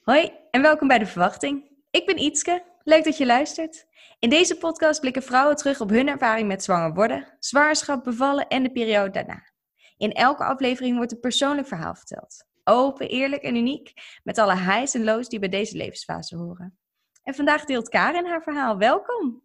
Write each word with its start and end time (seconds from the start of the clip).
Hoi 0.00 0.32
en 0.50 0.62
welkom 0.62 0.88
bij 0.88 0.98
De 0.98 1.06
Verwachting. 1.06 1.70
Ik 1.90 2.06
ben 2.06 2.18
Ietske, 2.18 2.64
leuk 2.82 3.04
dat 3.04 3.16
je 3.16 3.26
luistert. 3.26 3.86
In 4.18 4.30
deze 4.30 4.56
podcast 4.56 5.00
blikken 5.00 5.22
vrouwen 5.22 5.56
terug 5.56 5.80
op 5.80 5.90
hun 5.90 6.08
ervaring 6.08 6.48
met 6.48 6.64
zwanger 6.64 6.94
worden, 6.94 7.36
zwangerschap, 7.38 8.04
bevallen 8.04 8.48
en 8.48 8.62
de 8.62 8.72
periode 8.72 9.10
daarna. 9.10 9.52
In 9.96 10.12
elke 10.12 10.44
aflevering 10.44 10.96
wordt 10.96 11.12
een 11.12 11.20
persoonlijk 11.20 11.68
verhaal 11.68 11.94
verteld. 11.94 12.44
Open, 12.64 13.08
eerlijk 13.08 13.42
en 13.42 13.56
uniek, 13.56 13.92
met 14.22 14.38
alle 14.38 14.56
highs 14.56 14.94
en 14.94 15.04
lows 15.04 15.28
die 15.28 15.38
bij 15.38 15.48
deze 15.48 15.76
levensfase 15.76 16.36
horen. 16.36 16.78
En 17.22 17.34
vandaag 17.34 17.64
deelt 17.64 17.88
Karin 17.88 18.26
haar 18.26 18.42
verhaal. 18.42 18.78
Welkom! 18.78 19.42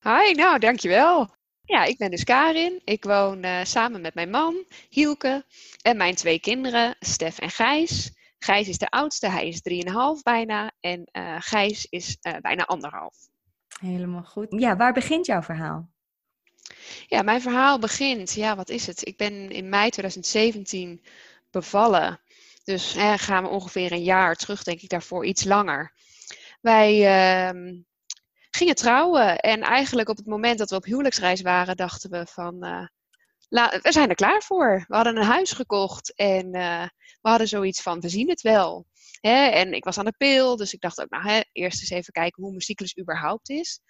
Hi, 0.00 0.32
nou 0.32 0.58
dankjewel. 0.58 1.34
Ja, 1.64 1.84
ik 1.84 1.98
ben 1.98 2.10
dus 2.10 2.24
Karin. 2.24 2.80
Ik 2.84 3.04
woon 3.04 3.44
uh, 3.44 3.64
samen 3.64 4.00
met 4.00 4.14
mijn 4.14 4.30
man, 4.30 4.64
Hielke, 4.88 5.44
en 5.82 5.96
mijn 5.96 6.14
twee 6.14 6.40
kinderen, 6.40 6.96
Stef 7.00 7.38
en 7.38 7.50
Gijs. 7.50 8.16
Gijs 8.38 8.68
is 8.68 8.78
de 8.78 8.88
oudste, 8.88 9.28
hij 9.28 9.48
is 9.48 9.60
3,5 9.70 10.22
bijna. 10.22 10.72
En 10.80 11.08
uh, 11.12 11.36
Gijs 11.38 11.86
is 11.90 12.16
uh, 12.22 12.36
bijna 12.40 12.64
anderhalf. 12.64 13.16
Helemaal 13.80 14.22
goed. 14.22 14.46
Ja, 14.48 14.76
waar 14.76 14.92
begint 14.92 15.26
jouw 15.26 15.42
verhaal? 15.42 15.90
Ja, 17.06 17.22
mijn 17.22 17.40
verhaal 17.40 17.78
begint, 17.78 18.32
ja, 18.32 18.56
wat 18.56 18.68
is 18.68 18.86
het? 18.86 19.06
Ik 19.06 19.16
ben 19.16 19.50
in 19.50 19.68
mei 19.68 19.90
2017 19.90 21.04
bevallen. 21.50 22.20
Dus 22.64 22.94
eh, 22.94 23.14
gaan 23.16 23.42
we 23.42 23.48
ongeveer 23.48 23.92
een 23.92 24.02
jaar 24.02 24.36
terug, 24.36 24.62
denk 24.62 24.80
ik, 24.80 24.88
daarvoor 24.88 25.26
iets 25.26 25.44
langer. 25.44 25.92
Wij 26.60 26.94
uh, 27.52 27.78
gingen 28.50 28.74
trouwen 28.74 29.38
en 29.38 29.60
eigenlijk 29.60 30.08
op 30.08 30.16
het 30.16 30.26
moment 30.26 30.58
dat 30.58 30.70
we 30.70 30.76
op 30.76 30.84
huwelijksreis 30.84 31.40
waren, 31.40 31.76
dachten 31.76 32.10
we 32.10 32.26
van, 32.26 32.88
we 33.48 33.80
zijn 33.82 34.08
er 34.08 34.14
klaar 34.14 34.42
voor. 34.42 34.84
We 34.88 34.94
hadden 34.94 35.16
een 35.16 35.22
huis 35.22 35.52
gekocht 35.52 36.14
en 36.14 36.56
uh, 36.56 36.86
we 37.20 37.28
hadden 37.28 37.48
zoiets 37.48 37.82
van, 37.82 38.00
we 38.00 38.08
zien 38.08 38.28
het 38.28 38.40
wel. 38.40 38.86
Hè? 39.20 39.46
En 39.46 39.72
ik 39.72 39.84
was 39.84 39.98
aan 39.98 40.04
de 40.04 40.16
pil, 40.16 40.56
dus 40.56 40.72
ik 40.72 40.80
dacht 40.80 41.00
ook, 41.00 41.10
nou, 41.10 41.28
hè, 41.28 41.40
eerst 41.52 41.80
eens 41.80 41.90
even 41.90 42.12
kijken 42.12 42.42
hoe 42.42 42.50
mijn 42.50 42.62
cyclus 42.62 42.98
überhaupt 42.98 43.50
is. 43.50 43.80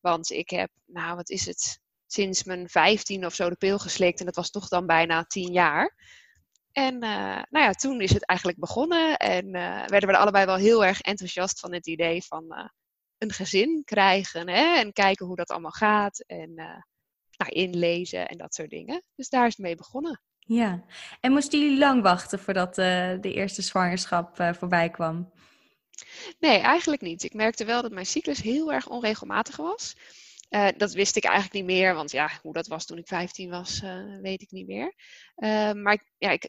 Want 0.00 0.30
ik 0.30 0.50
heb, 0.50 0.70
nou, 0.84 1.16
wat 1.16 1.30
is 1.30 1.46
het, 1.46 1.80
sinds 2.06 2.44
mijn 2.44 2.68
15 2.68 3.26
of 3.26 3.34
zo 3.34 3.48
de 3.48 3.56
pil 3.56 3.78
geslikt 3.78 4.18
en 4.18 4.26
dat 4.26 4.36
was 4.36 4.50
toch 4.50 4.68
dan 4.68 4.86
bijna 4.86 5.24
10 5.24 5.52
jaar. 5.52 5.94
En 6.72 6.94
uh, 6.94 7.42
nou 7.50 7.64
ja, 7.64 7.70
toen 7.70 8.00
is 8.00 8.12
het 8.12 8.26
eigenlijk 8.26 8.58
begonnen 8.58 9.16
en 9.16 9.46
uh, 9.46 9.86
werden 9.86 10.08
we 10.08 10.14
er 10.14 10.20
allebei 10.20 10.46
wel 10.46 10.56
heel 10.56 10.84
erg 10.84 11.00
enthousiast 11.00 11.60
van 11.60 11.72
het 11.72 11.86
idee 11.86 12.22
van 12.22 12.70
een 13.18 13.32
gezin 13.32 13.82
krijgen 13.84 14.48
hè? 14.48 14.76
en 14.76 14.92
kijken 14.92 15.26
hoe 15.26 15.36
dat 15.36 15.50
allemaal 15.50 15.70
gaat 15.70 16.20
en 16.20 16.84
nou, 17.36 17.50
inlezen 17.50 18.28
en 18.28 18.38
dat 18.38 18.54
soort 18.54 18.70
dingen. 18.70 19.02
Dus 19.14 19.28
daar 19.28 19.46
is 19.46 19.56
het 19.56 19.66
mee 19.66 19.76
begonnen. 19.76 20.20
Ja, 20.38 20.84
en 21.20 21.32
moesten 21.32 21.60
jullie 21.60 21.78
lang 21.78 22.02
wachten 22.02 22.38
voordat 22.38 22.74
de 22.74 23.32
eerste 23.34 23.62
zwangerschap 23.62 24.54
voorbij 24.58 24.90
kwam? 24.90 25.32
Nee, 26.38 26.58
eigenlijk 26.58 27.02
niet. 27.02 27.22
Ik 27.22 27.34
merkte 27.34 27.64
wel 27.64 27.82
dat 27.82 27.92
mijn 27.92 28.06
cyclus 28.06 28.42
heel 28.42 28.72
erg 28.72 28.88
onregelmatig 28.88 29.56
was. 29.56 29.96
Uh, 30.50 30.68
dat 30.76 30.92
wist 30.92 31.16
ik 31.16 31.24
eigenlijk 31.24 31.54
niet 31.54 31.76
meer, 31.76 31.94
want 31.94 32.10
ja, 32.10 32.30
hoe 32.42 32.52
dat 32.52 32.66
was 32.66 32.86
toen 32.86 32.98
ik 32.98 33.06
15 33.06 33.50
was, 33.50 33.82
weet 34.22 34.42
ik 34.42 34.50
niet 34.50 34.66
meer. 34.66 34.94
Maar 35.74 36.04
ja, 36.18 36.30
ik, 36.30 36.48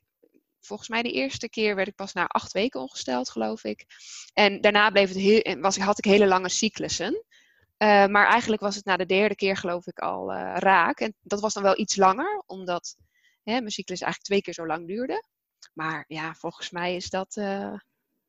volgens 0.65 0.89
mij 0.89 1.01
de 1.01 1.11
eerste 1.11 1.49
keer 1.49 1.75
werd 1.75 1.87
ik 1.87 1.95
pas 1.95 2.13
na 2.13 2.27
acht 2.27 2.51
weken 2.51 2.81
ongesteld, 2.81 3.29
geloof 3.29 3.63
ik. 3.63 3.85
En 4.33 4.61
daarna 4.61 4.89
bleef 4.89 5.07
het 5.07 5.17
heel, 5.17 5.59
was, 5.59 5.77
had 5.77 5.97
ik 5.97 6.05
hele 6.05 6.27
lange 6.27 6.49
cyclussen. 6.49 7.23
Maar 7.77 8.27
eigenlijk 8.27 8.61
was 8.61 8.75
het 8.75 8.85
na 8.85 8.97
de 8.97 9.05
derde 9.05 9.35
keer, 9.35 9.57
geloof 9.57 9.87
ik, 9.87 9.99
al 9.99 10.33
raak. 10.55 10.99
En 10.99 11.13
dat 11.21 11.41
was 11.41 11.53
dan 11.53 11.63
wel 11.63 11.79
iets 11.79 11.95
langer, 11.95 12.43
omdat 12.45 12.95
hè, 13.43 13.53
mijn 13.53 13.71
cyclus 13.71 14.01
eigenlijk 14.01 14.23
twee 14.23 14.41
keer 14.41 14.53
zo 14.53 14.67
lang 14.67 14.87
duurde. 14.87 15.23
Maar 15.73 16.05
ja, 16.07 16.33
volgens 16.33 16.69
mij 16.69 16.95
is 16.95 17.09
dat 17.09 17.37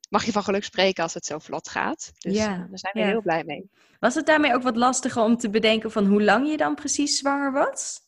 mag 0.08 0.24
je 0.24 0.32
van 0.32 0.42
geluk 0.42 0.64
spreken 0.64 1.02
als 1.02 1.14
het 1.14 1.24
zo 1.24 1.38
vlot 1.38 1.68
gaat. 1.68 2.12
Dus 2.18 2.34
ja, 2.34 2.56
daar 2.56 2.78
zijn 2.78 2.92
we 2.92 3.00
ja. 3.00 3.06
heel 3.06 3.22
blij 3.22 3.44
mee. 3.44 3.70
Was 4.00 4.14
het 4.14 4.26
daarmee 4.26 4.54
ook 4.54 4.62
wat 4.62 4.76
lastiger 4.76 5.22
om 5.22 5.36
te 5.36 5.50
bedenken 5.50 5.90
van 5.90 6.06
hoe 6.06 6.22
lang 6.22 6.50
je 6.50 6.56
dan 6.56 6.74
precies 6.74 7.18
zwanger 7.18 7.52
was? 7.52 8.04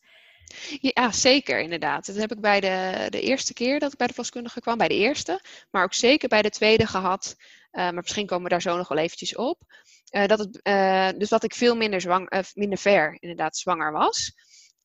Ja, 0.79 1.11
zeker 1.11 1.59
inderdaad. 1.59 2.05
Dat 2.05 2.15
heb 2.15 2.31
ik 2.31 2.41
bij 2.41 2.59
de, 2.59 3.07
de 3.09 3.21
eerste 3.21 3.53
keer 3.53 3.79
dat 3.79 3.91
ik 3.91 3.97
bij 3.97 4.07
de 4.07 4.13
verloskundige 4.13 4.59
kwam, 4.59 4.77
bij 4.77 4.87
de 4.87 4.95
eerste, 4.95 5.41
maar 5.71 5.83
ook 5.83 5.93
zeker 5.93 6.29
bij 6.29 6.41
de 6.41 6.49
tweede 6.49 6.87
gehad. 6.87 7.35
Uh, 7.71 7.83
maar 7.83 7.93
misschien 7.93 8.25
komen 8.25 8.43
we 8.43 8.49
daar 8.49 8.61
zo 8.61 8.77
nog 8.77 8.87
wel 8.87 8.97
eventjes 8.97 9.35
op. 9.35 9.61
Uh, 10.11 10.25
dat 10.25 10.39
het, 10.39 10.59
uh, 10.63 11.09
dus 11.19 11.29
dat 11.29 11.43
ik 11.43 11.53
veel 11.53 11.75
minder, 11.75 12.01
zwang, 12.01 12.43
minder 12.53 12.77
ver 12.77 13.17
inderdaad 13.19 13.57
zwanger 13.57 13.91
was. 13.91 14.33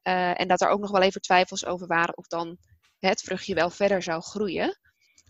en 0.03 0.49
dat 0.49 0.61
er 0.61 0.69
ook 0.69 0.81
nog 0.81 0.91
wel 0.91 1.03
even 1.03 1.21
twijfels 1.21 1.67
over 1.67 1.87
waren 1.87 2.17
of 2.17 2.27
dan 2.27 2.59
het 2.99 3.21
vruchtje 3.21 3.55
wel 3.55 3.71
verder 3.71 4.03
zou 4.03 4.22
groeien. 4.22 4.78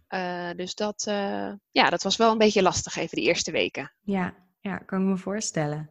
Uh, 0.09 0.51
dus 0.57 0.75
dat, 0.75 1.07
uh, 1.09 1.53
ja, 1.71 1.91
dat 1.91 2.03
was 2.03 2.17
wel 2.17 2.33
een 2.33 2.39
beetje 2.39 2.63
lastig 2.63 2.97
even 2.97 3.17
die 3.17 3.27
eerste 3.27 3.51
weken. 3.51 3.93
Ja, 4.01 4.35
ja 4.61 4.77
kan 4.77 5.01
ik 5.01 5.07
me 5.07 5.17
voorstellen. 5.17 5.91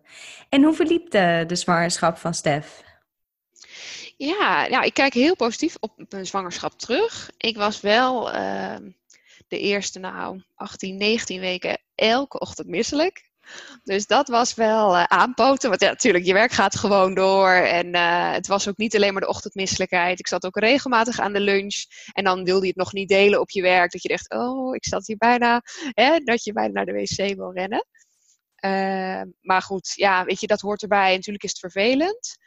En 0.50 0.63
hoe 0.63 0.74
verliep 0.74 1.09
de, 1.09 1.44
de 1.47 1.56
zwangerschap 1.56 2.18
van 2.18 2.34
Stef? 2.34 2.84
Ja, 4.18 4.66
ja, 4.66 4.81
ik 4.81 4.94
kijk 4.94 5.13
heel 5.13 5.35
positief 5.35 5.75
op 5.80 6.06
mijn 6.09 6.25
zwangerschap 6.25 6.80
terug. 6.80 7.31
Ik 7.38 7.57
was 7.57 7.81
wel 7.81 8.35
uh, 8.35 8.75
de 9.53 9.59
eerste, 9.59 10.00
nou, 10.00 10.44
18, 10.56 10.97
19 10.97 11.40
weken 11.40 11.78
elke 11.96 12.40
ochtend 12.40 12.68
misselijk. 12.68 13.31
Dus 13.84 14.06
dat 14.06 14.28
was 14.28 14.53
wel 14.53 14.96
uh, 14.96 15.03
aanpoten. 15.03 15.69
Want 15.69 15.81
ja, 15.81 15.90
natuurlijk, 15.90 16.25
je 16.25 16.34
werk 16.34 16.52
gaat 16.52 16.75
gewoon 16.75 17.14
door. 17.14 17.52
En 17.52 17.96
uh, 17.96 18.31
het 18.31 18.47
was 18.47 18.68
ook 18.68 18.78
niet 18.78 18.96
alleen 18.96 19.13
maar 19.13 19.22
de 19.22 19.28
ochtendmisselijkheid. 19.28 20.19
Ik 20.19 20.28
zat 20.28 20.46
ook 20.46 20.58
regelmatig 20.58 21.19
aan 21.19 21.34
de 21.34 21.40
lunch. 21.40 21.84
En 22.12 22.24
dan 22.24 22.44
wilde 22.44 22.62
je 22.62 22.68
het 22.68 22.75
nog 22.75 22.94
niet 22.94 23.09
delen 23.09 23.40
op 23.40 23.50
je 23.50 23.62
werk. 23.62 23.92
Dat 23.92 24.02
je 24.02 24.09
dacht, 24.09 24.30
oh, 24.30 24.75
ik 24.75 24.86
zat 24.86 25.08
hier 25.08 25.18
bijna. 25.18 25.62
Hè, 25.90 26.18
dat 26.18 26.44
je 26.44 26.53
bijna 26.53 26.72
naar 26.72 26.86
de 26.86 26.92
wc 26.92 27.36
wil 27.36 27.53
rennen. 27.53 27.86
Uh, 28.66 29.34
maar 29.42 29.62
goed, 29.62 29.92
ja, 29.96 30.25
weet 30.25 30.40
je, 30.40 30.47
dat 30.47 30.62
hoort 30.62 30.81
erbij. 30.81 31.09
En 31.09 31.16
natuurlijk 31.16 31.44
is 31.44 31.50
het 31.50 31.59
vervelend. 31.59 32.38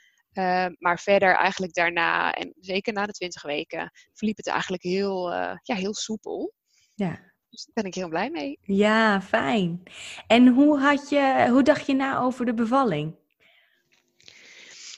maar 0.78 0.98
verder 0.98 1.36
eigenlijk 1.36 1.74
daarna, 1.74 2.32
en 2.32 2.54
zeker 2.60 2.92
na 2.92 3.06
de 3.06 3.12
twintig 3.12 3.42
weken, 3.42 3.90
verliep 4.12 4.36
het 4.36 4.46
eigenlijk 4.46 4.82
heel, 4.82 5.32
ja, 5.62 5.74
heel 5.74 5.94
soepel. 5.94 6.54
Ja. 6.96 7.20
Dus 7.50 7.64
daar 7.64 7.74
ben 7.74 7.84
ik 7.84 7.94
heel 7.94 8.08
blij 8.08 8.30
mee. 8.30 8.58
Ja, 8.62 9.22
fijn. 9.22 9.82
En 10.26 10.48
hoe, 10.48 10.80
had 10.80 11.08
je, 11.08 11.46
hoe 11.50 11.62
dacht 11.62 11.86
je 11.86 11.94
na 11.94 12.18
over 12.18 12.44
de 12.44 12.54
bevalling? 12.54 13.14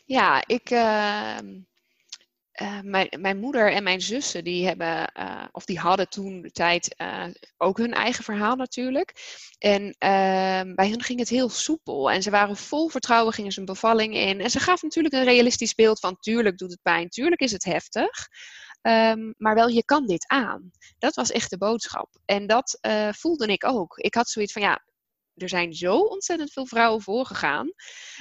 Ja, 0.04 0.42
ik. 0.46 0.70
Uh, 0.70 1.38
uh, 2.62 2.80
mijn, 2.82 3.08
mijn 3.20 3.38
moeder 3.38 3.72
en 3.72 3.82
mijn 3.82 4.00
zussen, 4.00 4.44
die 4.44 4.66
hebben, 4.66 5.12
uh, 5.18 5.44
of 5.52 5.64
die 5.64 5.78
hadden 5.78 6.08
toen 6.08 6.42
de 6.42 6.50
tijd 6.50 6.96
ook 7.56 7.78
hun 7.78 7.92
eigen 7.92 8.24
verhaal 8.24 8.56
natuurlijk. 8.56 9.12
En 9.58 9.94
ehm, 9.98 10.74
bij 10.74 10.88
hen 10.88 11.02
ging 11.02 11.18
het 11.18 11.28
heel 11.28 11.48
soepel. 11.48 12.10
En 12.10 12.22
ze 12.22 12.30
waren 12.30 12.56
vol 12.56 12.88
vertrouwen, 12.88 13.32
gingen 13.32 13.52
ze 13.52 13.60
een 13.60 13.66
bevalling 13.66 14.14
in. 14.14 14.40
En 14.40 14.50
ze 14.50 14.60
gaf 14.60 14.82
natuurlijk 14.82 15.14
een 15.14 15.24
realistisch 15.24 15.74
beeld 15.74 16.00
van: 16.00 16.16
tuurlijk 16.20 16.58
doet 16.58 16.70
het 16.70 16.82
pijn, 16.82 17.08
tuurlijk 17.08 17.40
is 17.40 17.52
het 17.52 17.64
heftig. 17.64 18.28
Um, 18.82 19.34
maar 19.36 19.54
wel, 19.54 19.68
je 19.68 19.84
kan 19.84 20.06
dit 20.06 20.28
aan. 20.28 20.70
Dat 20.98 21.14
was 21.14 21.30
echt 21.30 21.50
de 21.50 21.58
boodschap. 21.58 22.20
En 22.24 22.46
dat 22.46 22.78
uh, 22.86 23.12
voelde 23.12 23.46
ik 23.46 23.64
ook. 23.64 23.96
Ik 23.96 24.14
had 24.14 24.28
zoiets 24.28 24.52
van, 24.52 24.62
ja, 24.62 24.84
er 25.34 25.48
zijn 25.48 25.72
zo 25.72 25.98
ontzettend 25.98 26.52
veel 26.52 26.66
vrouwen 26.66 27.02
voorgegaan. 27.02 27.72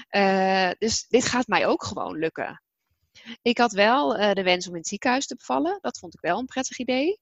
Uh, 0.09 0.69
dus 0.77 1.07
dit 1.07 1.25
gaat 1.25 1.47
mij 1.47 1.67
ook 1.67 1.83
gewoon 1.83 2.17
lukken. 2.17 2.61
Ik 3.41 3.57
had 3.57 3.71
wel 3.71 4.19
uh, 4.19 4.31
de 4.31 4.43
wens 4.43 4.67
om 4.67 4.73
in 4.73 4.79
het 4.79 4.87
ziekenhuis 4.87 5.27
te 5.27 5.35
bevallen. 5.35 5.77
Dat 5.81 5.99
vond 5.99 6.13
ik 6.13 6.19
wel 6.19 6.39
een 6.39 6.45
prettig 6.45 6.77
idee. 6.77 7.19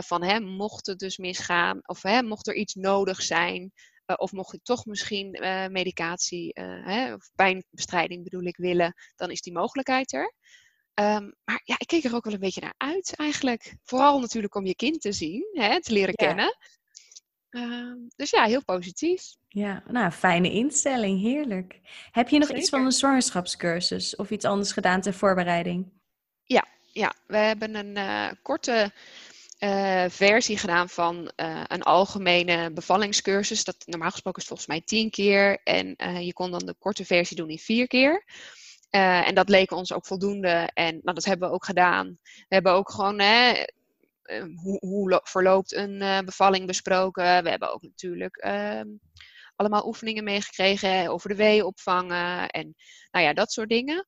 van 0.00 0.22
hem 0.22 0.44
mocht 0.44 0.86
het 0.86 0.98
dus 0.98 1.16
misgaan, 1.16 1.78
of 1.82 2.02
hè, 2.02 2.22
mocht 2.22 2.46
er 2.46 2.54
iets 2.54 2.74
nodig 2.74 3.22
zijn, 3.22 3.72
of 4.16 4.32
mocht 4.32 4.54
ik 4.54 4.62
toch 4.62 4.84
misschien 4.84 5.30
medicatie, 5.70 6.50
hè, 6.84 7.14
of 7.14 7.30
pijnbestrijding 7.34 8.24
bedoel 8.24 8.42
ik, 8.42 8.56
willen, 8.56 8.94
dan 9.16 9.30
is 9.30 9.40
die 9.40 9.52
mogelijkheid 9.52 10.12
er. 10.12 10.34
Um, 11.00 11.34
maar 11.44 11.60
ja, 11.64 11.74
ik 11.78 11.86
keek 11.86 12.04
er 12.04 12.14
ook 12.14 12.24
wel 12.24 12.34
een 12.34 12.40
beetje 12.40 12.60
naar 12.60 12.74
uit 12.76 13.14
eigenlijk. 13.16 13.76
Vooral 13.82 14.20
natuurlijk 14.20 14.54
om 14.54 14.66
je 14.66 14.74
kind 14.74 15.00
te 15.00 15.12
zien, 15.12 15.48
hè, 15.52 15.82
te 15.82 15.92
leren 15.92 16.14
ja. 16.16 16.26
kennen. 16.26 16.56
Um, 17.50 18.08
dus 18.16 18.30
ja, 18.30 18.44
heel 18.44 18.64
positief. 18.64 19.22
Ja, 19.48 19.82
nou, 19.86 20.10
fijne 20.10 20.50
instelling, 20.50 21.20
heerlijk. 21.20 21.80
Heb 22.10 22.28
je 22.28 22.38
nog 22.38 22.46
Zeker. 22.46 22.62
iets 22.62 22.70
van 22.70 22.84
een 22.84 22.92
zwangerschapscursus 22.92 24.16
of 24.16 24.30
iets 24.30 24.44
anders 24.44 24.72
gedaan 24.72 25.00
ter 25.00 25.14
voorbereiding? 25.14 25.92
Ja, 26.42 26.66
ja. 26.92 27.14
we 27.26 27.36
hebben 27.36 27.74
een 27.74 27.96
uh, 27.96 28.28
korte 28.42 28.92
uh, 29.58 30.04
versie 30.08 30.58
gedaan 30.58 30.88
van 30.88 31.32
uh, 31.36 31.62
een 31.66 31.82
algemene 31.82 32.72
bevallingscursus. 32.72 33.64
Dat, 33.64 33.76
normaal 33.86 34.10
gesproken 34.10 34.42
is 34.42 34.48
volgens 34.48 34.68
mij 34.68 34.80
tien 34.80 35.10
keer. 35.10 35.60
En 35.62 35.96
je 36.24 36.32
kon 36.32 36.50
dan 36.50 36.66
de 36.66 36.74
korte 36.78 37.04
versie 37.04 37.36
doen 37.36 37.50
in 37.50 37.58
vier 37.58 37.86
keer. 37.86 38.24
Uh, 38.90 39.28
en 39.28 39.34
dat 39.34 39.48
leek 39.48 39.70
ons 39.70 39.92
ook 39.92 40.06
voldoende. 40.06 40.70
En 40.74 41.00
nou, 41.02 41.14
dat 41.14 41.24
hebben 41.24 41.48
we 41.48 41.54
ook 41.54 41.64
gedaan. 41.64 42.18
We 42.22 42.54
hebben 42.54 42.72
ook 42.72 42.90
gewoon 42.90 43.20
hè, 43.20 43.64
hoe, 44.62 44.78
hoe 44.78 45.20
verloopt 45.24 45.74
een 45.74 46.02
uh, 46.02 46.18
bevalling 46.18 46.66
besproken. 46.66 47.42
We 47.42 47.50
hebben 47.50 47.72
ook 47.72 47.82
natuurlijk 47.82 48.44
uh, 48.44 48.80
allemaal 49.56 49.86
oefeningen 49.86 50.24
meegekregen 50.24 51.08
over 51.08 51.28
de 51.28 51.34
wee 51.34 51.66
opvangen 51.66 52.48
en 52.48 52.74
nou 53.10 53.24
ja, 53.24 53.32
dat 53.32 53.52
soort 53.52 53.68
dingen. 53.68 54.06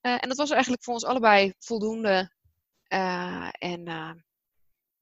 En 0.00 0.28
dat 0.28 0.36
was 0.36 0.50
eigenlijk 0.50 0.84
voor 0.84 0.94
ons 0.94 1.04
allebei 1.04 1.52
voldoende. 1.58 2.32
en 3.58 3.84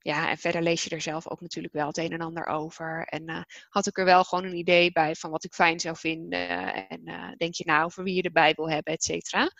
ja, 0.03 0.31
en 0.31 0.39
verder 0.39 0.63
lees 0.63 0.85
je 0.85 0.91
er 0.91 1.01
zelf 1.01 1.29
ook 1.29 1.41
natuurlijk 1.41 1.75
wel 1.75 1.87
het 1.87 1.97
een 1.99 2.13
en 2.13 2.21
ander 2.21 2.47
over. 2.47 3.05
En 3.05 3.31
uh, 3.31 3.43
had 3.69 3.87
ik 3.87 3.99
er 3.99 4.05
wel 4.05 4.25
gewoon 4.25 4.45
een 4.45 4.57
idee 4.57 4.93
bij 4.93 5.15
van 5.15 5.31
wat 5.31 5.45
ik 5.45 5.55
fijn 5.55 5.81
zou 5.81 5.97
vinden. 5.97 6.49
En 6.89 7.09
uh, 7.09 7.31
denk 7.37 7.55
je 7.55 7.65
nou 7.67 7.85
over 7.85 8.05
wie 8.05 8.15
je 8.15 8.23
erbij 8.23 8.53
wil 8.57 8.71
hebben, 8.71 8.93
et 8.93 9.05
cetera. 9.05 9.51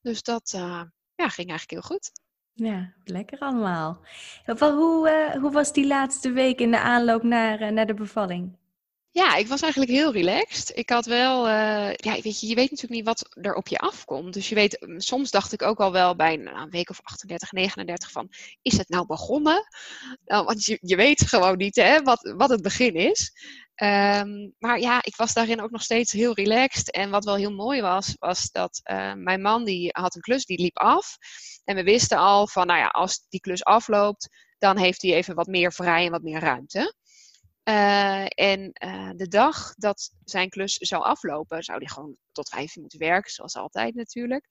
Dus 0.00 0.22
dat 0.22 0.52
uh, 0.56 0.82
ja, 1.14 1.28
ging 1.28 1.48
eigenlijk 1.48 1.70
heel 1.70 1.96
goed. 1.96 2.10
Ja, 2.54 2.94
lekker 3.04 3.38
allemaal. 3.38 4.04
Hoe, 4.44 5.38
hoe 5.40 5.52
was 5.52 5.72
die 5.72 5.86
laatste 5.86 6.30
week 6.30 6.60
in 6.60 6.70
de 6.70 6.80
aanloop 6.80 7.22
naar, 7.22 7.72
naar 7.72 7.86
de 7.86 7.94
bevalling? 7.94 8.56
Ja, 9.14 9.34
ik 9.34 9.46
was 9.46 9.62
eigenlijk 9.62 9.92
heel 9.92 10.12
relaxed. 10.12 10.76
Ik 10.76 10.90
had 10.90 11.06
wel, 11.06 11.48
uh, 11.48 11.94
ja, 11.94 12.20
weet 12.20 12.40
je, 12.40 12.46
je 12.46 12.54
weet 12.54 12.70
natuurlijk 12.70 12.90
niet 12.92 13.04
wat 13.04 13.28
er 13.40 13.54
op 13.54 13.68
je 13.68 13.78
afkomt. 13.78 14.34
Dus 14.34 14.48
je 14.48 14.54
weet, 14.54 14.80
mm, 14.80 15.00
soms 15.00 15.30
dacht 15.30 15.52
ik 15.52 15.62
ook 15.62 15.80
al 15.80 15.92
wel 15.92 16.16
bij 16.16 16.36
nou, 16.36 16.56
een 16.56 16.70
week 16.70 16.90
of 16.90 17.00
38, 17.02 17.52
39 17.52 18.10
van, 18.10 18.28
is 18.62 18.76
het 18.76 18.88
nou 18.88 19.06
begonnen? 19.06 19.68
Nou, 20.24 20.44
want 20.44 20.64
je, 20.64 20.78
je 20.80 20.96
weet 20.96 21.28
gewoon 21.28 21.56
niet 21.56 21.76
hè, 21.76 22.02
wat, 22.02 22.32
wat 22.36 22.50
het 22.50 22.62
begin 22.62 22.94
is. 22.94 23.32
Um, 23.82 24.54
maar 24.58 24.80
ja, 24.80 25.02
ik 25.02 25.16
was 25.16 25.32
daarin 25.32 25.62
ook 25.62 25.70
nog 25.70 25.82
steeds 25.82 26.12
heel 26.12 26.34
relaxed. 26.34 26.90
En 26.90 27.10
wat 27.10 27.24
wel 27.24 27.36
heel 27.36 27.52
mooi 27.54 27.80
was, 27.80 28.16
was 28.18 28.50
dat 28.50 28.80
uh, 28.90 29.12
mijn 29.14 29.40
man 29.40 29.64
die 29.64 29.88
had 29.92 30.14
een 30.14 30.20
klus, 30.20 30.44
die 30.44 30.60
liep 30.60 30.78
af. 30.78 31.16
En 31.64 31.76
we 31.76 31.82
wisten 31.82 32.18
al 32.18 32.46
van, 32.46 32.66
nou 32.66 32.78
ja, 32.78 32.86
als 32.86 33.26
die 33.28 33.40
klus 33.40 33.64
afloopt, 33.64 34.28
dan 34.58 34.78
heeft 34.78 35.02
hij 35.02 35.12
even 35.14 35.34
wat 35.34 35.46
meer 35.46 35.72
vrij 35.72 36.04
en 36.04 36.10
wat 36.10 36.22
meer 36.22 36.40
ruimte. 36.40 36.94
Uh, 37.68 38.24
en 38.24 38.70
uh, 38.84 39.10
de 39.16 39.28
dag 39.28 39.74
dat 39.74 40.10
zijn 40.24 40.48
klus 40.48 40.76
zou 40.76 41.02
aflopen, 41.02 41.62
zou 41.62 41.78
hij 41.78 41.88
gewoon 41.88 42.16
tot 42.32 42.48
vijf 42.48 42.76
uur 42.76 42.80
moeten 42.80 42.98
werken, 42.98 43.30
zoals 43.30 43.56
altijd 43.56 43.94
natuurlijk. 43.94 44.46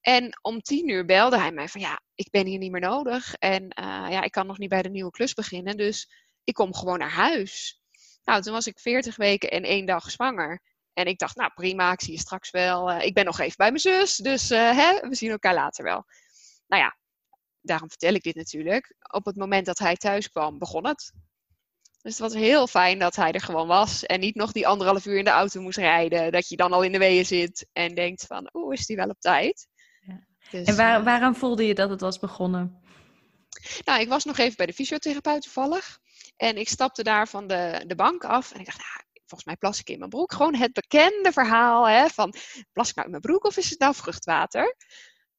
En 0.00 0.38
om 0.42 0.60
tien 0.60 0.88
uur 0.88 1.04
belde 1.04 1.38
hij 1.38 1.52
mij 1.52 1.68
van 1.68 1.80
ja, 1.80 2.00
ik 2.14 2.30
ben 2.30 2.46
hier 2.46 2.58
niet 2.58 2.70
meer 2.70 2.80
nodig. 2.80 3.34
En 3.34 3.62
uh, 3.62 4.06
ja, 4.10 4.22
ik 4.22 4.30
kan 4.30 4.46
nog 4.46 4.58
niet 4.58 4.68
bij 4.68 4.82
de 4.82 4.90
nieuwe 4.90 5.10
klus 5.10 5.34
beginnen, 5.34 5.76
dus 5.76 6.10
ik 6.44 6.54
kom 6.54 6.74
gewoon 6.74 6.98
naar 6.98 7.10
huis. 7.10 7.80
Nou, 8.24 8.42
toen 8.42 8.52
was 8.52 8.66
ik 8.66 8.78
veertig 8.78 9.16
weken 9.16 9.50
en 9.50 9.62
één 9.62 9.86
dag 9.86 10.10
zwanger. 10.10 10.62
En 10.92 11.06
ik 11.06 11.18
dacht, 11.18 11.36
nou 11.36 11.50
prima, 11.54 11.92
ik 11.92 12.00
zie 12.00 12.12
je 12.12 12.18
straks 12.18 12.50
wel. 12.50 12.92
ik 12.92 13.14
ben 13.14 13.24
nog 13.24 13.38
even 13.38 13.56
bij 13.56 13.68
mijn 13.68 13.80
zus, 13.80 14.16
dus 14.16 14.48
hè, 14.48 15.08
we 15.08 15.14
zien 15.14 15.30
elkaar 15.30 15.54
later 15.54 15.84
wel. 15.84 16.04
Nou 16.66 16.82
ja, 16.82 16.96
daarom 17.60 17.88
vertel 17.88 18.14
ik 18.14 18.22
dit 18.22 18.34
natuurlijk. 18.34 18.94
Op 19.12 19.24
het 19.24 19.36
moment 19.36 19.66
dat 19.66 19.78
hij 19.78 19.96
thuis 19.96 20.30
kwam, 20.30 20.58
begon 20.58 20.86
het. 20.86 21.12
Dus 22.04 22.18
het 22.18 22.32
was 22.32 22.34
heel 22.34 22.66
fijn 22.66 22.98
dat 22.98 23.16
hij 23.16 23.32
er 23.32 23.40
gewoon 23.40 23.66
was. 23.66 24.04
En 24.06 24.20
niet 24.20 24.34
nog 24.34 24.52
die 24.52 24.66
anderhalf 24.66 25.06
uur 25.06 25.18
in 25.18 25.24
de 25.24 25.30
auto 25.30 25.60
moest 25.60 25.78
rijden. 25.78 26.32
Dat 26.32 26.48
je 26.48 26.56
dan 26.56 26.72
al 26.72 26.82
in 26.82 26.92
de 26.92 26.98
weeën 26.98 27.26
zit 27.26 27.66
en 27.72 27.94
denkt 27.94 28.26
van, 28.26 28.50
oeh, 28.52 28.72
is 28.72 28.86
die 28.86 28.96
wel 28.96 29.08
op 29.08 29.20
tijd? 29.20 29.66
Ja. 30.00 30.26
Dus, 30.50 30.66
en 30.66 30.76
waar, 30.76 30.98
uh, 30.98 31.04
waaraan 31.04 31.36
voelde 31.36 31.66
je 31.66 31.74
dat 31.74 31.90
het 31.90 32.00
was 32.00 32.18
begonnen? 32.18 32.82
Nou, 33.84 34.00
ik 34.00 34.08
was 34.08 34.24
nog 34.24 34.38
even 34.38 34.56
bij 34.56 34.66
de 34.66 34.72
fysiotherapeut 34.72 35.42
toevallig. 35.42 35.98
En 36.36 36.56
ik 36.56 36.68
stapte 36.68 37.02
daar 37.02 37.28
van 37.28 37.46
de, 37.46 37.84
de 37.86 37.94
bank 37.94 38.24
af. 38.24 38.52
En 38.52 38.60
ik 38.60 38.66
dacht, 38.66 38.78
nou, 38.78 39.04
volgens 39.14 39.44
mij 39.44 39.56
plas 39.56 39.80
ik 39.80 39.88
in 39.90 39.98
mijn 39.98 40.10
broek. 40.10 40.32
Gewoon 40.32 40.54
het 40.54 40.72
bekende 40.72 41.32
verhaal 41.32 41.88
hè, 41.88 42.08
van, 42.08 42.34
plas 42.72 42.88
ik 42.88 42.94
nou 42.94 43.06
in 43.06 43.10
mijn 43.10 43.22
broek 43.22 43.44
of 43.44 43.56
is 43.56 43.70
het 43.70 43.78
nou 43.78 43.94
vruchtwater? 43.94 44.76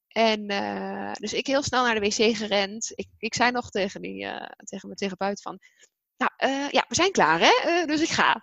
En 0.08 0.52
uh, 0.52 1.12
dus 1.12 1.32
ik 1.32 1.46
heel 1.46 1.62
snel 1.62 1.84
naar 1.84 2.00
de 2.00 2.00
wc 2.00 2.36
gerend. 2.36 2.92
Ik, 2.94 3.08
ik 3.18 3.34
zei 3.34 3.50
nog 3.50 3.70
tegen, 3.70 4.02
die, 4.02 4.24
uh, 4.24 4.46
tegen 4.64 4.88
mijn 4.88 4.96
therapeut 4.96 5.42
van, 5.42 5.58
nou 6.16 6.52
uh, 6.52 6.70
ja, 6.70 6.84
we 6.88 6.94
zijn 6.94 7.12
klaar 7.12 7.40
hè, 7.40 7.80
uh, 7.80 7.86
dus 7.86 8.00
ik 8.00 8.08
ga. 8.08 8.42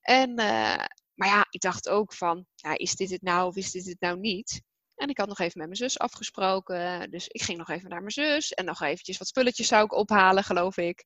En, 0.00 0.30
uh, 0.30 0.84
maar 1.14 1.28
ja, 1.28 1.46
ik 1.50 1.60
dacht 1.60 1.88
ook 1.88 2.12
van, 2.12 2.46
ja, 2.54 2.78
is 2.78 2.94
dit 2.94 3.10
het 3.10 3.22
nou 3.22 3.46
of 3.46 3.56
is 3.56 3.70
dit 3.70 3.86
het 3.86 4.00
nou 4.00 4.18
niet? 4.18 4.62
En 4.94 5.08
ik 5.08 5.18
had 5.18 5.28
nog 5.28 5.38
even 5.38 5.58
met 5.58 5.66
mijn 5.66 5.76
zus 5.76 5.98
afgesproken. 5.98 7.10
Dus 7.10 7.28
ik 7.28 7.42
ging 7.42 7.58
nog 7.58 7.68
even 7.68 7.88
naar 7.88 8.00
mijn 8.00 8.10
zus. 8.10 8.52
En 8.52 8.64
nog 8.64 8.82
eventjes 8.82 9.18
wat 9.18 9.28
spulletjes 9.28 9.68
zou 9.68 9.84
ik 9.84 9.92
ophalen, 9.92 10.44
geloof 10.44 10.76
ik. 10.76 11.04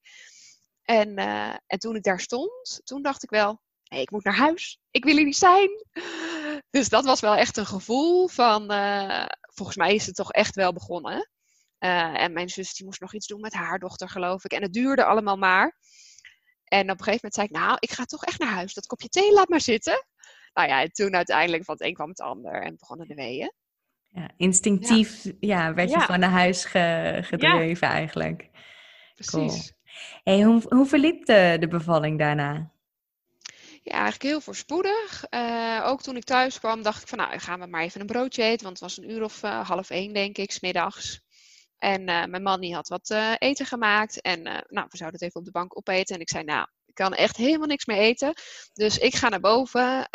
En, 0.82 1.16
en 1.66 1.78
toen 1.78 1.96
ik 1.96 2.02
daar 2.02 2.20
stond, 2.20 2.80
toen 2.84 3.02
dacht 3.02 3.22
ik 3.22 3.30
wel, 3.30 3.60
ik 3.82 4.10
moet 4.10 4.24
naar 4.24 4.36
huis. 4.36 4.78
Ik 4.90 5.04
wil 5.04 5.16
hier 5.16 5.24
niet 5.24 5.36
zijn. 5.36 5.70
Dus 6.70 6.88
dat 6.88 7.04
was 7.04 7.20
wel 7.20 7.34
echt 7.34 7.56
een 7.56 7.66
gevoel 7.66 8.28
van, 8.28 8.66
volgens 9.40 9.76
mij 9.76 9.94
is 9.94 10.06
het 10.06 10.14
toch 10.14 10.32
echt 10.32 10.54
wel 10.54 10.72
begonnen. 10.72 11.29
Uh, 11.80 12.22
en 12.22 12.32
mijn 12.32 12.48
zus 12.48 12.74
die 12.74 12.86
moest 12.86 13.00
nog 13.00 13.14
iets 13.14 13.26
doen 13.26 13.40
met 13.40 13.54
haar 13.54 13.78
dochter, 13.78 14.08
geloof 14.08 14.44
ik. 14.44 14.52
En 14.52 14.62
het 14.62 14.72
duurde 14.72 15.04
allemaal 15.04 15.36
maar. 15.36 15.76
En 16.64 16.90
op 16.90 16.98
een 16.98 17.04
gegeven 17.04 17.30
moment 17.30 17.34
zei 17.34 17.46
ik, 17.46 17.52
nou, 17.52 17.76
ik 17.80 17.90
ga 17.90 18.04
toch 18.04 18.24
echt 18.24 18.38
naar 18.38 18.52
huis. 18.52 18.74
Dat 18.74 18.86
kopje 18.86 19.08
thee 19.08 19.32
laat 19.32 19.48
maar 19.48 19.60
zitten. 19.60 20.04
Nou 20.54 20.68
ja, 20.68 20.82
en 20.82 20.92
toen 20.92 21.14
uiteindelijk 21.14 21.64
van 21.64 21.74
het 21.74 21.86
een 21.86 21.94
kwam 21.94 22.08
het 22.08 22.20
ander 22.20 22.62
en 22.62 22.76
begonnen 22.76 23.08
de 23.08 23.14
weeën. 23.14 23.52
Ja, 24.08 24.30
instinctief 24.36 25.24
ja. 25.24 25.32
ja 25.40 25.74
werd 25.74 25.90
je 25.90 25.98
ja. 25.98 26.06
van 26.06 26.20
naar 26.20 26.30
huis 26.30 26.64
ge, 26.64 27.18
gedreven 27.22 27.88
eigenlijk. 27.88 28.48
Precies. 29.14 29.32
Cool. 29.32 29.78
Hey, 30.22 30.42
hoe, 30.42 30.62
hoe 30.68 30.86
verliep 30.86 31.24
de, 31.24 31.56
de 31.60 31.68
bevalling 31.68 32.18
daarna? 32.18 32.72
Ja, 33.82 33.92
eigenlijk 33.92 34.22
heel 34.22 34.40
voorspoedig. 34.40 35.24
Uh, 35.30 35.82
ook 35.84 36.02
toen 36.02 36.16
ik 36.16 36.24
thuis 36.24 36.58
kwam, 36.58 36.82
dacht 36.82 37.02
ik 37.02 37.08
van 37.08 37.18
nou, 37.18 37.38
gaan 37.38 37.60
we 37.60 37.66
maar 37.66 37.82
even 37.82 38.00
een 38.00 38.06
broodje 38.06 38.42
eten. 38.42 38.64
Want 38.64 38.80
het 38.80 38.88
was 38.88 38.96
een 38.96 39.10
uur 39.10 39.22
of 39.22 39.42
uh, 39.42 39.68
half 39.68 39.90
één, 39.90 40.12
denk 40.12 40.38
ik, 40.38 40.50
smiddags. 40.50 41.20
En 41.80 42.00
uh, 42.00 42.24
mijn 42.24 42.42
man 42.42 42.60
die 42.60 42.74
had 42.74 42.88
wat 42.88 43.10
uh, 43.10 43.32
eten 43.38 43.66
gemaakt. 43.66 44.20
En 44.20 44.38
uh, 44.38 44.58
nou, 44.68 44.86
we 44.88 44.96
zouden 44.96 45.20
het 45.20 45.22
even 45.22 45.40
op 45.40 45.44
de 45.44 45.50
bank 45.50 45.76
opeten. 45.76 46.14
En 46.14 46.20
ik 46.20 46.28
zei, 46.28 46.44
nou, 46.44 46.66
ik 46.86 46.94
kan 46.94 47.14
echt 47.14 47.36
helemaal 47.36 47.66
niks 47.66 47.84
meer 47.84 47.96
eten. 47.96 48.32
Dus 48.72 48.98
ik 48.98 49.14
ga 49.14 49.28
naar 49.28 49.40
boven. 49.40 50.10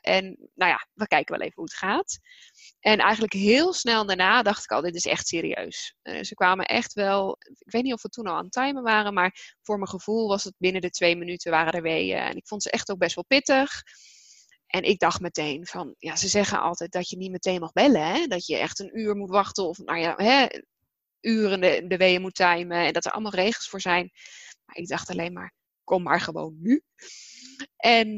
en 0.00 0.24
nou 0.54 0.70
ja, 0.70 0.86
we 0.94 1.06
kijken 1.06 1.36
wel 1.36 1.46
even 1.46 1.56
hoe 1.56 1.64
het 1.64 1.74
gaat. 1.74 2.18
En 2.80 2.98
eigenlijk 2.98 3.32
heel 3.32 3.72
snel 3.72 4.06
daarna 4.06 4.42
dacht 4.42 4.64
ik 4.64 4.70
al, 4.70 4.80
dit 4.80 4.94
is 4.94 5.06
echt 5.06 5.26
serieus. 5.26 5.94
ze 6.02 6.34
kwamen 6.34 6.66
echt 6.66 6.92
wel, 6.92 7.36
ik 7.58 7.72
weet 7.72 7.82
niet 7.82 7.92
of 7.92 8.02
we 8.02 8.08
toen 8.08 8.26
al 8.26 8.36
aan 8.36 8.44
het 8.44 8.52
timen 8.52 8.82
waren. 8.82 9.14
Maar 9.14 9.56
voor 9.62 9.76
mijn 9.76 9.90
gevoel 9.90 10.28
was 10.28 10.44
het 10.44 10.54
binnen 10.58 10.80
de 10.80 10.90
twee 10.90 11.16
minuten 11.16 11.50
waren 11.50 11.72
er 11.72 11.82
weeën. 11.82 12.18
En 12.18 12.36
ik 12.36 12.46
vond 12.46 12.62
ze 12.62 12.70
echt 12.70 12.90
ook 12.90 12.98
best 12.98 13.14
wel 13.14 13.24
pittig. 13.24 13.82
En 14.70 14.82
ik 14.82 14.98
dacht 14.98 15.20
meteen 15.20 15.66
van, 15.66 15.94
ja, 15.98 16.16
ze 16.16 16.28
zeggen 16.28 16.60
altijd 16.60 16.92
dat 16.92 17.08
je 17.08 17.16
niet 17.16 17.30
meteen 17.30 17.60
mag 17.60 17.72
bellen. 17.72 18.06
Hè? 18.06 18.26
Dat 18.26 18.46
je 18.46 18.56
echt 18.56 18.78
een 18.78 18.98
uur 18.98 19.16
moet 19.16 19.30
wachten. 19.30 19.68
Of 19.68 19.78
nou 19.78 19.98
ja, 19.98 20.14
hè, 20.16 20.46
uren 21.20 21.60
de, 21.60 21.84
de 21.86 21.96
weeën 21.96 22.20
moet 22.20 22.34
timen 22.34 22.86
en 22.86 22.92
dat 22.92 23.04
er 23.04 23.12
allemaal 23.12 23.34
regels 23.34 23.68
voor 23.68 23.80
zijn. 23.80 24.10
Maar 24.64 24.76
ik 24.76 24.88
dacht 24.88 25.10
alleen 25.10 25.32
maar, 25.32 25.54
kom 25.84 26.02
maar 26.02 26.20
gewoon 26.20 26.56
nu. 26.60 26.82
En 27.76 28.08
uh, 28.08 28.16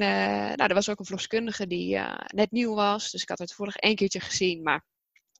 nou, 0.55 0.63
er 0.63 0.75
was 0.75 0.89
ook 0.89 0.99
een 0.99 1.05
verloskundige 1.05 1.67
die 1.67 1.95
uh, 1.95 2.19
net 2.27 2.51
nieuw 2.51 2.75
was. 2.75 3.11
Dus 3.11 3.23
ik 3.23 3.29
had 3.29 3.39
het 3.39 3.49
toevallig 3.49 3.77
één 3.77 3.97
keertje 3.97 4.21
gezien. 4.21 4.63
Maar 4.63 4.85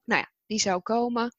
nou 0.05 0.21
ja, 0.21 0.33
die 0.47 0.61
zou 0.61 0.81
komen. 0.81 1.35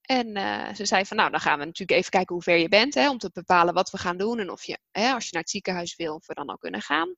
En 0.00 0.36
uh, 0.36 0.74
ze 0.74 0.84
zei 0.84 1.06
van, 1.06 1.16
nou, 1.16 1.30
dan 1.30 1.40
gaan 1.40 1.58
we 1.58 1.64
natuurlijk 1.64 1.98
even 1.98 2.10
kijken 2.10 2.34
hoe 2.34 2.42
ver 2.42 2.56
je 2.56 2.68
bent. 2.68 2.94
Hè, 2.94 3.10
om 3.10 3.18
te 3.18 3.30
bepalen 3.32 3.74
wat 3.74 3.90
we 3.90 3.98
gaan 3.98 4.16
doen. 4.16 4.38
En 4.38 4.50
of 4.50 4.64
je, 4.64 4.78
hè, 4.90 5.12
als 5.12 5.24
je 5.24 5.30
naar 5.32 5.42
het 5.42 5.50
ziekenhuis 5.50 5.96
wil, 5.96 6.14
of 6.14 6.26
we 6.26 6.34
dan 6.34 6.46
al 6.46 6.58
kunnen 6.58 6.82
gaan. 6.82 7.14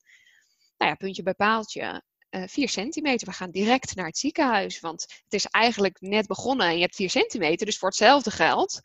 Nou 0.77 0.91
ja, 0.91 0.95
puntje 0.95 1.23
bij 1.23 1.35
paaltje 1.35 2.03
uh, 2.31 2.43
4 2.47 2.69
centimeter. 2.69 3.27
We 3.27 3.35
gaan 3.35 3.51
direct 3.51 3.95
naar 3.95 4.07
het 4.07 4.19
ziekenhuis. 4.19 4.81
Want 4.81 5.01
het 5.03 5.33
is 5.33 5.47
eigenlijk 5.47 6.01
net 6.01 6.27
begonnen 6.27 6.67
en 6.67 6.75
je 6.75 6.81
hebt 6.81 6.95
4 6.95 7.11
centimeter. 7.11 7.67
Dus 7.67 7.79
voor 7.79 7.89
hetzelfde 7.89 8.31
geld 8.31 8.81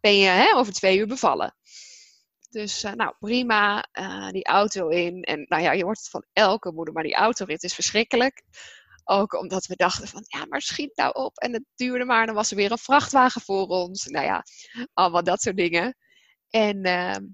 ben 0.00 0.16
je 0.16 0.28
hè, 0.28 0.54
over 0.54 0.72
twee 0.72 0.98
uur 0.98 1.06
bevallen. 1.06 1.54
Dus 2.50 2.84
uh, 2.84 2.92
nou 2.92 3.14
prima, 3.18 3.88
uh, 3.92 4.28
die 4.28 4.44
auto 4.44 4.88
in. 4.88 5.22
En 5.22 5.44
nou 5.48 5.62
ja, 5.62 5.72
je 5.72 5.84
hoort 5.84 5.98
het 5.98 6.08
van 6.08 6.24
elke 6.32 6.72
moeder, 6.72 6.94
maar 6.94 7.02
die 7.02 7.14
autorit 7.14 7.62
is 7.62 7.74
verschrikkelijk. 7.74 8.42
Ook 9.04 9.34
omdat 9.34 9.66
we 9.66 9.76
dachten 9.76 10.08
van, 10.08 10.24
ja, 10.26 10.44
maar 10.48 10.60
schiet 10.60 10.96
nou 10.96 11.12
op. 11.14 11.38
En 11.38 11.52
het 11.52 11.64
duurde 11.74 12.04
maar, 12.04 12.26
dan 12.26 12.34
was 12.34 12.50
er 12.50 12.56
weer 12.56 12.70
een 12.70 12.78
vrachtwagen 12.78 13.40
voor 13.40 13.66
ons. 13.66 14.04
Nou 14.04 14.24
ja, 14.24 14.44
allemaal 14.92 15.24
dat 15.24 15.42
soort 15.42 15.56
dingen. 15.56 15.96
En 16.50 16.82
ehm, 16.82 17.24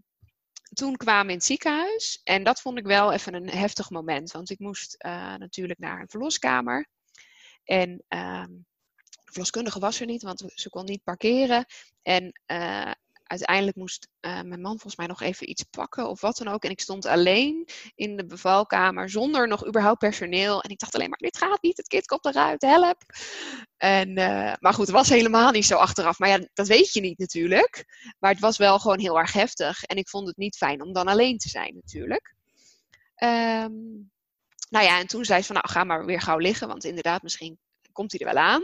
toen 0.77 0.97
kwamen 0.97 1.27
we 1.27 1.33
in 1.33 1.37
het 1.37 1.47
ziekenhuis. 1.47 2.21
En 2.25 2.43
dat 2.43 2.61
vond 2.61 2.79
ik 2.79 2.87
wel 2.87 3.13
even 3.13 3.35
een 3.35 3.49
heftig 3.49 3.91
moment. 3.91 4.31
Want 4.31 4.51
ik 4.51 4.59
moest 4.59 4.97
uh, 5.07 5.35
natuurlijk 5.35 5.79
naar 5.79 6.01
een 6.01 6.09
verloskamer. 6.09 6.87
En 7.65 8.05
uh, 8.09 8.45
de 9.11 9.33
verloskundige 9.33 9.79
was 9.79 10.01
er 10.01 10.07
niet, 10.07 10.23
want 10.23 10.45
ze 10.55 10.69
kon 10.69 10.85
niet 10.85 11.03
parkeren. 11.03 11.65
En 12.03 12.41
uh, 12.47 12.91
uiteindelijk 13.27 13.77
moest 13.77 14.09
uh, 14.21 14.33
mijn 14.33 14.61
man 14.61 14.71
volgens 14.71 14.97
mij 14.97 15.07
nog 15.07 15.21
even 15.21 15.51
iets 15.51 15.63
pakken 15.63 16.09
of 16.09 16.21
wat 16.21 16.37
dan 16.37 16.49
ook. 16.49 16.65
En 16.65 16.71
ik 16.71 16.81
stond 16.81 17.07
alleen 17.07 17.69
in 17.95 18.17
de 18.17 18.27
bevalkamer 18.27 19.11
zonder 19.11 19.49
nog 19.49 19.67
überhaupt 19.67 19.99
personeel. 19.99 20.63
En 20.63 20.71
ik 20.71 20.79
dacht 20.79 20.95
alleen 20.95 21.09
maar, 21.09 21.19
dit 21.19 21.39
gaat 21.39 21.63
niet, 21.63 21.77
het 21.77 21.89
kind 21.89 22.07
komt 22.07 22.25
eruit, 22.25 22.63
help. 22.63 23.03
En, 23.77 24.09
uh, 24.09 24.53
maar 24.61 24.75
goed, 24.75 24.87
het 24.87 24.97
was 24.97 25.09
helemaal 25.09 25.51
niet 25.51 25.67
zo 25.67 25.77
achteraf. 25.77 26.19
Maar 26.19 26.29
ja, 26.29 26.49
dat 26.53 26.67
weet 26.67 26.93
je 26.93 27.01
niet 27.01 27.19
natuurlijk. 27.19 27.85
Maar 28.19 28.31
het 28.31 28.41
was 28.41 28.57
wel 28.57 28.79
gewoon 28.79 29.01
heel 29.01 29.19
erg 29.19 29.33
heftig. 29.33 29.83
En 29.83 29.97
ik 29.97 30.09
vond 30.09 30.27
het 30.27 30.37
niet 30.37 30.57
fijn 30.57 30.83
om 30.83 30.93
dan 30.93 31.07
alleen 31.07 31.39
te 31.39 31.49
zijn 31.49 31.75
natuurlijk. 31.75 32.35
Um, 33.19 34.11
nou 34.71 34.85
ja, 34.85 34.99
en 34.99 35.07
toen 35.07 35.25
zei 35.25 35.41
ze 35.41 35.47
van, 35.47 35.55
nou 35.55 35.69
ga 35.69 35.85
maar 35.85 36.05
weer 36.05 36.21
gauw 36.21 36.39
liggen. 36.39 36.69
Want 36.69 36.85
inderdaad, 36.85 37.23
misschien 37.23 37.59
komt 37.93 38.13
hij 38.13 38.21
er 38.21 38.35
wel 38.35 38.43
aan. 38.43 38.63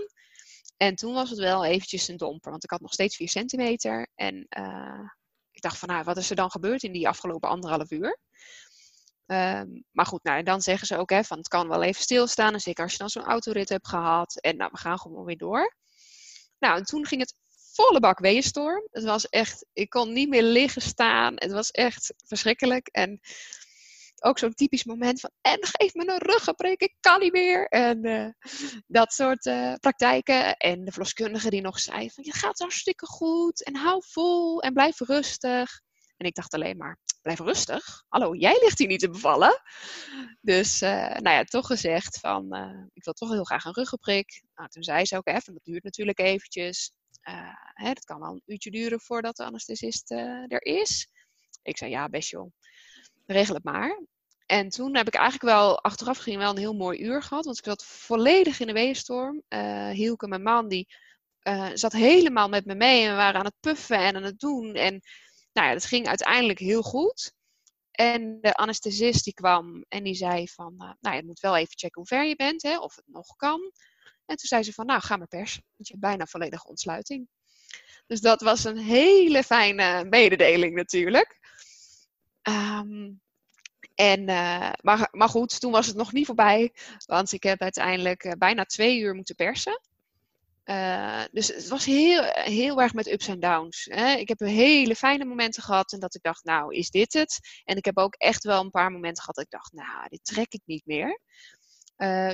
En 0.83 0.95
toen 0.95 1.15
was 1.15 1.31
het 1.31 1.39
wel 1.39 1.65
eventjes 1.65 2.09
een 2.09 2.17
domper, 2.17 2.51
want 2.51 2.65
ik 2.65 2.71
had 2.71 2.81
nog 2.81 2.93
steeds 2.93 3.17
4 3.17 3.29
centimeter. 3.29 4.09
En 4.15 4.47
uh, 4.59 5.11
ik 5.51 5.63
dacht 5.63 5.79
van, 5.79 5.89
nou, 5.89 6.05
wat 6.05 6.17
is 6.17 6.31
er 6.31 6.37
dan 6.37 6.51
gebeurd 6.51 6.83
in 6.83 6.93
die 6.93 7.09
afgelopen 7.09 7.49
anderhalf 7.49 7.91
uur? 7.91 8.19
Um, 9.27 9.85
maar 9.91 10.07
goed, 10.07 10.23
nou, 10.23 10.43
dan 10.43 10.63
zeggen 10.63 10.87
ze 10.87 10.97
ook, 10.97 11.11
hè, 11.11 11.25
van 11.25 11.39
het 11.39 11.49
kan 11.49 11.69
wel 11.69 11.83
even 11.83 12.03
stilstaan. 12.03 12.53
En 12.53 12.61
zeker 12.61 12.83
als 12.83 12.93
je 12.93 12.99
dan 12.99 13.09
zo'n 13.09 13.25
autorit 13.25 13.69
hebt 13.69 13.89
gehad. 13.89 14.41
En 14.41 14.57
nou, 14.57 14.71
we 14.73 14.79
gaan 14.79 14.99
gewoon 14.99 15.25
weer 15.25 15.37
door. 15.37 15.75
Nou, 16.59 16.79
en 16.79 16.85
toen 16.85 17.07
ging 17.07 17.21
het 17.21 17.35
volle 17.73 18.01
bak 18.01 18.19
weeënstorm. 18.19 18.89
Het 18.91 19.05
was 19.05 19.29
echt, 19.29 19.67
ik 19.73 19.91
kon 19.91 20.13
niet 20.13 20.29
meer 20.29 20.43
liggen 20.43 20.83
staan. 20.83 21.35
Het 21.35 21.53
was 21.53 21.71
echt 21.71 22.15
verschrikkelijk. 22.25 22.89
En 22.89 23.21
ook 24.25 24.39
zo'n 24.39 24.55
typisch 24.55 24.85
moment 24.85 25.21
van, 25.21 25.31
en 25.41 25.59
geef 25.61 25.95
me 25.95 26.09
een 26.09 26.19
ruggenprik, 26.19 26.81
ik 26.81 26.95
kan 27.01 27.21
niet 27.21 27.33
meer. 27.33 27.67
En 27.69 28.07
uh, 28.07 28.29
dat 28.87 29.13
soort 29.13 29.47
uh, 29.47 29.75
praktijken. 29.75 30.57
En 30.57 30.85
de 30.85 30.91
verloskundige 30.91 31.51
die 31.51 31.61
nog 31.61 31.81
zei 31.81 32.11
van, 32.11 32.25
je 32.25 32.33
gaat 32.33 32.59
hartstikke 32.59 33.07
goed 33.07 33.65
en 33.65 33.77
hou 33.77 34.03
vol 34.07 34.63
en 34.63 34.73
blijf 34.73 35.01
rustig. 35.01 35.81
En 36.17 36.27
ik 36.27 36.35
dacht 36.35 36.55
alleen 36.55 36.77
maar, 36.77 36.99
blijf 37.23 37.39
rustig. 37.39 38.05
Hallo, 38.09 38.35
jij 38.35 38.59
ligt 38.63 38.79
hier 38.79 38.89
niet 38.89 39.01
te 39.01 39.11
bevallen. 39.11 39.61
Dus, 40.41 40.83
uh, 40.83 40.91
nou 40.91 41.37
ja, 41.37 41.45
toch 41.45 41.67
gezegd 41.67 42.19
van, 42.19 42.55
ik 42.93 43.05
wil 43.05 43.13
toch 43.13 43.31
heel 43.31 43.45
graag 43.45 43.65
een 43.65 43.75
ruggenprik. 43.75 44.43
Nou, 44.55 44.69
toen 44.69 44.83
zei 44.83 45.05
ze 45.05 45.17
ook 45.17 45.27
even, 45.27 45.53
dat 45.53 45.65
duurt 45.65 45.85
natuurlijk 45.85 46.19
eventjes. 46.19 46.93
hè, 47.73 47.93
dat 47.93 48.05
kan 48.05 48.21
wel 48.21 48.31
een 48.31 48.43
uurtje 48.47 48.71
duren 48.71 49.01
voordat 49.01 49.37
de 49.37 49.45
anesthesist 49.45 50.11
er 50.11 50.63
is. 50.63 51.09
Ik 51.63 51.77
zei, 51.77 51.91
ja, 51.91 52.09
best 52.09 52.31
joh 52.31 52.53
regel 53.33 53.55
het 53.55 53.65
maar. 53.65 54.03
En 54.53 54.69
toen 54.69 54.97
heb 54.97 55.07
ik 55.07 55.15
eigenlijk 55.15 55.45
wel 55.45 55.83
achteraf 55.83 56.17
gezien 56.17 56.39
wel 56.39 56.51
een 56.51 56.59
heel 56.59 56.75
mooi 56.75 57.01
uur 57.01 57.23
gehad. 57.23 57.45
Want 57.45 57.59
ik 57.59 57.65
zat 57.65 57.85
volledig 57.85 58.61
in 58.61 58.67
de 58.67 58.73
weeënstorm. 58.73 59.43
Uh, 59.49 59.89
Hielke, 59.91 60.29
mijn 60.29 60.43
man, 60.43 60.69
die 60.69 60.89
uh, 61.43 61.71
zat 61.75 61.93
helemaal 61.93 62.49
met 62.49 62.65
me 62.65 62.75
mee. 62.75 63.05
En 63.05 63.11
we 63.11 63.17
waren 63.17 63.39
aan 63.39 63.47
het 63.47 63.61
puffen 63.61 63.99
en 63.99 64.17
aan 64.17 64.23
het 64.23 64.39
doen. 64.39 64.75
En 64.75 65.01
nou 65.53 65.67
ja, 65.67 65.73
dat 65.73 65.85
ging 65.85 66.07
uiteindelijk 66.07 66.59
heel 66.59 66.83
goed. 66.83 67.33
En 67.91 68.39
de 68.41 68.55
anesthesist 68.55 69.25
die 69.25 69.35
kwam 69.35 69.85
en 69.89 70.03
die 70.03 70.15
zei 70.15 70.49
van... 70.49 70.75
Uh, 70.79 70.91
nou, 71.01 71.17
je 71.17 71.25
moet 71.25 71.41
wel 71.41 71.57
even 71.57 71.79
checken 71.79 72.01
hoe 72.01 72.07
ver 72.07 72.25
je 72.25 72.37
bent, 72.37 72.63
hè, 72.63 72.79
of 72.79 72.97
het 72.97 73.05
nog 73.07 73.37
kan. 73.37 73.61
En 74.27 74.37
toen 74.37 74.49
zei 74.49 74.63
ze 74.63 74.73
van, 74.73 74.87
nou, 74.87 75.01
ga 75.01 75.17
maar 75.17 75.29
persen. 75.29 75.65
Want 75.77 75.89
je 75.89 75.95
hebt 75.95 76.07
bijna 76.07 76.27
volledige 76.27 76.69
ontsluiting. 76.69 77.29
Dus 78.07 78.21
dat 78.21 78.41
was 78.41 78.65
een 78.65 78.79
hele 78.79 79.43
fijne 79.43 80.05
mededeling 80.05 80.75
natuurlijk. 80.75 81.39
Um, 82.49 83.21
en, 83.95 84.21
uh, 84.21 84.71
maar, 84.81 85.09
maar 85.11 85.29
goed, 85.29 85.61
toen 85.61 85.73
was 85.73 85.87
het 85.87 85.97
nog 85.97 86.13
niet 86.13 86.27
voorbij. 86.27 86.73
Want 87.07 87.33
ik 87.33 87.43
heb 87.43 87.61
uiteindelijk 87.61 88.25
uh, 88.25 88.33
bijna 88.39 88.65
twee 88.65 88.99
uur 88.99 89.15
moeten 89.15 89.35
persen. 89.35 89.81
Uh, 90.65 91.23
dus 91.33 91.49
het 91.49 91.69
was 91.69 91.85
heel, 91.85 92.23
heel 92.33 92.81
erg 92.81 92.95
met 92.95 93.13
ups 93.13 93.29
en 93.29 93.41
downs. 93.41 93.89
Hè. 93.91 94.13
Ik 94.15 94.29
heb 94.29 94.39
hele 94.39 94.97
fijne 94.97 95.25
momenten 95.25 95.63
gehad 95.63 95.93
en 95.93 96.01
dat 96.01 96.15
ik 96.15 96.23
dacht, 96.23 96.45
nou, 96.45 96.75
is 96.75 96.91
dit 96.91 97.13
het? 97.13 97.39
En 97.65 97.77
ik 97.77 97.85
heb 97.85 97.99
ook 97.99 98.15
echt 98.15 98.45
wel 98.45 98.61
een 98.61 98.71
paar 98.71 98.91
momenten 98.91 99.23
gehad 99.23 99.35
dat 99.35 99.45
ik 99.45 99.51
dacht, 99.51 99.73
nou, 99.73 100.09
dit 100.09 100.25
trek 100.25 100.53
ik 100.53 100.63
niet 100.65 100.87
meer. 100.87 101.21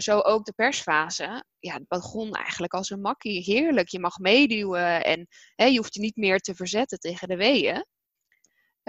zo 0.00 0.18
ook 0.18 0.44
de 0.44 0.52
persfase. 0.52 1.44
Ja, 1.58 1.74
het 1.74 1.88
begon 1.88 2.32
eigenlijk 2.32 2.72
als 2.72 2.90
een 2.90 3.00
makkie. 3.00 3.42
Heerlijk, 3.42 3.88
je 3.88 4.00
mag 4.00 4.18
meeduwen 4.18 5.04
en 5.04 5.26
hè, 5.54 5.64
je 5.64 5.76
hoeft 5.76 5.94
je 5.94 6.00
niet 6.00 6.16
meer 6.16 6.38
te 6.38 6.54
verzetten 6.54 6.98
tegen 6.98 7.28
de 7.28 7.36
weeën. 7.36 7.84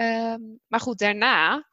Ehm, 0.00 0.40
maar 0.66 0.80
goed, 0.80 0.98
daarna 0.98 1.68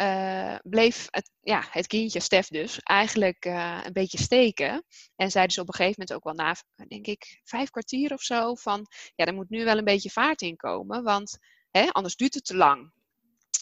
uh, 0.00 0.56
bleef 0.62 1.06
het, 1.10 1.30
ja, 1.40 1.64
het 1.70 1.86
kindje, 1.86 2.20
Stef 2.20 2.48
dus, 2.48 2.78
eigenlijk 2.78 3.44
uh, 3.44 3.80
een 3.82 3.92
beetje 3.92 4.18
steken. 4.18 4.84
En 5.16 5.30
zeiden 5.30 5.54
ze 5.54 5.60
op 5.60 5.68
een 5.68 5.74
gegeven 5.74 5.96
moment 5.98 6.16
ook 6.16 6.24
wel 6.24 6.46
na, 6.46 6.86
denk 6.88 7.06
ik, 7.06 7.40
vijf 7.44 7.70
kwartier 7.70 8.12
of 8.12 8.22
zo, 8.22 8.54
van 8.54 8.86
ja, 9.14 9.24
er 9.24 9.34
moet 9.34 9.50
nu 9.50 9.64
wel 9.64 9.78
een 9.78 9.84
beetje 9.84 10.10
vaart 10.10 10.42
in 10.42 10.56
komen, 10.56 11.02
want 11.02 11.38
hè, 11.70 11.88
anders 11.88 12.16
duurt 12.16 12.34
het 12.34 12.44
te 12.44 12.56
lang. 12.56 12.92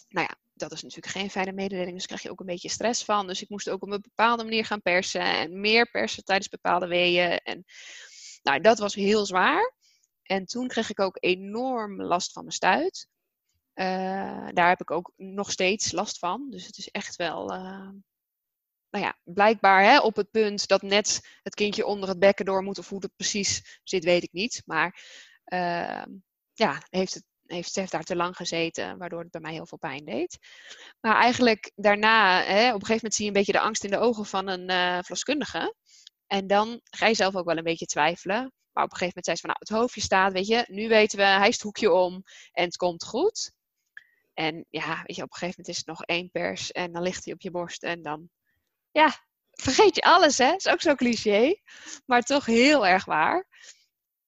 Nou 0.07 0.27
ja, 0.29 0.37
dat 0.53 0.71
is 0.71 0.81
natuurlijk 0.81 1.13
geen 1.13 1.29
fijne 1.29 1.51
mededeling, 1.51 1.95
dus 1.95 2.05
krijg 2.05 2.21
je 2.21 2.31
ook 2.31 2.39
een 2.39 2.45
beetje 2.45 2.69
stress 2.69 3.03
van. 3.03 3.27
Dus 3.27 3.41
ik 3.41 3.49
moest 3.49 3.69
ook 3.69 3.81
op 3.81 3.91
een 3.91 4.01
bepaalde 4.01 4.43
manier 4.43 4.65
gaan 4.65 4.81
persen 4.81 5.21
en 5.21 5.59
meer 5.59 5.89
persen 5.91 6.23
tijdens 6.23 6.49
bepaalde 6.49 6.87
weeën. 6.87 7.37
En 7.37 7.63
nou, 8.43 8.61
dat 8.61 8.79
was 8.79 8.95
heel 8.95 9.25
zwaar. 9.25 9.73
En 10.23 10.45
toen 10.45 10.67
kreeg 10.67 10.89
ik 10.89 10.99
ook 10.99 11.17
enorm 11.19 12.01
last 12.01 12.31
van 12.31 12.43
mijn 12.43 12.55
stuit. 12.55 13.07
Uh, 13.75 14.47
daar 14.51 14.69
heb 14.69 14.81
ik 14.81 14.91
ook 14.91 15.11
nog 15.15 15.51
steeds 15.51 15.91
last 15.91 16.19
van. 16.19 16.49
Dus 16.49 16.65
het 16.65 16.77
is 16.77 16.89
echt 16.89 17.15
wel, 17.15 17.53
uh, 17.53 17.89
nou 18.89 19.05
ja, 19.05 19.17
blijkbaar 19.23 19.83
hè, 19.83 19.99
op 19.99 20.15
het 20.15 20.31
punt 20.31 20.67
dat 20.67 20.81
net 20.81 21.19
het 21.41 21.55
kindje 21.55 21.85
onder 21.85 22.09
het 22.09 22.19
bekken 22.19 22.45
door 22.45 22.63
moet. 22.63 22.77
Of 22.77 22.89
hoe 22.89 23.01
het 23.01 23.15
precies 23.15 23.79
zit, 23.83 24.03
weet 24.03 24.23
ik 24.23 24.31
niet. 24.31 24.61
Maar 24.65 25.01
uh, 25.45 26.03
ja, 26.53 26.81
heeft 26.89 27.13
het, 27.13 27.23
heeft, 27.45 27.91
daar 27.91 28.03
te 28.03 28.15
lang 28.15 28.35
gezeten, 28.35 28.97
waardoor 28.97 29.21
het 29.21 29.31
bij 29.31 29.41
mij 29.41 29.53
heel 29.53 29.65
veel 29.65 29.77
pijn 29.77 30.05
deed. 30.05 30.37
Maar 30.99 31.15
eigenlijk 31.15 31.71
daarna, 31.75 32.43
hè, 32.43 32.67
op 32.67 32.81
een 32.81 32.85
gegeven 32.85 32.95
moment 32.95 33.13
zie 33.13 33.25
je 33.25 33.31
een 33.31 33.37
beetje 33.37 33.51
de 33.51 33.59
angst 33.59 33.83
in 33.83 33.91
de 33.91 33.99
ogen 33.99 34.25
van 34.25 34.47
een 34.47 34.69
uh, 34.69 34.99
verloskundige. 34.99 35.75
En 36.27 36.47
dan 36.47 36.79
ga 36.83 37.07
je 37.07 37.15
zelf 37.15 37.35
ook 37.35 37.45
wel 37.45 37.57
een 37.57 37.63
beetje 37.63 37.85
twijfelen. 37.85 38.51
Maar 38.71 38.83
op 38.83 38.91
een 38.91 38.97
gegeven 38.97 39.21
moment 39.21 39.25
zei 39.25 39.35
ze 39.35 39.41
van, 39.41 39.49
nou, 39.49 39.59
het 39.59 39.69
hoofdje 39.69 40.01
staat, 40.01 40.33
weet 40.33 40.47
je, 40.47 40.65
nu 40.67 40.87
weten 40.87 41.17
we, 41.17 41.23
hij 41.23 41.47
is 41.47 41.53
het 41.53 41.63
hoekje 41.63 41.91
om 41.91 42.23
en 42.51 42.63
het 42.63 42.75
komt 42.75 43.03
goed. 43.03 43.53
En 44.33 44.65
ja, 44.69 45.03
weet 45.03 45.15
je, 45.15 45.23
op 45.23 45.31
een 45.31 45.37
gegeven 45.37 45.55
moment 45.57 45.67
is 45.67 45.77
het 45.77 45.85
nog 45.85 46.03
één 46.03 46.31
pers 46.31 46.71
en 46.71 46.91
dan 46.91 47.01
ligt 47.01 47.25
hij 47.25 47.33
op 47.33 47.41
je 47.41 47.51
borst 47.51 47.83
en 47.83 48.01
dan, 48.01 48.29
ja, 48.91 49.25
vergeet 49.51 49.95
je 49.95 50.01
alles, 50.01 50.37
hè? 50.37 50.53
Is 50.55 50.67
ook 50.67 50.81
zo 50.81 50.95
cliché, 50.95 51.55
maar 52.05 52.21
toch 52.21 52.45
heel 52.45 52.87
erg 52.87 53.05
waar. 53.05 53.47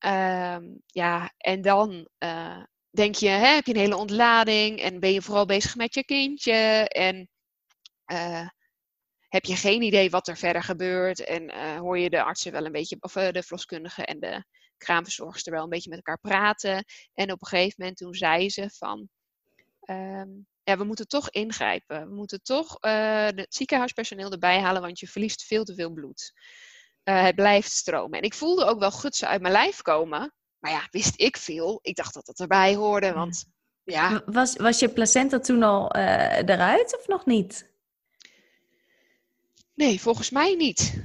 Um, 0.06 0.82
ja, 0.86 1.34
en 1.38 1.62
dan 1.62 2.10
uh, 2.20 2.64
denk 2.90 3.16
je, 3.16 3.28
hè, 3.28 3.48
heb 3.48 3.66
je 3.66 3.74
een 3.74 3.80
hele 3.80 3.96
ontlading 3.96 4.80
en 4.80 5.00
ben 5.00 5.14
je 5.14 5.22
vooral 5.22 5.46
bezig 5.46 5.76
met 5.76 5.94
je 5.94 6.06
kindje 6.06 6.88
en 6.88 7.30
uh, 8.12 8.48
heb 9.28 9.46
je 9.46 9.56
geen 9.56 9.82
idee 9.82 10.10
wat 10.10 10.28
er 10.28 10.38
verder 10.38 10.64
gebeurt 10.64 11.24
en 11.24 11.44
uh, 11.44 11.78
hoor 11.78 11.98
je 12.00 12.10
de 12.10 12.24
artsen 12.24 12.52
wel 12.52 12.66
een 12.66 12.72
beetje, 12.72 12.98
of 13.00 13.14
de 13.14 13.44
verloskundige 13.44 14.06
en 14.06 14.20
de 14.20 14.46
kraamverzorgster 14.78 15.54
wel 15.54 15.64
een 15.64 15.70
beetje 15.70 15.90
met 15.90 15.98
elkaar 15.98 16.20
praten. 16.20 16.86
En 17.14 17.32
op 17.32 17.42
een 17.42 17.48
gegeven 17.48 17.76
moment 17.78 17.98
toen 17.98 18.14
zei 18.14 18.50
ze 18.50 18.70
van, 18.70 19.10
Um, 19.86 20.48
ja, 20.64 20.78
we 20.78 20.84
moeten 20.84 21.08
toch 21.08 21.30
ingrijpen. 21.30 22.08
We 22.08 22.16
moeten 22.16 22.42
toch 22.42 22.78
uh, 22.82 23.26
het 23.26 23.56
ziekenhuispersoneel 23.56 24.32
erbij 24.32 24.60
halen, 24.60 24.82
want 24.82 25.00
je 25.00 25.08
verliest 25.08 25.44
veel 25.44 25.64
te 25.64 25.76
veel 25.76 25.92
bloed. 25.92 26.34
Uh, 27.04 27.24
het 27.24 27.36
blijft 27.36 27.72
stromen. 27.72 28.18
En 28.20 28.26
ik 28.26 28.34
voelde 28.34 28.66
ook 28.66 28.80
wel 28.80 28.92
gutsen 28.92 29.28
uit 29.28 29.42
mijn 29.42 29.54
lijf 29.54 29.82
komen. 29.82 30.34
Maar 30.60 30.72
ja, 30.72 30.88
wist 30.92 31.22
ik 31.22 31.38
veel. 31.38 31.80
Ik 31.82 31.96
dacht 31.96 32.14
dat 32.14 32.26
dat 32.26 32.40
erbij 32.40 32.76
hoorde, 32.76 33.14
want 33.14 33.46
ja. 33.84 34.22
Was, 34.26 34.56
was 34.56 34.80
je 34.80 34.90
placenta 34.90 35.40
toen 35.40 35.64
al 35.64 35.96
uh, 35.96 36.38
eruit 36.38 36.98
of 36.98 37.08
nog 37.08 37.26
niet? 37.26 37.74
Nee, 39.74 40.02
volgens 40.02 40.30
mij 40.30 40.56
niet. 40.56 41.04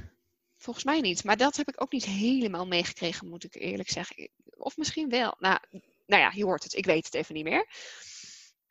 Volgens 0.57 0.85
mij 0.85 1.01
niet. 1.01 1.23
Maar 1.23 1.37
dat 1.37 1.55
heb 1.55 1.67
ik 1.67 1.81
ook 1.81 1.91
niet 1.91 2.05
helemaal 2.05 2.67
meegekregen, 2.67 3.29
moet 3.29 3.43
ik 3.43 3.55
eerlijk 3.55 3.89
zeggen. 3.89 4.29
Of 4.49 4.77
misschien 4.77 5.09
wel. 5.09 5.35
Nou, 5.39 5.59
nou 6.05 6.21
ja, 6.21 6.31
je 6.35 6.43
hoort 6.43 6.63
het. 6.63 6.73
Ik 6.73 6.85
weet 6.85 7.05
het 7.05 7.13
even 7.13 7.35
niet 7.35 7.43
meer. 7.43 7.67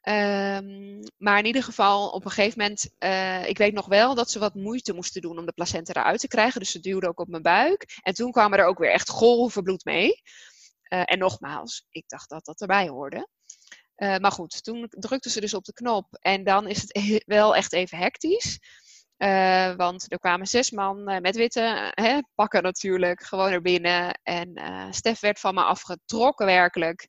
Um, 0.02 1.02
maar 1.16 1.38
in 1.38 1.46
ieder 1.46 1.62
geval, 1.62 2.08
op 2.08 2.24
een 2.24 2.30
gegeven 2.30 2.58
moment, 2.58 2.90
uh, 2.98 3.46
ik 3.48 3.58
weet 3.58 3.72
nog 3.72 3.86
wel 3.86 4.14
dat 4.14 4.30
ze 4.30 4.38
wat 4.38 4.54
moeite 4.54 4.92
moesten 4.92 5.22
doen 5.22 5.38
om 5.38 5.46
de 5.46 5.52
placenta 5.52 5.92
eruit 5.92 6.20
te 6.20 6.28
krijgen. 6.28 6.60
Dus 6.60 6.70
ze 6.70 6.80
duwde 6.80 7.08
ook 7.08 7.20
op 7.20 7.28
mijn 7.28 7.42
buik. 7.42 7.98
En 8.02 8.14
toen 8.14 8.32
kwamen 8.32 8.58
er 8.58 8.64
ook 8.64 8.78
weer 8.78 8.90
echt 8.92 9.08
golven 9.08 9.62
bloed 9.62 9.84
mee. 9.84 10.22
Uh, 10.88 11.02
en 11.04 11.18
nogmaals, 11.18 11.86
ik 11.90 12.08
dacht 12.08 12.28
dat 12.28 12.44
dat 12.44 12.60
erbij 12.60 12.88
hoorde. 12.88 13.28
Uh, 13.96 14.16
maar 14.16 14.32
goed, 14.32 14.64
toen 14.64 14.86
drukte 14.90 15.30
ze 15.30 15.40
dus 15.40 15.54
op 15.54 15.64
de 15.64 15.72
knop. 15.72 16.06
En 16.10 16.44
dan 16.44 16.68
is 16.68 16.82
het 16.82 17.22
wel 17.26 17.56
echt 17.56 17.72
even 17.72 17.98
hectisch. 17.98 18.58
want 19.76 20.12
er 20.12 20.18
kwamen 20.18 20.46
zes 20.46 20.70
man 20.70 21.04
met 21.04 21.36
witte 21.36 21.92
hè, 21.94 22.18
pakken 22.34 22.62
natuurlijk 22.62 23.22
gewoon 23.22 23.52
er 23.52 23.62
binnen. 23.62 24.20
En 24.22 24.52
Stef 24.94 25.20
werd 25.20 25.40
van 25.40 25.54
me 25.54 25.62
afgetrokken 25.62 26.46
werkelijk. 26.46 27.08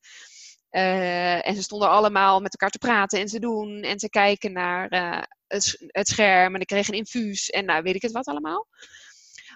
Uh, 0.71 1.47
en 1.47 1.55
ze 1.55 1.61
stonden 1.61 1.89
allemaal 1.89 2.39
met 2.39 2.51
elkaar 2.51 2.69
te 2.69 2.77
praten 2.77 3.19
en 3.19 3.25
te 3.25 3.39
doen 3.39 3.81
en 3.81 3.97
te 3.97 4.09
kijken 4.09 4.51
naar 4.51 4.93
uh, 4.93 5.21
het, 5.47 6.07
scherm. 6.07 6.55
En 6.55 6.61
ik 6.61 6.67
kreeg 6.67 6.87
een 6.87 6.93
infuus 6.93 7.49
en 7.49 7.65
nou 7.65 7.83
weet 7.83 7.95
ik 7.95 8.01
het 8.01 8.11
wat 8.11 8.25
allemaal. 8.25 8.67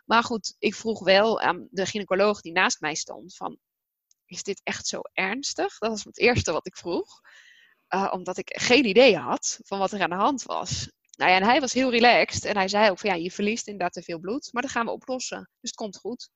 Maar 0.06 0.24
goed, 0.24 0.56
ik 0.60 0.76
vroeg 0.76 1.04
wel 1.04 1.42
aan 1.42 1.68
de 1.72 1.86
gynaecoloog 1.86 2.42
die 2.42 2.52
naast 2.52 2.80
mij 2.80 2.96
stond 2.96 3.36
van, 3.36 3.58
is 4.26 4.44
dit 4.44 4.62
echt 4.64 4.88
zo 4.88 5.00
ernstig? 5.14 5.78
Dat 5.78 5.90
was 5.90 6.04
het 6.04 6.20
eerste 6.20 6.52
wat 6.52 6.68
ik 6.68 6.78
vroeg. 6.78 7.22
Uh, 7.90 8.12
omdat 8.12 8.38
ik 8.38 8.60
geen 8.62 8.86
idee 8.86 9.18
had 9.18 9.60
van 9.64 9.80
wat 9.80 9.92
er 9.92 10.02
aan 10.02 10.10
de 10.10 10.16
hand 10.16 10.44
was. 10.44 10.92
Nou 11.18 11.32
ja, 11.32 11.38
en 11.38 11.44
hij 11.44 11.60
was 11.60 11.74
heel 11.74 11.92
relaxed 11.92 12.46
en 12.46 12.58
hij 12.58 12.68
zei 12.68 12.90
ook 12.90 13.00
van 13.00 13.10
ja, 13.10 13.16
je 13.16 13.32
verliest 13.32 13.68
inderdaad 13.68 13.94
te 13.94 14.02
veel 14.02 14.20
bloed, 14.20 14.50
maar 14.52 14.62
dat 14.62 14.72
gaan 14.72 14.86
we 14.86 14.92
oplossen. 14.92 15.38
Dus 15.38 15.70
het 15.70 15.76
komt 15.76 15.98
goed. 15.98 16.30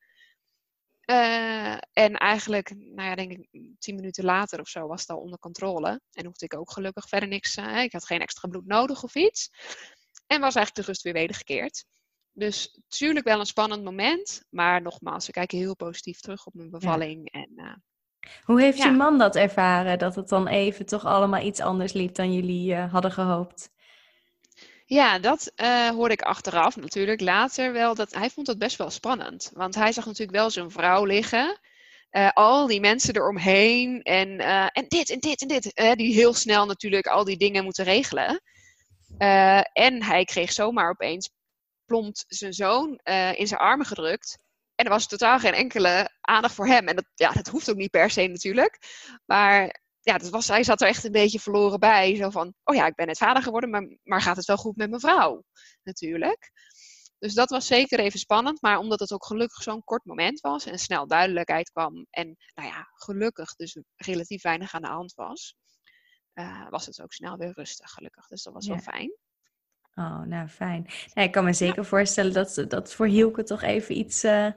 Uh, 1.10 1.78
en 1.94 2.14
eigenlijk, 2.18 2.74
nou 2.76 3.10
ja, 3.10 3.16
denk 3.16 3.32
ik 3.32 3.48
tien 3.80 3.96
minuten 3.96 4.24
later 4.24 4.60
of 4.60 4.68
zo 4.68 4.88
was 4.88 5.02
het 5.02 5.10
al 5.10 5.18
onder 5.18 5.40
controle. 5.40 6.02
En 6.12 6.26
hoefde 6.26 6.46
ik 6.46 6.58
ook 6.58 6.72
gelukkig 6.72 7.08
verder 7.08 7.30
niks. 7.30 7.58
Uh, 7.58 7.84
ik 7.84 7.92
had 7.92 8.06
geen 8.06 8.22
extra 8.22 8.48
bloed 8.48 8.66
nodig 8.66 9.04
of 9.04 9.16
iets. 9.16 9.50
En 10.28 10.40
was 10.40 10.56
eigenlijk 10.56 10.76
de 10.76 10.82
rust 10.82 11.02
weer 11.02 11.14
wedergekeerd. 11.14 11.86
Dus 12.32 12.80
natuurlijk 12.90 13.26
wel 13.26 13.40
een 13.40 13.46
spannend 13.46 13.84
moment. 13.84 14.44
Maar 14.50 14.82
nogmaals, 14.82 15.26
we 15.26 15.32
kijken 15.32 15.58
heel 15.58 15.76
positief 15.76 16.20
terug 16.20 16.46
op 16.46 16.54
mijn 16.54 16.70
bevalling. 16.70 17.30
Ja. 17.32 17.42
En, 17.42 17.52
uh, 17.56 17.74
Hoe 18.44 18.62
heeft 18.62 18.78
ja. 18.78 18.86
je 18.86 18.92
man 18.92 19.18
dat 19.18 19.36
ervaren? 19.36 20.00
Dat 20.00 20.16
het 20.16 20.30
dan 20.30 20.48
even 20.48 20.86
toch 20.86 21.06
allemaal 21.06 21.46
iets 21.46 21.60
anders 21.60 21.94
liep 21.94 22.16
dan 22.16 22.34
jullie 22.34 22.76
hadden 22.76 23.12
gehoopt? 23.12 23.70
Ja, 24.90 25.20
dat 25.20 25.52
uh, 25.56 25.90
hoorde 25.90 26.14
ik 26.14 26.22
achteraf 26.22 26.76
natuurlijk 26.76 27.22
later 27.22 27.74
wel. 27.74 27.96
Dat, 27.96 28.14
hij 28.14 28.30
vond 28.30 28.48
het 28.48 28.58
best 28.58 28.78
wel 28.78 28.90
spannend. 28.90 29.52
Want 29.54 29.76
hij 29.76 29.92
zag 29.92 30.06
natuurlijk 30.06 30.38
wel 30.38 30.50
zijn 30.50 30.72
vrouw 30.72 31.06
liggen. 31.06 31.60
al 32.34 32.68
die 32.68 32.80
mensen 32.80 33.16
eromheen 33.16 34.02
en, 34.02 34.40
en 34.72 34.86
dit 34.88 35.10
en 35.10 35.20
dit 35.20 35.42
en 35.42 35.48
dit. 35.48 35.98
die 35.98 36.14
heel 36.14 36.34
snel 36.34 36.66
natuurlijk 36.66 37.08
al 37.08 37.24
die 37.24 37.38
dingen 37.38 37.64
moeten 37.64 37.84
regelen. 37.84 38.42
en 39.74 40.04
hij 40.04 40.24
kreeg 40.26 40.52
zomaar 40.52 40.90
opeens 40.90 41.30
plompt 41.86 42.26
zijn 42.28 42.54
zoon 42.54 43.00
in 43.36 43.48
zijn 43.48 43.60
armen 43.60 43.86
gedrukt. 43.86 44.38
En 44.76 44.86
er 44.86 44.92
was 44.92 45.08
totaal 45.08 45.40
geen 45.40 45.54
enkele 45.54 46.10
aandacht 46.22 46.56
voor 46.56 46.68
hem. 46.68 46.88
En 46.88 46.96
dat, 46.96 47.06
ja, 47.16 47.32
dat 47.32 47.48
hoeft 47.48 47.70
ook 47.70 47.76
niet 47.76 47.92
per 47.92 48.10
se 48.10 48.28
natuurlijk. 48.28 48.78
Maar 49.26 49.82
ja, 50.02 50.18
dat 50.18 50.30
was, 50.30 50.48
hij 50.48 50.64
zat 50.64 50.82
er 50.82 50.88
echt 50.88 51.04
een 51.04 51.12
beetje 51.12 51.40
verloren 51.40 51.80
bij. 51.80 52.16
Zo 52.16 52.30
van, 52.30 52.54
oh 52.64 52.76
ja, 52.76 52.86
ik 52.86 52.96
ben 52.96 53.08
net 53.08 53.18
vader 53.18 53.44
geworden, 53.44 53.70
maar, 53.70 53.98
maar 54.04 54.22
gaat 54.22 54.38
het 54.38 54.46
wel 54.46 54.58
goed 54.58 54.76
met 54.76 54.90
mijn 54.90 55.02
vrouw? 55.02 55.44
Natuurlijk. 55.84 56.52
Dus 57.20 57.34
dat 57.34 57.50
was 57.50 57.68
zeker 57.68 58.00
even 58.00 58.20
spannend. 58.20 58.62
Maar 58.62 58.78
omdat 58.78 59.00
het 59.00 59.12
ook 59.12 59.26
gelukkig 59.26 59.64
zo'n 59.64 59.84
kort 59.84 60.06
moment 60.06 60.40
was 60.40 60.66
en 60.66 60.80
snel 60.80 61.08
duidelijkheid 61.08 61.70
kwam. 61.70 62.06
En 62.10 62.36
nou 62.54 62.68
ja, 62.68 62.88
gelukkig 62.94 63.56
dus 63.56 63.78
relatief 63.96 64.42
weinig 64.42 64.74
aan 64.74 64.82
de 64.82 64.88
hand 64.88 65.14
was. 65.14 65.56
Uh, 66.34 66.70
was 66.70 66.86
het 66.86 67.02
ook 67.02 67.14
snel 67.14 67.38
weer 67.38 67.52
rustig, 67.54 67.92
gelukkig. 67.92 68.28
Dus 68.28 68.44
dat 68.44 68.54
was 68.54 68.68
wel 68.68 68.80
fijn. 68.80 69.18
Oh, 70.00 70.22
nou 70.26 70.48
fijn. 70.48 70.86
Nou, 71.14 71.28
ik 71.28 71.34
kan 71.34 71.44
me 71.44 71.54
zeker 71.54 71.86
voorstellen 71.86 72.34
dat 72.34 72.66
dat 72.68 72.94
voor 72.94 73.08
Hielke 73.08 73.44
toch 73.44 73.62
even 73.62 73.98
iets, 73.98 74.24
uh, 74.24 74.48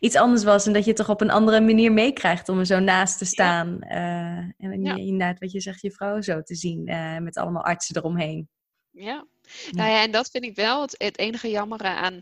iets 0.00 0.16
anders 0.16 0.44
was. 0.44 0.66
En 0.66 0.72
dat 0.72 0.84
je 0.84 0.92
toch 0.92 1.08
op 1.08 1.20
een 1.20 1.30
andere 1.30 1.60
manier 1.60 1.92
meekrijgt 1.92 2.48
om 2.48 2.58
er 2.58 2.66
zo 2.66 2.78
naast 2.78 3.18
te 3.18 3.24
staan. 3.24 3.78
Uh, 3.82 4.36
en 4.58 4.82
ja. 4.82 4.94
inderdaad, 4.94 5.38
wat 5.38 5.52
je 5.52 5.60
zegt, 5.60 5.80
je 5.80 5.90
vrouw 5.90 6.20
zo 6.20 6.42
te 6.42 6.54
zien 6.54 6.88
uh, 6.88 7.18
met 7.18 7.36
allemaal 7.36 7.64
artsen 7.64 7.96
eromheen. 7.96 8.48
Ja. 8.90 9.26
Nou 9.70 9.90
ja, 9.90 10.02
en 10.02 10.10
dat 10.10 10.30
vind 10.30 10.44
ik 10.44 10.54
wel 10.54 10.82
het, 10.82 10.94
het 10.98 11.18
enige 11.18 11.50
jammere 11.50 11.88
aan 11.88 12.18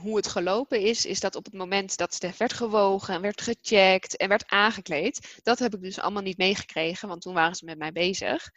hoe 0.00 0.16
het 0.16 0.26
gelopen 0.26 0.80
is, 0.80 1.06
is 1.06 1.20
dat 1.20 1.34
op 1.34 1.44
het 1.44 1.54
moment 1.54 1.96
dat 1.96 2.14
Stef 2.14 2.36
werd 2.36 2.52
gewogen 2.52 3.14
en 3.14 3.20
werd 3.20 3.40
gecheckt 3.40 4.16
en 4.16 4.28
werd 4.28 4.46
aangekleed, 4.46 5.40
dat 5.42 5.58
heb 5.58 5.74
ik 5.74 5.82
dus 5.82 5.98
allemaal 5.98 6.22
niet 6.22 6.36
meegekregen, 6.38 7.08
want 7.08 7.22
toen 7.22 7.34
waren 7.34 7.54
ze 7.54 7.64
met 7.64 7.78
mij 7.78 7.92
bezig. 7.92 8.50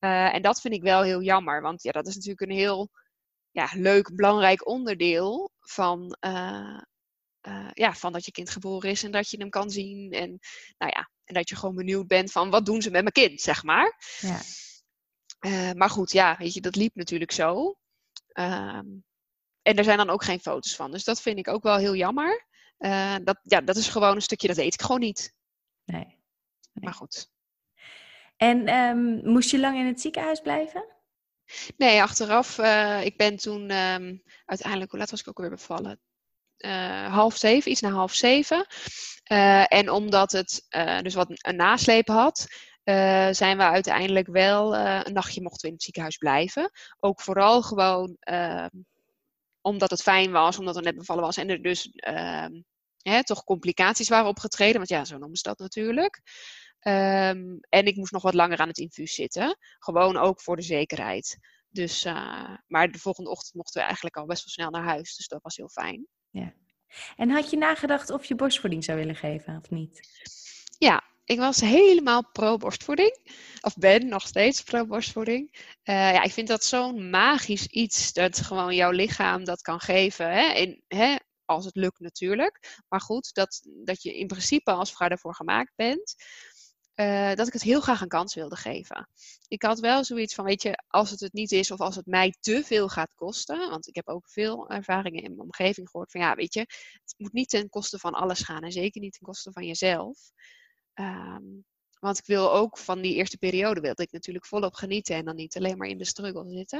Uh, 0.00 0.34
en 0.34 0.42
dat 0.42 0.60
vind 0.60 0.74
ik 0.74 0.82
wel 0.82 1.02
heel 1.02 1.22
jammer, 1.22 1.62
want 1.62 1.82
ja, 1.82 1.92
dat 1.92 2.06
is 2.06 2.14
natuurlijk 2.14 2.40
een 2.40 2.56
heel 2.56 2.90
ja, 3.50 3.68
leuk, 3.72 4.14
belangrijk 4.14 4.66
onderdeel 4.66 5.52
van, 5.60 6.16
uh, 6.20 6.80
uh, 7.48 7.70
ja, 7.72 7.94
van 7.94 8.12
dat 8.12 8.24
je 8.24 8.32
kind 8.32 8.50
geboren 8.50 8.90
is 8.90 9.02
en 9.02 9.10
dat 9.10 9.30
je 9.30 9.36
hem 9.36 9.50
kan 9.50 9.70
zien. 9.70 10.12
En, 10.12 10.38
nou 10.78 10.92
ja, 10.94 11.10
en 11.24 11.34
dat 11.34 11.48
je 11.48 11.56
gewoon 11.56 11.74
benieuwd 11.74 12.06
bent 12.06 12.32
van 12.32 12.50
wat 12.50 12.66
doen 12.66 12.82
ze 12.82 12.90
met 12.90 13.02
mijn 13.02 13.28
kind, 13.28 13.40
zeg 13.40 13.62
maar. 13.62 13.98
Ja. 14.20 14.40
maar 15.74 15.90
goed, 15.90 16.12
ja, 16.12 16.36
weet 16.38 16.54
je, 16.54 16.60
dat 16.60 16.76
liep 16.76 16.94
natuurlijk 16.94 17.32
zo. 17.32 17.76
Ehm, 18.32 18.86
en 19.62 19.76
er 19.76 19.84
zijn 19.84 19.96
dan 19.96 20.10
ook 20.10 20.24
geen 20.24 20.40
foto's 20.40 20.76
van. 20.76 20.90
Dus 20.90 21.04
dat 21.04 21.20
vind 21.20 21.38
ik 21.38 21.48
ook 21.48 21.62
wel 21.62 21.76
heel 21.76 21.94
jammer. 21.94 22.46
Uh, 22.78 23.16
dat, 23.24 23.38
ja, 23.42 23.60
dat 23.60 23.76
is 23.76 23.88
gewoon 23.88 24.14
een 24.14 24.22
stukje, 24.22 24.46
dat 24.46 24.56
weet 24.56 24.74
ik 24.74 24.82
gewoon 24.82 25.00
niet. 25.00 25.34
Nee. 25.84 26.04
nee. 26.04 26.84
Maar 26.84 26.94
goed. 26.94 27.30
En 28.36 28.74
um, 28.74 29.20
moest 29.24 29.50
je 29.50 29.58
lang 29.58 29.78
in 29.78 29.86
het 29.86 30.00
ziekenhuis 30.00 30.40
blijven? 30.40 30.84
Nee, 31.76 32.02
achteraf. 32.02 32.58
Uh, 32.58 33.04
ik 33.04 33.16
ben 33.16 33.36
toen 33.36 33.70
um, 33.70 34.22
uiteindelijk, 34.44 34.90
hoe 34.90 35.00
laat 35.00 35.10
was 35.10 35.20
ik 35.20 35.28
ook 35.28 35.38
weer 35.38 35.50
bevallen? 35.50 36.00
Uh, 36.58 37.12
half 37.12 37.36
zeven, 37.36 37.70
iets 37.70 37.80
na 37.80 37.90
half 37.90 38.14
zeven. 38.14 38.66
en 39.66 39.90
omdat 39.90 40.32
het 40.32 40.66
dus 41.02 41.14
wat 41.14 41.28
een 41.28 41.56
nasleep 41.56 42.08
had, 42.08 42.46
zijn 43.30 43.56
we 43.56 43.62
uiteindelijk 43.62 44.26
wel 44.26 44.76
een 44.76 45.12
nachtje 45.12 45.42
mochten 45.42 45.60
we 45.60 45.66
in 45.66 45.72
het 45.72 45.82
ziekenhuis 45.82 46.16
blijven. 46.16 46.70
Ook 46.98 47.20
vooral 47.20 47.62
gewoon 47.62 48.16
ehm, 48.20 48.68
omdat 49.60 49.90
het 49.90 50.02
fijn 50.02 50.30
was, 50.30 50.58
omdat 50.58 50.74
het 50.74 50.84
net 50.84 50.96
bevallen 50.96 51.22
was 51.22 51.36
en 51.36 51.48
er 51.48 51.62
dus 51.62 51.90
uh, 51.94 52.46
hè, 53.02 53.24
toch 53.24 53.44
complicaties 53.44 54.08
waren 54.08 54.28
opgetreden. 54.28 54.76
Want 54.76 54.88
ja, 54.88 55.04
zo 55.04 55.18
noemen 55.18 55.36
ze 55.36 55.42
dat 55.42 55.58
natuurlijk. 55.58 56.20
Um, 56.82 57.58
en 57.68 57.86
ik 57.86 57.96
moest 57.96 58.12
nog 58.12 58.22
wat 58.22 58.34
langer 58.34 58.58
aan 58.58 58.68
het 58.68 58.78
infuus 58.78 59.14
zitten. 59.14 59.56
Gewoon 59.78 60.16
ook 60.16 60.40
voor 60.40 60.56
de 60.56 60.62
zekerheid. 60.62 61.38
Dus, 61.68 62.04
uh, 62.04 62.56
maar 62.66 62.90
de 62.90 62.98
volgende 62.98 63.30
ochtend 63.30 63.54
mochten 63.54 63.80
we 63.80 63.86
eigenlijk 63.86 64.16
al 64.16 64.26
best 64.26 64.44
wel 64.44 64.52
snel 64.52 64.70
naar 64.70 64.90
huis. 64.90 65.16
Dus 65.16 65.28
dat 65.28 65.42
was 65.42 65.56
heel 65.56 65.68
fijn. 65.68 66.06
Ja. 66.30 66.54
En 67.16 67.30
had 67.30 67.50
je 67.50 67.56
nagedacht 67.56 68.10
of 68.10 68.24
je 68.24 68.34
borstvoeding 68.34 68.84
zou 68.84 68.98
willen 68.98 69.16
geven 69.16 69.56
of 69.56 69.70
niet? 69.70 70.00
Ja, 70.78 71.02
ik 71.30 71.38
was 71.38 71.60
helemaal 71.60 72.30
pro-borstvoeding. 72.32 73.18
Of 73.60 73.76
ben 73.76 74.08
nog 74.08 74.26
steeds 74.26 74.62
pro-borstvoeding. 74.62 75.48
Uh, 75.84 75.94
ja, 75.94 76.22
ik 76.22 76.32
vind 76.32 76.48
dat 76.48 76.64
zo'n 76.64 77.10
magisch 77.10 77.66
iets 77.66 78.12
dat 78.12 78.40
gewoon 78.40 78.74
jouw 78.74 78.90
lichaam 78.90 79.44
dat 79.44 79.62
kan 79.62 79.80
geven. 79.80 80.32
Hè? 80.32 80.76
Hè? 80.88 81.16
Als 81.44 81.64
het 81.64 81.76
lukt 81.76 82.00
natuurlijk. 82.00 82.82
Maar 82.88 83.00
goed, 83.00 83.34
dat, 83.34 83.60
dat 83.84 84.02
je 84.02 84.18
in 84.18 84.26
principe 84.26 84.70
als 84.70 84.92
vrouw 84.92 85.08
daarvoor 85.08 85.34
gemaakt 85.34 85.72
bent. 85.76 86.14
Uh, 86.94 87.34
dat 87.34 87.46
ik 87.46 87.52
het 87.52 87.62
heel 87.62 87.80
graag 87.80 88.00
een 88.00 88.08
kans 88.08 88.34
wilde 88.34 88.56
geven. 88.56 89.08
Ik 89.48 89.62
had 89.62 89.80
wel 89.80 90.04
zoiets 90.04 90.34
van, 90.34 90.44
weet 90.44 90.62
je, 90.62 90.82
als 90.88 91.10
het 91.10 91.20
het 91.20 91.32
niet 91.32 91.52
is 91.52 91.70
of 91.70 91.80
als 91.80 91.96
het 91.96 92.06
mij 92.06 92.34
te 92.40 92.62
veel 92.64 92.88
gaat 92.88 93.14
kosten. 93.14 93.70
Want 93.70 93.88
ik 93.88 93.94
heb 93.94 94.08
ook 94.08 94.30
veel 94.30 94.70
ervaringen 94.70 95.22
in 95.22 95.30
mijn 95.30 95.40
omgeving 95.40 95.88
gehoord 95.90 96.10
van, 96.10 96.20
ja, 96.20 96.34
weet 96.34 96.54
je, 96.54 96.60
het 96.60 97.14
moet 97.16 97.32
niet 97.32 97.48
ten 97.48 97.68
koste 97.68 97.98
van 97.98 98.12
alles 98.12 98.40
gaan. 98.40 98.62
En 98.62 98.72
zeker 98.72 99.00
niet 99.00 99.12
ten 99.12 99.26
koste 99.26 99.52
van 99.52 99.66
jezelf. 99.66 100.18
Um, 101.00 101.64
want 101.98 102.18
ik 102.18 102.26
wil 102.26 102.52
ook 102.52 102.78
van 102.78 103.00
die 103.00 103.14
eerste 103.14 103.38
periode 103.38 103.80
wilde 103.80 104.02
ik 104.02 104.12
natuurlijk 104.12 104.46
volop 104.46 104.74
genieten 104.74 105.14
en 105.14 105.24
dan 105.24 105.36
niet 105.36 105.56
alleen 105.56 105.76
maar 105.76 105.88
in 105.88 105.98
de 105.98 106.04
struggle 106.04 106.50
zitten. 106.50 106.78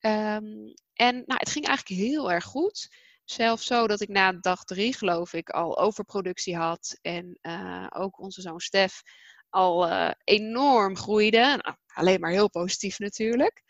Um, 0.00 0.74
en 0.92 1.14
nou, 1.14 1.38
het 1.38 1.50
ging 1.50 1.66
eigenlijk 1.66 2.00
heel 2.00 2.32
erg 2.32 2.44
goed. 2.44 2.88
Zelfs 3.24 3.66
zo 3.66 3.86
dat 3.86 4.00
ik 4.00 4.08
na 4.08 4.32
dag 4.32 4.64
drie, 4.64 4.94
geloof 4.94 5.32
ik, 5.32 5.50
al 5.50 5.78
overproductie 5.78 6.56
had. 6.56 6.98
En 7.02 7.38
uh, 7.42 7.86
ook 7.90 8.20
onze 8.20 8.40
zoon 8.40 8.60
Stef 8.60 9.02
al 9.48 9.88
uh, 9.88 10.10
enorm 10.24 10.96
groeide. 10.96 11.38
Nou, 11.38 11.76
alleen 11.86 12.20
maar 12.20 12.30
heel 12.30 12.50
positief 12.50 12.98
natuurlijk. 12.98 13.62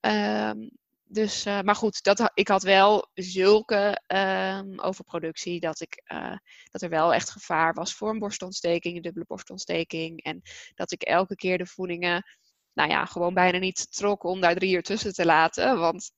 Um, 0.00 0.70
dus, 1.12 1.46
uh, 1.46 1.60
maar 1.60 1.74
goed, 1.74 2.02
dat, 2.02 2.30
ik 2.34 2.48
had 2.48 2.62
wel 2.62 3.10
zulke 3.14 4.02
um, 4.06 4.80
overproductie 4.80 5.60
dat, 5.60 5.80
ik, 5.80 6.02
uh, 6.12 6.36
dat 6.70 6.82
er 6.82 6.88
wel 6.88 7.14
echt 7.14 7.30
gevaar 7.30 7.74
was 7.74 7.94
voor 7.94 8.10
een 8.10 8.18
borstontsteking, 8.18 8.96
een 8.96 9.02
dubbele 9.02 9.24
borstontsteking. 9.28 10.22
En 10.22 10.42
dat 10.74 10.92
ik 10.92 11.02
elke 11.02 11.34
keer 11.34 11.58
de 11.58 11.66
voedingen, 11.66 12.24
nou 12.72 12.90
ja, 12.90 13.04
gewoon 13.04 13.34
bijna 13.34 13.58
niet 13.58 13.92
trok 13.96 14.24
om 14.24 14.40
daar 14.40 14.54
drie 14.54 14.74
uur 14.74 14.82
tussen 14.82 15.12
te 15.12 15.24
laten. 15.24 15.78
Want, 15.78 16.10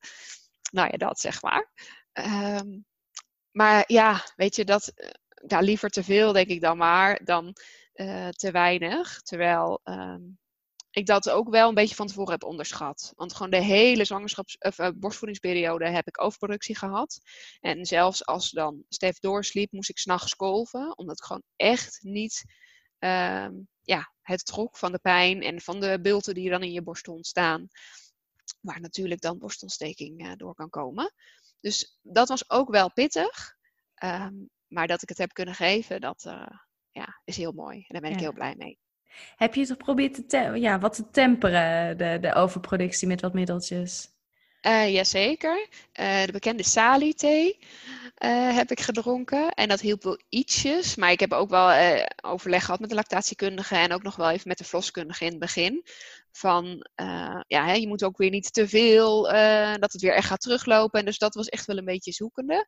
nou 0.72 0.88
ja, 0.90 0.96
dat 0.96 1.20
zeg 1.20 1.42
maar. 1.42 1.72
Um, 2.12 2.84
maar 3.50 3.84
ja, 3.86 4.24
weet 4.36 4.56
je, 4.56 4.64
dat, 4.64 4.92
ja, 5.46 5.60
liever 5.60 5.90
te 5.90 6.04
veel 6.04 6.32
denk 6.32 6.48
ik 6.48 6.60
dan 6.60 6.76
maar, 6.76 7.24
dan 7.24 7.52
te 8.30 8.48
weinig. 8.52 9.22
Terwijl 9.22 9.80
um, 9.84 10.38
ik 10.94 11.06
dat 11.06 11.30
ook 11.30 11.48
wel 11.48 11.68
een 11.68 11.74
beetje 11.74 11.94
van 11.94 12.06
tevoren 12.06 12.32
heb 12.32 12.44
onderschat. 12.44 13.12
Want 13.16 13.34
gewoon 13.34 13.50
de 13.50 13.62
hele 13.62 14.04
zwangerschaps- 14.04 14.58
of 14.58 14.78
uh, 14.78 14.88
borstvoedingsperiode 14.94 15.88
heb 15.88 16.06
ik 16.06 16.22
overproductie 16.22 16.76
gehad. 16.76 17.20
En 17.60 17.86
zelfs 17.86 18.26
als 18.26 18.50
dan 18.50 18.84
Stef 18.88 19.18
doorsliep, 19.18 19.72
moest 19.72 19.88
ik 19.88 19.98
s'nachts 19.98 20.34
kolven. 20.34 20.98
Omdat 20.98 21.18
ik 21.18 21.24
gewoon 21.24 21.42
echt 21.56 21.98
niet 22.02 22.44
uh, 22.98 23.48
ja, 23.82 24.12
het 24.22 24.46
trok 24.46 24.76
van 24.76 24.92
de 24.92 24.98
pijn 24.98 25.42
en 25.42 25.60
van 25.60 25.80
de 25.80 26.00
bulten 26.00 26.34
die 26.34 26.50
dan 26.50 26.62
in 26.62 26.72
je 26.72 26.82
borst 26.82 27.08
ontstaan. 27.08 27.68
Waar 28.60 28.80
natuurlijk 28.80 29.20
dan 29.20 29.38
borstontsteking 29.38 30.26
uh, 30.26 30.32
door 30.36 30.54
kan 30.54 30.70
komen. 30.70 31.12
Dus 31.60 31.98
dat 32.02 32.28
was 32.28 32.50
ook 32.50 32.70
wel 32.70 32.92
pittig. 32.92 33.56
Um, 34.04 34.50
maar 34.66 34.86
dat 34.86 35.02
ik 35.02 35.08
het 35.08 35.18
heb 35.18 35.32
kunnen 35.32 35.54
geven, 35.54 36.00
dat 36.00 36.24
uh, 36.26 36.46
ja, 36.90 37.20
is 37.24 37.36
heel 37.36 37.52
mooi. 37.52 37.76
En 37.76 37.84
daar 37.88 38.00
ben 38.00 38.12
ik 38.12 38.20
heel 38.20 38.32
blij 38.32 38.54
mee. 38.56 38.78
Heb 39.36 39.54
je 39.54 39.60
het 39.60 39.70
geprobeerd 39.70 40.28
te 40.28 40.38
ja, 40.54 40.78
wat 40.78 40.94
te 40.94 41.10
temperen, 41.10 41.98
de, 41.98 42.18
de 42.20 42.34
overproductie 42.34 43.08
met 43.08 43.20
wat 43.20 43.34
middeltjes? 43.34 44.12
Uh, 44.66 44.92
jazeker. 44.92 45.68
Uh, 46.00 46.24
de 46.24 46.32
bekende 46.32 46.62
Sali-thee 46.62 47.58
uh, 48.24 48.56
heb 48.56 48.70
ik 48.70 48.80
gedronken. 48.80 49.50
En 49.50 49.68
dat 49.68 49.80
hielp 49.80 50.02
wel 50.02 50.20
ietsjes. 50.28 50.96
Maar 50.96 51.10
ik 51.10 51.20
heb 51.20 51.32
ook 51.32 51.50
wel 51.50 51.96
overleg 52.22 52.64
gehad 52.64 52.80
met 52.80 52.88
de 52.88 52.94
lactatiekundige. 52.94 53.76
En 53.76 53.92
ook 53.92 54.02
nog 54.02 54.16
wel 54.16 54.30
even 54.30 54.48
met 54.48 54.58
de 54.58 54.64
verloskundige 54.64 55.24
in 55.24 55.30
het 55.30 55.38
begin. 55.38 55.86
Van, 56.32 56.86
ja, 57.46 57.64
hè, 57.66 57.72
je 57.72 57.88
moet 57.88 58.04
ook 58.04 58.16
weer 58.16 58.30
niet 58.30 58.52
te 58.52 58.68
veel, 58.68 59.22
dat 59.78 59.92
het 59.92 60.00
weer 60.00 60.14
echt 60.14 60.26
gaat 60.26 60.40
teruglopen. 60.40 61.00
En 61.00 61.06
dus 61.06 61.18
dat 61.18 61.34
was 61.34 61.48
echt 61.48 61.66
wel 61.66 61.76
een 61.76 61.84
beetje 61.84 62.12
zoekende. 62.12 62.66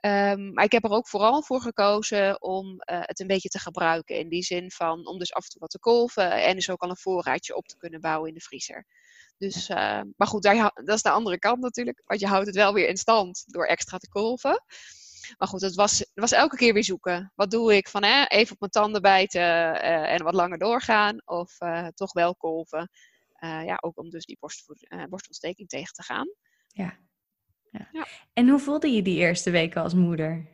Um, 0.00 0.52
maar 0.52 0.64
ik 0.64 0.72
heb 0.72 0.84
er 0.84 0.90
ook 0.90 1.08
vooral 1.08 1.42
voor 1.42 1.60
gekozen 1.60 2.42
om 2.42 2.66
uh, 2.66 2.78
het 3.00 3.20
een 3.20 3.26
beetje 3.26 3.48
te 3.48 3.58
gebruiken. 3.58 4.18
In 4.18 4.28
die 4.28 4.42
zin 4.42 4.70
van 4.70 5.06
om 5.06 5.18
dus 5.18 5.32
af 5.32 5.44
en 5.44 5.50
toe 5.50 5.60
wat 5.60 5.70
te 5.70 5.78
kolven 5.78 6.42
en 6.42 6.54
dus 6.54 6.70
ook 6.70 6.82
al 6.82 6.90
een 6.90 6.96
voorraadje 6.96 7.56
op 7.56 7.66
te 7.66 7.76
kunnen 7.76 8.00
bouwen 8.00 8.28
in 8.28 8.34
de 8.34 8.40
vriezer. 8.40 8.86
Dus, 9.38 9.68
uh, 9.68 10.00
maar 10.16 10.26
goed, 10.26 10.42
daar, 10.42 10.70
dat 10.74 10.96
is 10.96 11.02
de 11.02 11.10
andere 11.10 11.38
kant 11.38 11.60
natuurlijk. 11.60 12.02
Want 12.04 12.20
je 12.20 12.26
houdt 12.26 12.46
het 12.46 12.54
wel 12.54 12.72
weer 12.72 12.88
in 12.88 12.96
stand 12.96 13.44
door 13.46 13.66
extra 13.66 13.98
te 13.98 14.08
kolven. 14.08 14.64
Maar 15.38 15.48
goed, 15.48 15.60
het 15.60 15.74
was, 15.74 16.06
was 16.14 16.32
elke 16.32 16.56
keer 16.56 16.72
weer 16.72 16.84
zoeken. 16.84 17.32
Wat 17.34 17.50
doe 17.50 17.76
ik? 17.76 17.88
Van 17.88 18.04
hè, 18.04 18.24
even 18.24 18.52
op 18.52 18.60
mijn 18.60 18.72
tanden 18.72 19.02
bijten 19.02 19.40
uh, 19.40 20.12
en 20.12 20.22
wat 20.22 20.34
langer 20.34 20.58
doorgaan. 20.58 21.18
Of 21.24 21.58
toch 21.94 22.12
wel 22.12 22.36
kolven. 22.36 22.90
ja, 23.40 23.78
ook 23.80 23.98
om 23.98 24.10
dus 24.10 24.24
die 24.24 24.38
borstontsteking 25.08 25.68
tegen 25.68 25.92
te 25.92 26.02
gaan. 26.02 26.28
Ja. 26.66 26.98
Ja. 27.70 28.06
En 28.32 28.48
hoe 28.48 28.58
voelde 28.58 28.90
je 28.90 29.02
die 29.02 29.18
eerste 29.18 29.50
weken 29.50 29.82
als 29.82 29.94
moeder? 29.94 30.46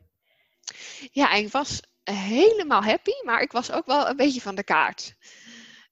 Ja, 1.10 1.32
ik 1.32 1.48
was 1.48 1.82
helemaal 2.02 2.82
happy, 2.82 3.12
maar 3.24 3.42
ik 3.42 3.52
was 3.52 3.72
ook 3.72 3.86
wel 3.86 4.08
een 4.08 4.16
beetje 4.16 4.40
van 4.40 4.54
de 4.54 4.64
kaart. 4.64 5.14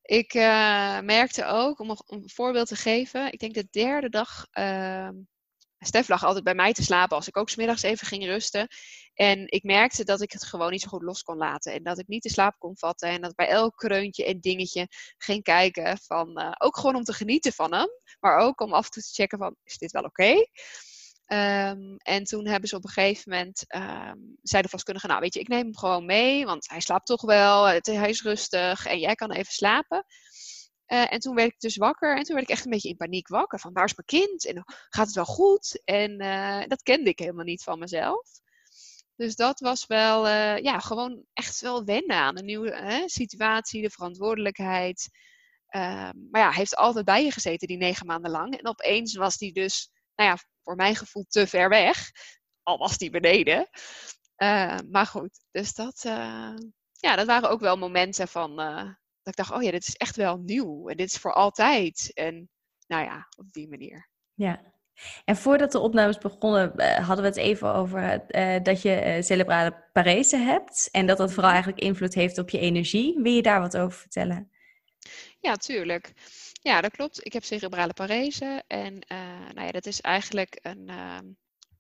Ik 0.03 0.35
uh, 0.35 1.01
merkte 1.01 1.45
ook, 1.45 1.79
om 1.79 1.91
een 2.07 2.31
voorbeeld 2.31 2.69
te 2.69 2.77
geven, 2.77 3.33
ik 3.33 3.39
denk 3.39 3.55
de 3.55 3.69
derde 3.71 4.09
dag. 4.09 4.47
Uh, 4.53 5.09
Stef 5.85 6.09
lag 6.09 6.25
altijd 6.25 6.45
bij 6.45 6.55
mij 6.55 6.73
te 6.73 6.83
slapen 6.83 7.17
als 7.17 7.29
ik 7.29 7.37
ook 7.37 7.49
smiddags 7.49 7.83
even 7.83 8.07
ging 8.07 8.25
rusten. 8.25 8.69
En 9.15 9.51
ik 9.51 9.63
merkte 9.63 10.05
dat 10.05 10.21
ik 10.21 10.33
het 10.33 10.45
gewoon 10.45 10.71
niet 10.71 10.81
zo 10.81 10.89
goed 10.89 11.03
los 11.03 11.23
kon 11.23 11.37
laten. 11.37 11.73
En 11.73 11.83
dat 11.83 11.99
ik 11.99 12.07
niet 12.09 12.23
de 12.23 12.31
slaap 12.31 12.59
kon 12.59 12.77
vatten. 12.79 13.09
En 13.09 13.21
dat 13.21 13.35
bij 13.35 13.49
elk 13.49 13.77
kreuntje 13.77 14.25
en 14.25 14.41
dingetje 14.41 14.87
ging 15.17 15.43
kijken 15.43 15.99
van... 15.99 16.41
Uh, 16.41 16.53
ook 16.59 16.77
gewoon 16.77 16.95
om 16.95 17.05
te 17.05 17.13
genieten 17.13 17.53
van 17.53 17.75
hem. 17.75 17.89
Maar 18.21 18.37
ook 18.39 18.61
om 18.61 18.73
af 18.73 18.85
en 18.85 18.91
toe 18.91 19.03
te 19.03 19.13
checken 19.13 19.39
van, 19.39 19.57
is 19.65 19.79
dit 19.79 19.91
wel 19.91 20.03
oké? 20.03 20.23
Okay? 20.23 20.49
Um, 21.33 21.97
en 21.97 22.25
toen 22.25 22.47
hebben 22.47 22.69
ze 22.69 22.77
op 22.77 22.85
een 22.85 22.91
gegeven 22.91 23.31
moment, 23.31 23.75
um, 23.75 24.37
zei 24.43 24.63
de 24.63 24.99
nou 25.03 25.21
weet 25.21 25.35
je, 25.35 25.41
ik 25.41 25.49
neem 25.49 25.65
hem 25.65 25.77
gewoon 25.77 26.05
mee, 26.05 26.45
want 26.45 26.69
hij 26.69 26.81
slaapt 26.81 27.07
toch 27.07 27.23
wel, 27.23 27.67
hij 27.67 28.09
is 28.09 28.23
rustig 28.23 28.87
en 28.87 28.99
jij 28.99 29.15
kan 29.15 29.33
even 29.33 29.53
slapen. 29.53 30.05
Uh, 30.87 31.13
en 31.13 31.19
toen 31.19 31.35
werd 31.35 31.53
ik 31.53 31.61
dus 31.61 31.77
wakker 31.77 32.17
en 32.17 32.23
toen 32.23 32.35
werd 32.35 32.49
ik 32.49 32.55
echt 32.55 32.65
een 32.65 32.71
beetje 32.71 32.89
in 32.89 32.97
paniek 32.97 33.29
wakker. 33.29 33.61
Van 33.61 33.73
waar 33.73 33.85
is 33.85 33.95
mijn 33.95 34.23
kind? 34.23 34.47
En 34.47 34.63
gaat 34.89 35.07
het 35.07 35.15
wel 35.15 35.25
goed? 35.25 35.83
En 35.85 36.23
uh, 36.23 36.63
dat 36.67 36.83
kende 36.83 37.11
ik 37.11 37.19
helemaal 37.19 37.45
niet 37.45 37.63
van 37.63 37.79
mezelf. 37.79 38.29
Dus 39.17 39.37
dat 39.37 39.61
was 39.61 39.87
wel, 39.87 40.27
uh, 40.27 40.59
ja, 40.59 40.79
gewoon 40.79 41.25
echt 41.33 41.61
wel 41.61 41.85
wennen 41.85 42.17
aan 42.17 42.39
een 42.39 42.45
nieuwe 42.45 43.03
situatie, 43.07 43.83
de 43.83 43.91
verantwoordelijkheid. 43.91 45.09
Um, 45.75 46.29
maar 46.31 46.41
ja, 46.41 46.51
heeft 46.51 46.77
altijd 46.77 47.05
bij 47.05 47.25
je 47.25 47.31
gezeten 47.31 47.69
die 47.69 47.77
negen 47.77 48.07
maanden 48.07 48.31
lang. 48.31 48.59
En 48.59 48.67
opeens 48.67 49.15
was 49.15 49.39
hij 49.39 49.53
dus, 49.53 49.91
nou 50.15 50.31
ja, 50.31 50.37
voor 50.63 50.77
mijn 50.77 50.97
gevoel 50.97 51.25
te 51.29 51.47
ver 51.47 51.69
weg. 51.69 52.11
Al 52.63 52.79
was 52.79 52.99
die 52.99 53.11
beneden. 53.11 53.69
Uh, 54.43 54.79
maar 54.91 55.07
goed, 55.07 55.41
dus 55.51 55.75
dat, 55.75 56.03
uh, 56.07 56.55
ja, 56.93 57.17
dat 57.17 57.27
waren 57.27 57.51
ook 57.51 57.61
wel 57.61 57.77
momenten 57.77 58.29
van 58.29 58.61
uh, 58.61 58.85
dat 59.23 59.33
ik 59.33 59.37
dacht, 59.37 59.53
oh 59.53 59.63
ja, 59.63 59.71
dit 59.71 59.89
is 59.89 59.97
echt 59.97 60.17
wel 60.17 60.37
nieuw 60.37 60.89
en 60.89 60.97
dit 60.97 61.09
is 61.09 61.17
voor 61.19 61.33
altijd. 61.33 62.11
En 62.15 62.51
nou 62.87 63.05
ja, 63.05 63.27
op 63.37 63.53
die 63.53 63.69
manier. 63.69 64.09
Ja. 64.35 64.73
En 65.25 65.37
voordat 65.37 65.73
de 65.73 65.79
opnames 65.79 66.19
begonnen, 66.19 66.83
hadden 67.03 67.25
we 67.25 67.31
het 67.31 67.37
even 67.37 67.75
over 67.75 68.27
dat 68.63 68.83
je 68.83 69.19
cerebrale 69.21 69.89
parese 69.93 70.37
hebt 70.37 70.89
en 70.91 71.07
dat 71.07 71.19
dat 71.19 71.29
vooral 71.33 71.53
mhm. 71.53 71.55
eigenlijk 71.55 71.85
invloed 71.85 72.15
heeft 72.15 72.39
op 72.39 72.51
je 72.51 72.59
energie. 72.59 73.21
Wil 73.23 73.33
je 73.33 73.43
daar 73.43 73.61
wat 73.61 73.77
over 73.77 73.99
vertellen? 73.99 74.51
Ja, 75.41 75.57
tuurlijk. 75.57 76.13
Ja, 76.63 76.81
dat 76.81 76.93
klopt. 76.93 77.27
Ik 77.27 77.33
heb 77.33 77.45
cerebrale 77.45 77.93
parese. 77.93 78.63
En 78.67 78.95
uh, 79.13 79.19
nou 79.55 79.67
ja, 79.67 79.71
dat 79.71 79.87
is 79.87 80.01
eigenlijk 80.01 80.59
een 80.63 80.89
uh, 80.91 81.19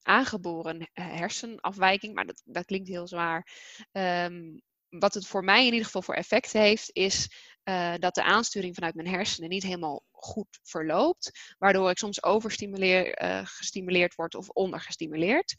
aangeboren 0.03 0.91
hersenafwijking. 0.93 2.15
Maar 2.15 2.27
dat, 2.27 2.43
dat 2.45 2.65
klinkt 2.65 2.89
heel 2.89 3.07
zwaar. 3.07 3.49
Um, 3.93 4.63
wat 4.89 5.15
het 5.15 5.27
voor 5.27 5.45
mij 5.45 5.59
in 5.67 5.73
ieder 5.73 5.85
geval 5.85 6.03
voor 6.03 6.15
effect 6.15 6.53
heeft, 6.53 6.91
is 6.93 7.31
uh, 7.65 7.95
dat 7.99 8.15
de 8.15 8.23
aansturing 8.23 8.75
vanuit 8.75 8.95
mijn 8.95 9.09
hersenen 9.09 9.49
niet 9.49 9.63
helemaal 9.63 10.03
goed 10.11 10.59
verloopt. 10.63 11.55
Waardoor 11.59 11.91
ik 11.91 11.99
soms 11.99 12.23
overgestimuleerd 12.23 14.15
word 14.15 14.35
of 14.35 14.49
ondergestimuleerd. 14.49 15.55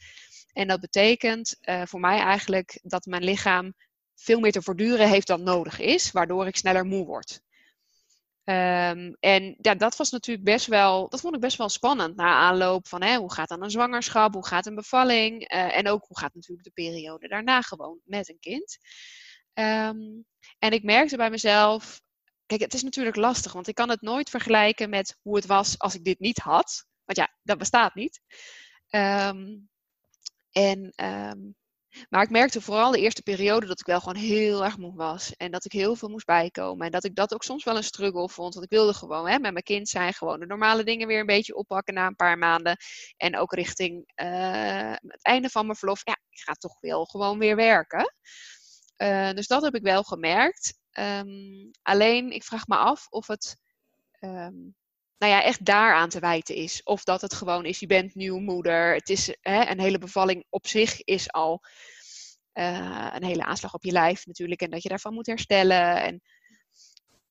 En 0.53 0.67
dat 0.67 0.79
betekent 0.79 1.57
voor 1.83 1.99
mij 1.99 2.19
eigenlijk 2.19 2.79
dat 2.81 3.05
mijn 3.05 3.23
lichaam 3.23 3.73
veel 4.15 4.39
meer 4.39 4.51
te 4.51 4.61
voortduren 4.61 5.09
heeft 5.09 5.27
dan 5.27 5.43
nodig 5.43 5.79
is. 5.79 6.11
Waardoor 6.11 6.47
ik 6.47 6.55
sneller 6.55 6.85
moe 6.85 7.05
word. 7.05 7.41
Um, 8.45 9.15
en 9.19 9.55
ja, 9.61 9.75
dat 9.75 9.95
was 9.95 10.09
natuurlijk 10.09 10.45
best 10.45 10.65
wel, 10.65 11.09
dat 11.09 11.21
vond 11.21 11.35
ik 11.35 11.41
best 11.41 11.57
wel 11.57 11.69
spannend 11.69 12.15
na 12.15 12.33
aanloop 12.33 12.87
van 12.87 13.03
hè, 13.03 13.15
hoe 13.15 13.33
gaat 13.33 13.49
dan 13.49 13.63
een 13.63 13.71
zwangerschap, 13.71 14.33
hoe 14.33 14.47
gaat 14.47 14.65
een 14.65 14.75
bevalling 14.75 15.53
uh, 15.53 15.77
en 15.77 15.87
ook 15.87 16.05
hoe 16.07 16.19
gaat 16.19 16.33
natuurlijk 16.33 16.63
de 16.63 16.73
periode 16.73 17.27
daarna 17.27 17.61
gewoon 17.61 17.99
met 18.03 18.29
een 18.29 18.39
kind. 18.39 18.77
Um, 19.53 20.25
en 20.59 20.71
ik 20.71 20.83
merkte 20.83 21.17
bij 21.17 21.29
mezelf, 21.29 22.01
kijk, 22.45 22.61
het 22.61 22.73
is 22.73 22.83
natuurlijk 22.83 23.15
lastig, 23.15 23.53
want 23.53 23.67
ik 23.67 23.75
kan 23.75 23.89
het 23.89 24.01
nooit 24.01 24.29
vergelijken 24.29 24.89
met 24.89 25.17
hoe 25.21 25.35
het 25.35 25.45
was 25.45 25.79
als 25.79 25.95
ik 25.95 26.03
dit 26.03 26.19
niet 26.19 26.37
had. 26.37 26.85
Want 27.05 27.17
ja, 27.17 27.37
dat 27.43 27.57
bestaat 27.57 27.95
niet. 27.95 28.21
Um, 28.89 29.69
en 30.51 30.93
maar 32.09 32.23
ik 32.23 32.29
merkte 32.29 32.61
vooral 32.61 32.91
de 32.91 32.99
eerste 32.99 33.21
periode 33.21 33.65
dat 33.65 33.79
ik 33.79 33.85
wel 33.85 33.99
gewoon 33.99 34.21
heel 34.23 34.63
erg 34.63 34.77
moe 34.77 34.95
was. 34.95 35.35
En 35.35 35.51
dat 35.51 35.65
ik 35.65 35.71
heel 35.71 35.95
veel 35.95 36.09
moest 36.09 36.25
bijkomen. 36.25 36.85
En 36.85 36.91
dat 36.91 37.03
ik 37.03 37.15
dat 37.15 37.33
ook 37.33 37.43
soms 37.43 37.63
wel 37.63 37.75
een 37.77 37.83
struggle 37.83 38.29
vond. 38.29 38.53
Want 38.53 38.65
ik 38.65 38.71
wilde 38.71 38.93
gewoon 38.93 39.27
hè, 39.27 39.39
met 39.39 39.51
mijn 39.51 39.63
kind 39.63 39.89
zijn. 39.89 40.13
Gewoon 40.13 40.39
de 40.39 40.45
normale 40.45 40.83
dingen 40.83 41.07
weer 41.07 41.19
een 41.19 41.25
beetje 41.25 41.55
oppakken 41.55 41.93
na 41.93 42.07
een 42.07 42.15
paar 42.15 42.37
maanden. 42.37 42.77
En 43.17 43.37
ook 43.37 43.53
richting 43.53 44.11
uh, 44.15 44.91
het 45.07 45.23
einde 45.23 45.49
van 45.49 45.65
mijn 45.65 45.77
verlof. 45.77 46.01
Ja, 46.05 46.17
ik 46.29 46.39
ga 46.39 46.53
toch 46.53 46.77
wel 46.79 47.05
gewoon 47.05 47.39
weer 47.39 47.55
werken. 47.55 48.13
Uh, 48.97 49.31
dus 49.31 49.47
dat 49.47 49.63
heb 49.63 49.75
ik 49.75 49.83
wel 49.83 50.03
gemerkt. 50.03 50.77
Um, 50.99 51.71
alleen, 51.81 52.31
ik 52.31 52.43
vraag 52.43 52.67
me 52.67 52.75
af 52.75 53.07
of 53.09 53.27
het... 53.27 53.57
Um, 54.19 54.75
nou 55.23 55.35
ja, 55.35 55.43
echt 55.43 55.65
daaraan 55.65 56.09
te 56.09 56.19
wijten 56.19 56.55
is. 56.55 56.83
Of 56.83 57.03
dat 57.03 57.21
het 57.21 57.33
gewoon 57.33 57.65
is, 57.65 57.79
je 57.79 57.87
bent 57.87 58.15
nieuw 58.15 58.39
moeder. 58.39 58.93
Het 58.93 59.09
is 59.09 59.35
hè, 59.41 59.69
een 59.69 59.79
hele 59.79 59.97
bevalling 59.97 60.45
op 60.49 60.67
zich 60.67 61.03
is 61.03 61.31
al 61.31 61.63
uh, 62.53 63.09
een 63.13 63.23
hele 63.23 63.43
aanslag 63.43 63.73
op 63.73 63.83
je 63.83 63.91
lijf 63.91 64.25
natuurlijk. 64.25 64.61
En 64.61 64.69
dat 64.69 64.83
je 64.83 64.89
daarvan 64.89 65.13
moet 65.13 65.27
herstellen. 65.27 66.03
En 66.03 66.21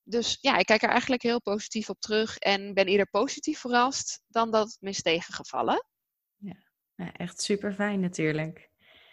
dus 0.03 0.39
ja, 0.41 0.57
ik 0.57 0.67
kijk 0.67 0.83
er 0.83 0.89
eigenlijk 0.89 1.23
heel 1.23 1.41
positief 1.41 1.89
op 1.89 2.01
terug. 2.01 2.39
En 2.39 2.75
ben 2.75 2.87
eerder 2.87 3.11
positief 3.11 3.59
verrast 3.59 4.23
dan 4.29 4.51
dat 4.51 4.67
het 4.67 4.81
me 4.81 4.89
is 4.89 5.03
tegengevallen. 5.03 5.87
Ja, 6.37 6.57
ja 6.95 7.13
echt 7.13 7.43
super 7.43 7.73
fijn 7.73 8.01
natuurlijk. 8.01 8.71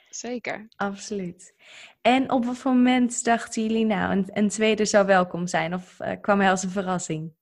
Zeker. 0.10 0.68
Absoluut. 0.76 1.54
En 2.02 2.32
op 2.32 2.46
wat 2.46 2.64
moment 2.64 3.24
dachten 3.24 3.64
jullie 3.64 3.86
nou, 3.86 4.12
een, 4.12 4.30
een 4.34 4.50
tweede 4.50 4.86
zou 4.86 5.06
welkom 5.06 5.48
zijn? 5.48 5.74
Of 5.74 6.00
uh, 6.00 6.12
kwam 6.22 6.40
hij 6.40 6.50
als 6.50 6.64
een 6.64 6.70
verrassing? 6.70 7.38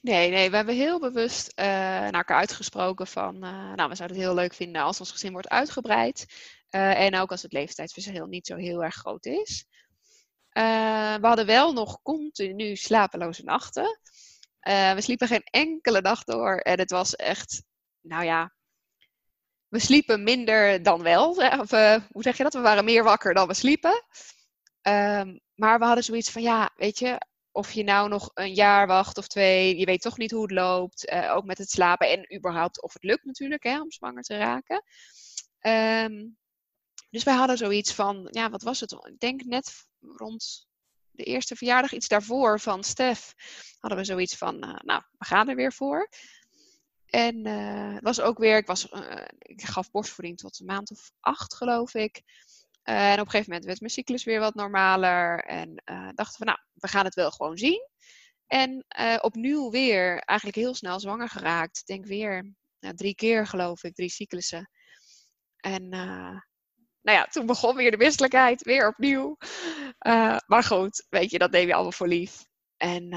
Nee, 0.00 0.30
nee, 0.30 0.50
we 0.50 0.56
hebben 0.56 0.74
heel 0.74 1.00
bewust 1.00 1.52
uh, 1.56 1.64
naar 1.64 2.12
elkaar 2.12 2.38
uitgesproken 2.38 3.06
van, 3.06 3.34
uh, 3.34 3.72
nou, 3.74 3.88
we 3.88 3.94
zouden 3.94 4.16
het 4.16 4.26
heel 4.26 4.34
leuk 4.34 4.54
vinden 4.54 4.82
als 4.82 5.00
ons 5.00 5.10
gezin 5.10 5.32
wordt 5.32 5.48
uitgebreid. 5.48 6.26
Uh, 6.70 7.00
en 7.00 7.16
ook 7.16 7.30
als 7.30 7.42
het 7.42 7.52
leeftijdsverschil 7.52 8.26
niet 8.26 8.46
zo 8.46 8.56
heel 8.56 8.84
erg 8.84 8.94
groot 8.94 9.26
is. 9.26 9.66
we 10.52 11.18
hadden 11.20 11.46
wel 11.46 11.72
nog 11.72 12.02
continu 12.02 12.76
slapeloze 12.76 13.44
nachten. 13.44 13.98
we 14.94 14.96
sliepen 14.98 15.28
geen 15.28 15.44
enkele 15.44 16.02
dag 16.02 16.24
door 16.24 16.56
en 16.56 16.78
het 16.78 16.90
was 16.90 17.16
echt, 17.16 17.62
nou 18.00 18.24
ja, 18.24 18.52
we 19.68 19.78
sliepen 19.78 20.22
minder 20.22 20.82
dan 20.82 21.02
wel. 21.02 21.28
Of 21.60 21.70
hoe 22.10 22.22
zeg 22.22 22.36
je 22.36 22.42
dat? 22.42 22.54
We 22.54 22.60
waren 22.60 22.84
meer 22.84 23.04
wakker 23.04 23.34
dan 23.34 23.48
we 23.48 23.54
sliepen. 23.54 24.04
Um, 24.82 25.40
maar 25.54 25.78
we 25.78 25.84
hadden 25.84 26.04
zoiets 26.04 26.30
van, 26.30 26.42
ja, 26.42 26.70
weet 26.76 26.98
je, 26.98 27.20
of 27.54 27.72
je 27.72 27.82
nou 27.82 28.08
nog 28.08 28.30
een 28.34 28.54
jaar 28.54 28.86
wacht 28.86 29.18
of 29.18 29.26
twee, 29.26 29.78
je 29.78 29.84
weet 29.84 30.00
toch 30.00 30.18
niet 30.18 30.30
hoe 30.30 30.42
het 30.42 30.50
loopt. 30.50 31.10
Uh, 31.12 31.34
ook 31.34 31.44
met 31.44 31.58
het 31.58 31.70
slapen 31.70 32.10
en 32.10 32.36
überhaupt 32.36 32.82
of 32.82 32.92
het 32.92 33.02
lukt 33.02 33.24
natuurlijk 33.24 33.62
hè, 33.62 33.80
om 33.80 33.90
zwanger 33.90 34.22
te 34.22 34.36
raken. 34.36 34.82
Um, 35.60 36.36
dus 37.10 37.22
wij 37.22 37.34
hadden 37.34 37.56
zoiets 37.56 37.94
van, 37.94 38.28
ja, 38.30 38.50
wat 38.50 38.62
was 38.62 38.80
het? 38.80 38.92
Ik 38.92 39.18
denk 39.18 39.44
net 39.44 39.72
rond 40.00 40.66
de 41.10 41.24
eerste 41.24 41.56
verjaardag, 41.56 41.92
iets 41.92 42.08
daarvoor 42.08 42.60
van 42.60 42.84
Stef, 42.84 43.34
hadden 43.78 43.98
we 43.98 44.04
zoiets 44.04 44.36
van, 44.36 44.54
uh, 44.54 44.78
nou, 44.82 45.02
we 45.18 45.24
gaan 45.24 45.48
er 45.48 45.56
weer 45.56 45.72
voor. 45.72 46.08
En 47.06 47.46
uh, 47.46 47.94
het 47.94 48.02
was 48.02 48.20
ook 48.20 48.38
weer, 48.38 48.56
ik, 48.56 48.66
was, 48.66 48.88
ik 49.38 49.62
gaf 49.62 49.90
borstvoeding 49.90 50.38
tot 50.38 50.60
een 50.60 50.66
maand 50.66 50.90
of 50.90 51.10
acht, 51.20 51.54
geloof 51.54 51.94
ik. 51.94 52.22
Uh, 52.84 53.12
en 53.12 53.12
op 53.12 53.24
een 53.24 53.30
gegeven 53.30 53.48
moment 53.50 53.64
werd 53.64 53.80
mijn 53.80 53.92
cyclus 53.92 54.24
weer 54.24 54.40
wat 54.40 54.54
normaler. 54.54 55.44
En 55.44 55.82
uh, 55.90 56.08
dachten 56.14 56.38
we, 56.38 56.44
nou, 56.44 56.58
we 56.72 56.88
gaan 56.88 57.04
het 57.04 57.14
wel 57.14 57.30
gewoon 57.30 57.58
zien. 57.58 57.88
En 58.46 58.84
uh, 58.98 59.16
opnieuw 59.20 59.70
weer 59.70 60.18
eigenlijk 60.18 60.58
heel 60.58 60.74
snel 60.74 61.00
zwanger 61.00 61.28
geraakt. 61.28 61.86
Denk 61.86 62.06
weer 62.06 62.52
nou, 62.80 62.94
drie 62.94 63.14
keer, 63.14 63.46
geloof 63.46 63.84
ik, 63.84 63.94
drie 63.94 64.10
cyclussen. 64.10 64.70
En 65.56 65.88
nou 65.88 67.18
ja, 67.18 67.24
toen 67.24 67.46
begon 67.46 67.76
weer 67.76 67.90
de 67.90 67.96
misselijkheid, 67.96 68.62
weer 68.62 68.88
opnieuw. 68.88 69.36
maar 70.46 70.62
goed, 70.62 71.06
weet 71.08 71.30
je, 71.30 71.38
dat 71.38 71.50
neem 71.50 71.66
je 71.66 71.74
allemaal 71.74 71.92
voor 71.92 72.08
lief. 72.08 72.44
En 72.76 73.08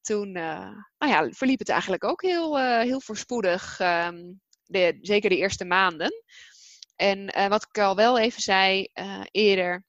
toen 0.00 0.32
nou 0.32 0.84
ja, 0.98 1.30
verliep 1.30 1.58
het 1.58 1.68
eigenlijk 1.68 2.04
ook 2.04 2.22
heel, 2.22 2.58
heel 2.80 3.00
voorspoedig. 3.00 3.80
Um, 3.80 4.40
de, 4.64 4.98
zeker 5.00 5.30
de 5.30 5.36
eerste 5.36 5.64
maanden. 5.64 6.24
En 6.96 7.38
uh, 7.38 7.46
wat 7.46 7.66
ik 7.68 7.78
al 7.78 7.96
wel 7.96 8.18
even 8.18 8.42
zei 8.42 8.88
uh, 8.94 9.24
eerder, 9.30 9.84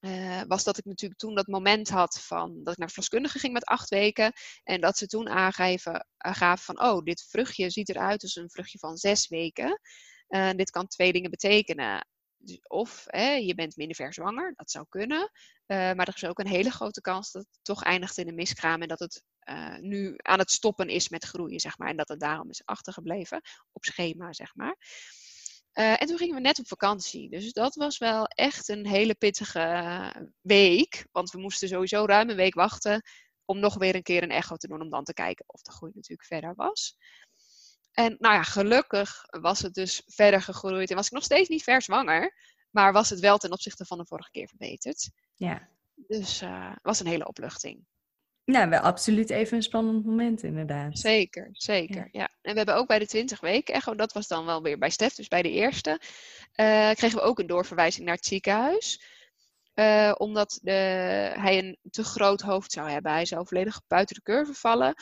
uh, 0.00 0.42
was 0.46 0.64
dat 0.64 0.78
ik 0.78 0.84
natuurlijk 0.84 1.20
toen 1.20 1.34
dat 1.34 1.46
moment 1.46 1.88
had 1.88 2.20
van 2.20 2.60
dat 2.62 2.72
ik 2.72 2.78
naar 2.78 2.86
de 2.86 2.92
verloskundige 2.92 3.38
ging 3.38 3.52
met 3.52 3.64
acht 3.64 3.88
weken. 3.88 4.32
En 4.64 4.80
dat 4.80 4.98
ze 4.98 5.06
toen 5.06 5.28
aangaven, 5.28 6.06
gaven 6.18 6.64
van, 6.64 6.82
oh, 6.82 7.02
dit 7.02 7.26
vruchtje 7.30 7.70
ziet 7.70 7.88
eruit 7.88 8.22
als 8.22 8.36
een 8.36 8.50
vruchtje 8.50 8.78
van 8.78 8.96
zes 8.96 9.28
weken. 9.28 9.80
dit 10.56 10.70
kan 10.70 10.86
twee 10.86 11.12
dingen 11.12 11.30
betekenen. 11.30 12.06
Dus 12.36 12.58
of 12.62 13.04
hè, 13.06 13.32
je 13.32 13.54
bent 13.54 13.76
minder 13.76 13.96
ver 13.96 14.14
zwanger, 14.14 14.52
dat 14.56 14.70
zou 14.70 14.86
kunnen. 14.88 15.30
maar 15.66 16.08
er 16.08 16.14
is 16.14 16.24
ook 16.24 16.38
een 16.38 16.46
hele 16.46 16.70
grote 16.70 17.00
kans 17.00 17.32
dat 17.32 17.42
het 17.42 17.58
toch 17.62 17.82
eindigt 17.82 18.18
in 18.18 18.28
een 18.28 18.34
miskraam 18.34 18.82
en 18.82 18.88
dat 18.88 18.98
het 18.98 19.22
nu 19.80 20.14
aan 20.16 20.38
het 20.38 20.50
stoppen 20.50 20.88
is 20.88 21.08
met 21.08 21.24
groeien, 21.24 21.60
zeg 21.60 21.78
maar. 21.78 21.88
En 21.88 21.96
dat 21.96 22.08
het 22.08 22.20
daarom 22.20 22.50
is 22.50 22.62
achtergebleven 22.64 23.40
op 23.72 23.84
schema, 23.84 24.32
zeg 24.32 24.54
maar. 24.54 24.76
En 25.72 26.06
toen 26.06 26.18
gingen 26.18 26.34
we 26.34 26.40
net 26.40 26.58
op 26.58 26.66
vakantie. 26.66 27.30
Dus 27.30 27.52
dat 27.52 27.74
was 27.74 27.98
wel 27.98 28.26
echt 28.26 28.68
een 28.68 28.86
hele 28.86 29.14
pittige 29.14 30.30
week. 30.40 31.06
Want 31.12 31.30
we 31.30 31.38
moesten 31.38 31.68
sowieso 31.68 32.04
ruim 32.04 32.30
een 32.30 32.36
week 32.36 32.54
wachten 32.54 33.02
om 33.44 33.58
nog 33.58 33.74
weer 33.74 33.94
een 33.94 34.02
keer 34.02 34.22
een 34.22 34.30
echo 34.30 34.56
te 34.56 34.68
doen. 34.68 34.80
Om 34.80 34.90
dan 34.90 35.04
te 35.04 35.14
kijken 35.14 35.44
of 35.48 35.62
de 35.62 35.72
groei 35.72 35.92
natuurlijk 35.94 36.28
verder 36.28 36.54
was. 36.54 36.96
En 37.92 38.16
nou 38.18 38.34
ja, 38.34 38.42
gelukkig 38.42 39.24
was 39.40 39.60
het 39.60 39.74
dus 39.74 40.02
verder 40.06 40.42
gegroeid. 40.42 40.90
En 40.90 40.96
was 40.96 41.06
ik 41.06 41.12
nog 41.12 41.24
steeds 41.24 41.48
niet 41.48 41.62
ver 41.62 41.82
zwanger. 41.82 42.34
Maar 42.70 42.92
was 42.92 43.10
het 43.10 43.20
wel 43.20 43.38
ten 43.38 43.52
opzichte 43.52 43.84
van 43.84 43.98
de 43.98 44.06
vorige 44.06 44.30
keer 44.30 44.48
verbeterd. 44.48 45.10
Ja. 45.34 45.68
Dus 45.94 46.42
uh, 46.42 46.76
was 46.82 47.00
een 47.00 47.06
hele 47.06 47.28
opluchting. 47.28 47.86
Nou, 48.48 48.68
wel 48.68 48.80
absoluut 48.80 49.30
even 49.30 49.56
een 49.56 49.62
spannend 49.62 50.04
moment 50.04 50.42
inderdaad. 50.42 50.98
Zeker, 50.98 51.48
zeker. 51.52 52.08
Ja. 52.12 52.28
En 52.42 52.50
we 52.52 52.56
hebben 52.56 52.74
ook 52.74 52.86
bij 52.86 52.98
de 52.98 53.06
20 53.06 53.40
weken 53.40 53.74
echo, 53.74 53.94
dat 53.94 54.12
was 54.12 54.26
dan 54.26 54.44
wel 54.44 54.62
weer 54.62 54.78
bij 54.78 54.90
Stef, 54.90 55.14
dus 55.14 55.28
bij 55.28 55.42
de 55.42 55.50
eerste, 55.50 56.00
uh, 56.56 56.90
kregen 56.90 57.18
we 57.18 57.20
ook 57.20 57.38
een 57.38 57.46
doorverwijzing 57.46 58.06
naar 58.06 58.14
het 58.14 58.26
ziekenhuis. 58.26 59.02
Uh, 59.74 60.14
omdat 60.18 60.58
de, 60.62 60.72
hij 61.38 61.58
een 61.58 61.78
te 61.90 62.04
groot 62.04 62.40
hoofd 62.40 62.72
zou 62.72 62.90
hebben. 62.90 63.12
Hij 63.12 63.26
zou 63.26 63.46
volledig 63.46 63.80
buiten 63.86 64.14
de 64.14 64.22
curve 64.22 64.54
vallen. 64.54 64.94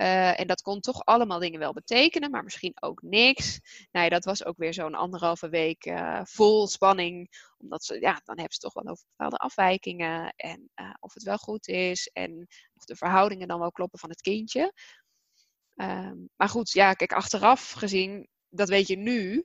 Uh, 0.00 0.40
en 0.40 0.46
dat 0.46 0.62
kon 0.62 0.80
toch 0.80 1.04
allemaal 1.04 1.38
dingen 1.38 1.58
wel 1.58 1.72
betekenen, 1.72 2.30
maar 2.30 2.42
misschien 2.42 2.82
ook 2.82 3.02
niks. 3.02 3.60
Nou 3.90 4.04
ja, 4.04 4.10
dat 4.10 4.24
was 4.24 4.44
ook 4.44 4.56
weer 4.56 4.74
zo'n 4.74 4.94
anderhalve 4.94 5.48
week 5.48 5.86
uh, 5.86 6.20
vol 6.24 6.66
spanning. 6.66 7.28
Omdat 7.58 7.84
ze, 7.84 8.00
ja, 8.00 8.20
dan 8.24 8.36
hebben 8.36 8.52
ze 8.52 8.58
toch 8.58 8.72
wel 8.72 8.86
over 8.92 9.04
bepaalde 9.16 9.36
afwijkingen. 9.36 10.32
En 10.36 10.70
uh, 10.74 10.94
of 11.00 11.14
het 11.14 11.22
wel 11.22 11.36
goed 11.36 11.68
is. 11.68 12.10
En 12.12 12.46
of 12.74 12.84
de 12.84 12.96
verhoudingen 12.96 13.48
dan 13.48 13.58
wel 13.58 13.72
kloppen 13.72 13.98
van 13.98 14.10
het 14.10 14.20
kindje. 14.20 14.72
Um, 15.74 16.28
maar 16.36 16.48
goed, 16.48 16.70
ja, 16.70 16.92
kijk, 16.92 17.12
achteraf 17.12 17.70
gezien, 17.70 18.28
dat 18.48 18.68
weet 18.68 18.86
je 18.86 18.96
nu. 18.96 19.44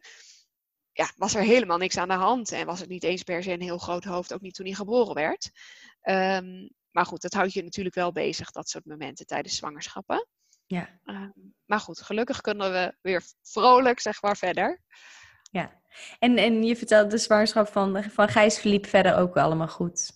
Ja, 0.92 1.12
was 1.16 1.36
er 1.36 1.44
helemaal 1.44 1.78
niks 1.78 1.98
aan 1.98 2.08
de 2.08 2.14
hand. 2.14 2.52
En 2.52 2.66
was 2.66 2.80
het 2.80 2.90
niet 2.90 3.04
eens 3.04 3.24
per 3.24 3.44
se 3.44 3.52
een 3.52 3.62
heel 3.62 3.78
groot 3.78 4.04
hoofd, 4.04 4.34
ook 4.34 4.42
niet 4.42 4.54
toen 4.54 4.66
hij 4.66 4.76
geboren 4.76 5.14
werd. 5.14 5.52
Um, 6.02 6.70
maar 6.92 7.06
goed, 7.06 7.22
dat 7.22 7.34
houdt 7.34 7.54
je 7.54 7.64
natuurlijk 7.64 7.96
wel 7.96 8.12
bezig, 8.12 8.52
dat 8.52 8.70
soort 8.70 8.86
momenten 8.86 9.26
tijdens 9.26 9.56
zwangerschappen. 9.56 10.28
Ja. 10.66 11.00
Uh, 11.06 11.30
maar 11.66 11.80
goed, 11.80 12.02
gelukkig 12.02 12.42
kunnen 12.42 12.72
we 12.72 12.96
weer 13.02 13.24
vrolijk, 13.42 14.00
zeg 14.00 14.22
maar, 14.22 14.38
verder. 14.38 14.82
Ja, 15.52 15.82
en, 16.20 16.38
en 16.38 16.64
je 16.64 16.76
vertelde 16.76 17.10
de 17.10 17.18
zwangerschap 17.18 17.68
van, 17.68 18.04
van 18.04 18.30
Gijs 18.30 18.60
verliep 18.60 18.86
verder 18.86 19.16
ook 19.16 19.38
allemaal 19.38 19.68
goed. 19.68 20.12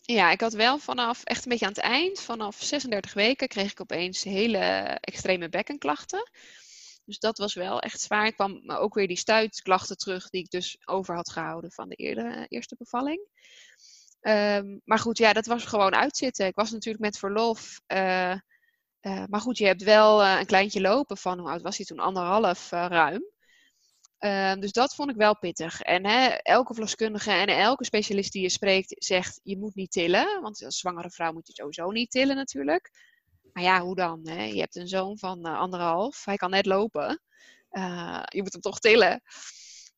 Ja, 0.00 0.30
ik 0.30 0.40
had 0.40 0.52
wel 0.52 0.78
vanaf, 0.78 1.24
echt 1.24 1.44
een 1.44 1.50
beetje 1.50 1.66
aan 1.66 1.72
het 1.72 1.80
eind, 1.80 2.20
vanaf 2.20 2.62
36 2.62 3.14
weken, 3.14 3.48
kreeg 3.48 3.70
ik 3.70 3.80
opeens 3.80 4.22
hele 4.22 4.58
extreme 5.00 5.48
bekkenklachten. 5.48 6.30
Dus 7.04 7.18
dat 7.18 7.38
was 7.38 7.54
wel 7.54 7.80
echt 7.80 8.00
zwaar. 8.00 8.26
Ik 8.26 8.34
kwam 8.34 8.70
ook 8.70 8.94
weer 8.94 9.08
die 9.08 9.16
stuitklachten 9.16 9.96
terug 9.96 10.30
die 10.30 10.42
ik 10.42 10.50
dus 10.50 10.78
over 10.84 11.14
had 11.14 11.30
gehouden 11.30 11.72
van 11.72 11.88
de 11.88 11.94
eerder, 11.94 12.46
eerste 12.48 12.76
bevalling. 12.78 13.28
Um, 14.20 14.80
maar 14.84 14.98
goed, 14.98 15.18
ja, 15.18 15.32
dat 15.32 15.46
was 15.46 15.64
gewoon 15.64 15.94
uitzitten. 15.94 16.46
Ik 16.46 16.54
was 16.54 16.70
natuurlijk 16.70 17.04
met 17.04 17.18
verlof. 17.18 17.80
Uh, 17.86 18.34
uh, 19.06 19.24
maar 19.28 19.40
goed, 19.40 19.58
je 19.58 19.66
hebt 19.66 19.82
wel 19.82 20.22
uh, 20.22 20.36
een 20.38 20.46
kleintje 20.46 20.80
lopen 20.80 21.16
van, 21.16 21.38
hoe 21.38 21.48
oud 21.48 21.62
was 21.62 21.76
hij 21.76 21.86
toen? 21.86 21.98
Anderhalf 21.98 22.70
ruim. 22.70 23.32
Ehm, 24.18 24.60
dus 24.60 24.72
dat 24.72 24.94
vond 24.94 25.10
ik 25.10 25.16
wel 25.16 25.38
pittig. 25.38 25.80
En 25.80 26.06
hè, 26.06 26.26
elke 26.28 26.72
verloskundige 26.72 27.30
en 27.30 27.46
elke 27.46 27.84
specialist 27.84 28.32
die 28.32 28.42
je 28.42 28.48
spreekt 28.48 29.04
zegt, 29.04 29.40
je 29.42 29.58
moet 29.58 29.74
niet 29.74 29.90
tillen. 29.90 30.40
Want 30.42 30.64
als 30.64 30.78
zwangere 30.78 31.10
vrouw 31.10 31.32
moet 31.32 31.46
je 31.46 31.52
sowieso 31.52 31.90
niet 31.90 32.10
tillen 32.10 32.36
natuurlijk. 32.36 32.90
Maar 33.52 33.62
ja, 33.62 33.80
hoe 33.80 33.94
dan? 33.94 34.28
Hè? 34.28 34.44
Je 34.44 34.60
hebt 34.60 34.76
een 34.76 34.88
zoon 34.88 35.18
van 35.18 35.44
anderhalf. 35.44 36.24
Hij 36.24 36.36
kan 36.36 36.50
net 36.50 36.66
lopen. 36.66 37.22
je 38.24 38.42
moet 38.42 38.52
hem 38.52 38.60
toch 38.60 38.78
tillen. 38.78 39.22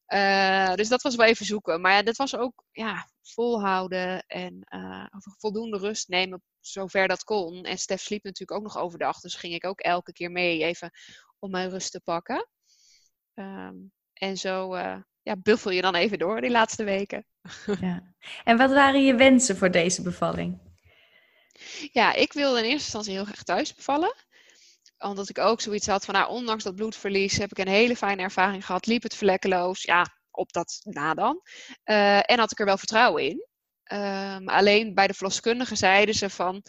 Uh, 0.08 0.74
dus 0.74 0.88
dat 0.88 1.02
was 1.02 1.16
wel 1.16 1.26
even 1.26 1.46
zoeken. 1.46 1.80
Maar 1.80 1.92
ja, 1.92 2.02
dat 2.02 2.16
was 2.16 2.36
ook 2.36 2.64
ja, 2.72 3.08
volhouden 3.22 4.24
en 4.26 4.66
uh, 4.68 5.06
voldoende 5.38 5.78
rust 5.78 6.08
nemen 6.08 6.42
zover 6.60 7.08
dat 7.08 7.24
kon. 7.24 7.64
En 7.64 7.78
Stef 7.78 8.00
sliep 8.00 8.24
natuurlijk 8.24 8.58
ook 8.58 8.74
nog 8.74 8.78
overdag. 8.78 9.20
Dus 9.20 9.34
ging 9.34 9.54
ik 9.54 9.64
ook 9.64 9.80
elke 9.80 10.12
keer 10.12 10.30
mee 10.30 10.64
even 10.64 10.90
om 11.38 11.50
mijn 11.50 11.70
rust 11.70 11.92
te 11.92 12.00
pakken. 12.00 12.48
Um, 13.34 13.92
en 14.12 14.36
zo 14.36 14.74
uh, 14.74 14.96
ja, 15.22 15.36
buffel 15.36 15.70
je 15.70 15.82
dan 15.82 15.94
even 15.94 16.18
door 16.18 16.40
die 16.40 16.50
laatste 16.50 16.84
weken. 16.84 17.26
Ja. 17.80 18.14
En 18.44 18.56
wat 18.56 18.70
waren 18.70 19.04
je 19.04 19.14
wensen 19.14 19.56
voor 19.56 19.70
deze 19.70 20.02
bevalling? 20.02 20.60
Ja, 21.92 22.12
ik 22.14 22.32
wilde 22.32 22.58
in 22.58 22.64
eerste 22.64 22.82
instantie 22.82 23.12
heel 23.12 23.24
graag 23.24 23.42
thuis 23.42 23.74
bevallen 23.74 24.14
omdat 24.98 25.28
ik 25.28 25.38
ook 25.38 25.60
zoiets 25.60 25.86
had 25.86 26.04
van, 26.04 26.14
nou, 26.14 26.30
ondanks 26.30 26.64
dat 26.64 26.74
bloedverlies 26.74 27.36
heb 27.36 27.50
ik 27.50 27.58
een 27.58 27.68
hele 27.68 27.96
fijne 27.96 28.22
ervaring 28.22 28.66
gehad. 28.66 28.86
Liep 28.86 29.02
het 29.02 29.14
vlekkeloos, 29.14 29.82
ja, 29.82 30.06
op 30.30 30.52
dat 30.52 30.80
na 30.82 31.14
dan. 31.14 31.40
Uh, 31.84 32.30
en 32.30 32.38
had 32.38 32.52
ik 32.52 32.58
er 32.58 32.66
wel 32.66 32.78
vertrouwen 32.78 33.22
in. 33.22 33.46
Um, 33.92 34.48
alleen 34.48 34.94
bij 34.94 35.06
de 35.06 35.14
verloskundigen 35.14 35.76
zeiden 35.76 36.14
ze 36.14 36.30
van, 36.30 36.62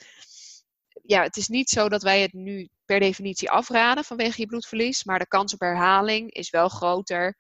ja, 1.04 1.24
het 1.24 1.38
is 1.38 1.48
niet 1.48 1.70
zo 1.70 1.90
dat 1.90 2.04
wij 2.04 2.22
het 2.22 2.34
nu 2.34 2.70
per 2.86 3.00
definitie 3.00 3.50
afraden 3.50 4.04
vanwege 4.04 4.42
je 4.42 4.48
bloedverlies, 4.48 5.04
maar 5.04 5.20
de 5.20 5.28
kans 5.28 5.54
op 5.54 5.60
herhaling 5.60 6.32
is 6.32 6.50
wel 6.50 6.70
groter, 6.70 7.38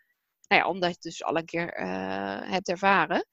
nou 0.47 0.61
ja, 0.61 0.67
omdat 0.67 0.89
je 0.89 0.95
het 0.95 1.03
dus 1.03 1.23
al 1.23 1.37
een 1.37 1.45
keer 1.45 1.79
uh, 1.79 2.51
hebt 2.51 2.69
ervaren. 2.69 3.27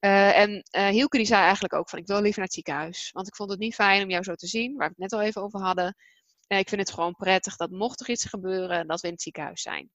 Uh, 0.00 0.38
en 0.38 0.64
uh, 0.76 0.86
Hielke 0.86 1.16
die 1.16 1.26
zei 1.26 1.42
eigenlijk 1.42 1.74
ook 1.74 1.88
van, 1.88 1.98
ik 1.98 2.06
wil 2.06 2.20
liever 2.20 2.38
naar 2.38 2.46
het 2.46 2.54
ziekenhuis, 2.54 3.10
want 3.12 3.26
ik 3.26 3.36
vond 3.36 3.50
het 3.50 3.58
niet 3.58 3.74
fijn 3.74 4.02
om 4.02 4.10
jou 4.10 4.22
zo 4.22 4.34
te 4.34 4.46
zien, 4.46 4.76
waar 4.76 4.88
we 4.88 4.94
het 4.98 5.10
net 5.10 5.20
al 5.20 5.26
even 5.26 5.42
over 5.42 5.60
hadden 5.60 5.96
ik 6.58 6.68
vind 6.68 6.80
het 6.80 6.92
gewoon 6.92 7.14
prettig 7.14 7.56
dat 7.56 7.70
mocht 7.70 8.00
er 8.00 8.10
iets 8.10 8.24
gebeuren, 8.24 8.86
dat 8.86 9.00
we 9.00 9.06
in 9.06 9.12
het 9.12 9.22
ziekenhuis 9.22 9.62
zijn. 9.62 9.90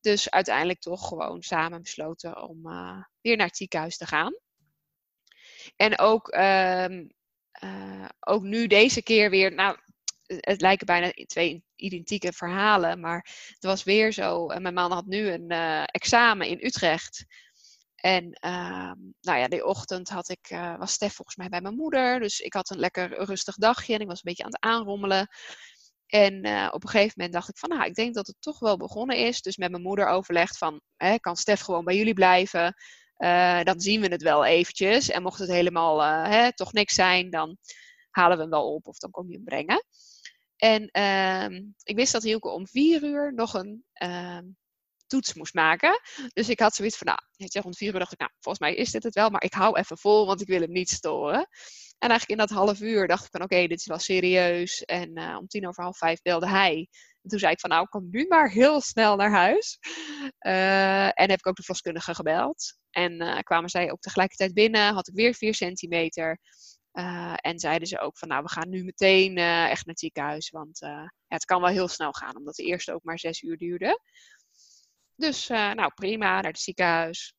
Dus 0.00 0.30
uiteindelijk 0.30 0.80
toch 0.80 1.08
gewoon 1.08 1.42
samen 1.42 1.82
besloten 1.82 2.48
om 2.48 2.66
uh, 2.66 3.02
weer 3.20 3.36
naar 3.36 3.46
het 3.46 3.56
ziekenhuis 3.56 3.96
te 3.96 4.06
gaan. 4.06 4.32
En 5.76 5.98
ook, 5.98 6.34
uh, 6.34 6.88
uh, 7.64 8.08
ook 8.20 8.42
nu 8.42 8.66
deze 8.66 9.02
keer 9.02 9.30
weer, 9.30 9.54
nou, 9.54 9.78
het 10.26 10.60
lijken 10.60 10.86
bijna 10.86 11.10
twee 11.10 11.64
identieke 11.76 12.32
verhalen, 12.32 13.00
maar 13.00 13.28
het 13.48 13.64
was 13.64 13.82
weer 13.82 14.12
zo. 14.12 14.46
Mijn 14.46 14.74
man 14.74 14.92
had 14.92 15.06
nu 15.06 15.28
een 15.28 15.50
examen 15.86 16.46
in 16.46 16.64
Utrecht. 16.64 17.24
En 18.02 18.24
uh, 18.44 18.92
nou 19.20 19.38
ja, 19.38 19.48
die 19.48 19.64
ochtend 19.64 20.08
had 20.08 20.28
ik, 20.28 20.50
uh, 20.50 20.78
was 20.78 20.92
Stef 20.92 21.14
volgens 21.14 21.36
mij 21.36 21.48
bij 21.48 21.60
mijn 21.60 21.74
moeder. 21.74 22.20
Dus 22.20 22.40
ik 22.40 22.52
had 22.52 22.70
een 22.70 22.78
lekker 22.78 23.24
rustig 23.24 23.56
dagje 23.56 23.94
en 23.94 24.00
ik 24.00 24.06
was 24.06 24.16
een 24.16 24.22
beetje 24.24 24.44
aan 24.44 24.52
het 24.52 24.60
aanrommelen. 24.60 25.28
En 26.06 26.46
uh, 26.46 26.68
op 26.70 26.82
een 26.82 26.88
gegeven 26.88 27.12
moment 27.16 27.34
dacht 27.34 27.48
ik 27.48 27.58
van, 27.58 27.68
nou, 27.68 27.84
ik 27.84 27.94
denk 27.94 28.14
dat 28.14 28.26
het 28.26 28.36
toch 28.38 28.58
wel 28.58 28.76
begonnen 28.76 29.16
is. 29.16 29.42
Dus 29.42 29.56
met 29.56 29.70
mijn 29.70 29.82
moeder 29.82 30.08
overlegd 30.08 30.58
van, 30.58 30.80
hè, 30.96 31.18
kan 31.18 31.36
Stef 31.36 31.60
gewoon 31.60 31.84
bij 31.84 31.96
jullie 31.96 32.14
blijven? 32.14 32.74
Uh, 33.18 33.62
dan 33.62 33.80
zien 33.80 34.00
we 34.00 34.08
het 34.08 34.22
wel 34.22 34.44
eventjes. 34.44 35.10
En 35.10 35.22
mocht 35.22 35.38
het 35.38 35.50
helemaal 35.50 36.02
hè, 36.02 36.54
toch 36.54 36.72
niks 36.72 36.94
zijn, 36.94 37.30
dan 37.30 37.56
halen 38.10 38.36
we 38.36 38.42
hem 38.42 38.52
wel 38.52 38.74
op 38.74 38.86
of 38.86 38.98
dan 38.98 39.10
kom 39.10 39.28
je 39.28 39.34
hem 39.34 39.44
brengen. 39.44 39.84
En 40.56 40.88
ehm, 40.90 41.62
ik 41.82 41.96
wist 41.96 42.12
dat 42.12 42.22
Hielke 42.22 42.48
om 42.48 42.66
vier 42.66 43.02
uur 43.02 43.34
nog 43.34 43.54
een 43.54 43.84
ehm, 43.92 44.44
toets 45.12 45.34
moest 45.34 45.54
maken. 45.54 46.00
Dus 46.32 46.48
ik 46.48 46.60
had 46.60 46.74
zoiets 46.74 46.96
van, 46.96 47.06
nou, 47.06 47.18
weet 47.36 47.52
je, 47.52 47.60
rond 47.60 47.76
vier 47.76 47.92
uur 47.92 47.98
dacht 47.98 48.12
ik, 48.12 48.18
nou, 48.18 48.30
volgens 48.40 48.64
mij 48.64 48.74
is 48.74 48.90
dit 48.90 49.02
het 49.02 49.14
wel, 49.14 49.30
maar 49.30 49.42
ik 49.42 49.52
hou 49.52 49.78
even 49.78 49.98
vol, 49.98 50.26
want 50.26 50.40
ik 50.40 50.46
wil 50.46 50.60
hem 50.60 50.72
niet 50.72 50.90
storen. 50.90 51.48
En 51.98 52.08
eigenlijk 52.08 52.40
in 52.40 52.46
dat 52.46 52.56
half 52.58 52.80
uur 52.80 53.06
dacht 53.06 53.24
ik 53.24 53.30
van, 53.30 53.42
oké, 53.42 53.66
dit 53.66 53.78
is 53.78 53.86
wel 53.86 53.98
serieus. 53.98 54.82
En 54.82 55.18
uh, 55.18 55.36
om 55.40 55.46
tien 55.46 55.68
over 55.68 55.82
half 55.82 55.98
vijf 55.98 56.22
belde 56.22 56.48
hij. 56.48 56.88
En 57.22 57.30
toen 57.30 57.38
zei 57.38 57.52
ik 57.52 57.60
van, 57.60 57.70
nou, 57.70 57.86
kom 57.88 58.08
nu 58.10 58.26
maar 58.28 58.50
heel 58.50 58.80
snel 58.80 59.16
naar 59.16 59.30
huis. 59.30 59.78
Uh, 60.46 61.06
en 61.06 61.30
heb 61.30 61.38
ik 61.38 61.46
ook 61.46 61.56
de 61.56 61.62
verloskundige 61.62 62.14
gebeld. 62.14 62.78
En 62.90 63.22
uh, 63.22 63.38
kwamen 63.38 63.70
zij 63.70 63.90
ook 63.92 64.00
tegelijkertijd 64.00 64.54
binnen, 64.54 64.94
had 64.94 65.08
ik 65.08 65.14
weer 65.14 65.34
vier 65.34 65.54
centimeter. 65.54 66.38
en 67.36 67.58
zeiden 67.58 67.88
ze 67.88 68.00
ook 68.00 68.18
van, 68.18 68.28
nou, 68.28 68.42
we 68.42 68.50
gaan 68.50 68.68
nu 68.68 68.84
meteen 68.84 69.36
echt 69.36 69.86
naar 69.86 69.94
het 69.94 69.98
ziekenhuis. 69.98 70.50
Want 70.50 70.80
het 71.26 71.44
kan 71.44 71.60
wel 71.60 71.70
heel 71.70 71.88
snel 71.88 72.12
gaan, 72.12 72.36
omdat 72.36 72.54
de 72.54 72.64
eerste 72.64 72.92
ook 72.92 73.04
maar 73.04 73.18
zes 73.18 73.42
uur 73.42 73.56
duurde. 73.56 74.00
Dus 75.22 75.50
uh, 75.50 75.72
nou 75.72 75.92
prima, 75.94 76.40
naar 76.40 76.50
het 76.50 76.60
ziekenhuis. 76.60 77.34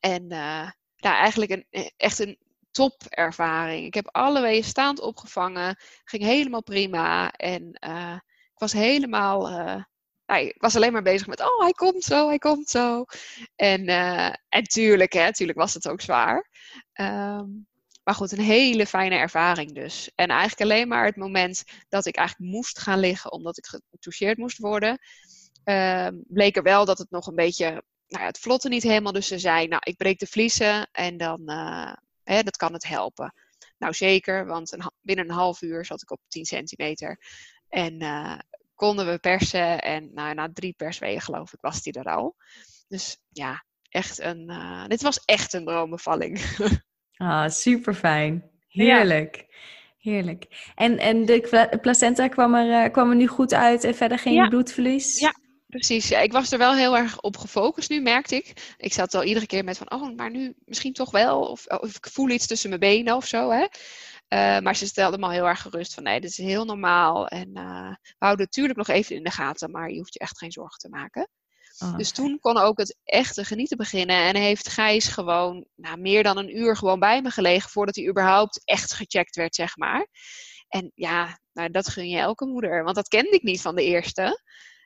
En 0.00 0.32
uh, 0.32 0.70
eigenlijk 0.98 1.50
een, 1.50 1.66
e, 1.70 1.88
echt 1.96 2.18
een 2.18 2.38
topervaring. 2.70 3.86
Ik 3.86 3.94
heb 3.94 4.08
alle 4.10 4.62
staand 4.62 5.00
opgevangen. 5.00 5.76
Ging 6.04 6.22
helemaal 6.22 6.62
prima. 6.62 7.30
En 7.30 7.78
uh, 7.86 8.14
ik 8.24 8.58
was 8.58 8.72
helemaal... 8.72 9.48
Nou, 10.26 10.44
ik 10.44 10.60
was 10.60 10.76
alleen 10.76 10.92
maar 10.92 11.02
bezig 11.02 11.26
met, 11.26 11.40
oh, 11.40 11.60
hij 11.60 11.72
komt 11.72 12.04
zo, 12.04 12.28
hij 12.28 12.38
komt 12.38 12.68
zo. 12.68 13.04
En, 13.56 13.86
en 14.48 14.62
tuurlijk, 14.62 15.12
hè, 15.12 15.32
tuurlijk 15.32 15.58
was 15.58 15.74
het 15.74 15.88
ook 15.88 16.00
zwaar. 16.00 16.48
Um, 16.94 17.66
maar 18.04 18.14
goed, 18.14 18.32
een 18.32 18.40
hele 18.40 18.86
fijne 18.86 19.14
ervaring 19.14 19.74
dus. 19.74 20.10
En 20.14 20.28
eigenlijk 20.28 20.60
alleen 20.60 20.88
maar 20.88 21.04
het 21.04 21.16
moment 21.16 21.64
dat 21.88 22.06
ik 22.06 22.16
eigenlijk 22.16 22.50
moest 22.50 22.78
gaan 22.78 22.98
liggen, 22.98 23.32
omdat 23.32 23.58
ik 23.58 23.66
getoucheerd 23.90 24.38
moest 24.38 24.58
worden 24.58 24.98
uh, 25.64 26.08
bleek 26.28 26.56
er 26.56 26.62
wel 26.62 26.84
dat 26.84 26.98
het 26.98 27.10
nog 27.10 27.26
een 27.26 27.34
beetje, 27.34 27.64
nou 28.08 28.22
ja, 28.22 28.26
het 28.26 28.38
vlotte 28.38 28.68
niet 28.68 28.82
helemaal. 28.82 29.12
Dus 29.12 29.26
ze 29.26 29.38
zei, 29.38 29.66
nou, 29.66 29.82
ik 29.84 29.96
breek 29.96 30.18
de 30.18 30.26
vliezen 30.26 30.88
en 30.92 31.16
dan, 31.16 31.40
uh, 31.44 31.92
hè, 32.24 32.42
dat 32.42 32.56
kan 32.56 32.72
het 32.72 32.86
helpen. 32.86 33.34
Nou, 33.78 33.94
zeker, 33.94 34.46
want 34.46 34.72
een, 34.72 34.90
binnen 35.00 35.28
een 35.28 35.34
half 35.34 35.62
uur 35.62 35.84
zat 35.84 36.02
ik 36.02 36.10
op 36.10 36.20
10 36.28 36.44
centimeter. 36.44 37.18
En 37.68 38.02
uh, 38.02 38.38
konden 38.74 39.06
we 39.06 39.18
persen 39.18 39.82
en 39.82 40.10
nou, 40.14 40.34
na 40.34 40.52
drie 40.52 40.74
perswegen 40.76 41.22
geloof 41.22 41.52
ik 41.52 41.60
was 41.60 41.82
die 41.82 41.92
er 41.92 42.12
al. 42.12 42.36
Dus 42.88 43.18
ja, 43.28 43.64
echt 43.88 44.20
een, 44.20 44.52
dit 44.88 45.02
was 45.02 45.24
echt 45.24 45.52
een 45.52 45.64
droombevalling. 45.64 46.40
Ah, 47.16 47.48
super 47.48 47.94
fijn. 47.94 48.50
Heerlijk. 48.68 49.46
Heerlijk. 49.98 50.72
En, 50.74 50.98
en 50.98 51.24
de 51.24 51.78
placenta 51.80 52.28
kwam 52.28 52.54
er, 52.54 52.90
kwam 52.90 53.10
er 53.10 53.16
nu 53.16 53.26
goed 53.26 53.54
uit 53.54 53.84
en 53.84 53.94
verder 53.94 54.18
geen 54.18 54.48
bloedverlies? 54.48 55.18
Ja, 55.18 55.34
Precies, 55.72 56.08
ja, 56.08 56.18
ik 56.18 56.32
was 56.32 56.52
er 56.52 56.58
wel 56.58 56.74
heel 56.74 56.96
erg 56.96 57.20
op 57.20 57.36
gefocust 57.36 57.90
nu, 57.90 58.00
merkte 58.00 58.36
ik. 58.36 58.74
Ik 58.76 58.92
zat 58.92 59.14
al 59.14 59.22
iedere 59.22 59.46
keer 59.46 59.64
met 59.64 59.78
van, 59.78 59.90
oh, 59.90 60.16
maar 60.16 60.30
nu 60.30 60.54
misschien 60.64 60.92
toch 60.92 61.10
wel. 61.10 61.40
Of, 61.40 61.66
of 61.66 61.96
ik 61.96 62.08
voel 62.12 62.28
iets 62.28 62.46
tussen 62.46 62.68
mijn 62.68 62.80
benen 62.80 63.16
of 63.16 63.26
zo. 63.26 63.50
Hè? 63.50 63.60
Uh, 63.62 64.62
maar 64.62 64.76
ze 64.76 64.86
stelde 64.86 65.18
me 65.18 65.24
al 65.24 65.30
heel 65.30 65.48
erg 65.48 65.60
gerust 65.60 65.94
van, 65.94 66.02
nee, 66.02 66.20
dit 66.20 66.30
is 66.30 66.36
heel 66.36 66.64
normaal. 66.64 67.26
En 67.28 67.48
uh, 67.54 67.90
we 67.90 68.16
houden 68.18 68.44
natuurlijk 68.44 68.78
nog 68.78 68.88
even 68.88 69.16
in 69.16 69.22
de 69.22 69.30
gaten, 69.30 69.70
maar 69.70 69.90
je 69.90 69.98
hoeft 69.98 70.12
je 70.12 70.18
echt 70.18 70.38
geen 70.38 70.52
zorgen 70.52 70.78
te 70.78 70.88
maken. 70.88 71.28
Oh, 71.78 71.96
dus 71.96 72.10
toen 72.10 72.38
kon 72.38 72.56
ook 72.56 72.78
het 72.78 72.98
echte 73.04 73.44
genieten 73.44 73.76
beginnen. 73.76 74.16
En 74.16 74.36
heeft 74.36 74.68
Gijs 74.68 75.06
gewoon 75.06 75.66
nou, 75.74 75.98
meer 75.98 76.22
dan 76.22 76.36
een 76.36 76.56
uur 76.56 76.76
gewoon 76.76 77.00
bij 77.00 77.22
me 77.22 77.30
gelegen 77.30 77.70
voordat 77.70 77.94
hij 77.94 78.08
überhaupt 78.08 78.62
echt 78.64 78.92
gecheckt 78.92 79.36
werd, 79.36 79.54
zeg 79.54 79.76
maar. 79.76 80.06
En 80.68 80.92
ja, 80.94 81.38
nou, 81.52 81.70
dat 81.70 81.88
gun 81.88 82.08
je 82.08 82.18
elke 82.18 82.46
moeder, 82.46 82.84
want 82.84 82.96
dat 82.96 83.08
kende 83.08 83.30
ik 83.30 83.42
niet 83.42 83.60
van 83.60 83.74
de 83.74 83.84
eerste. 83.84 84.40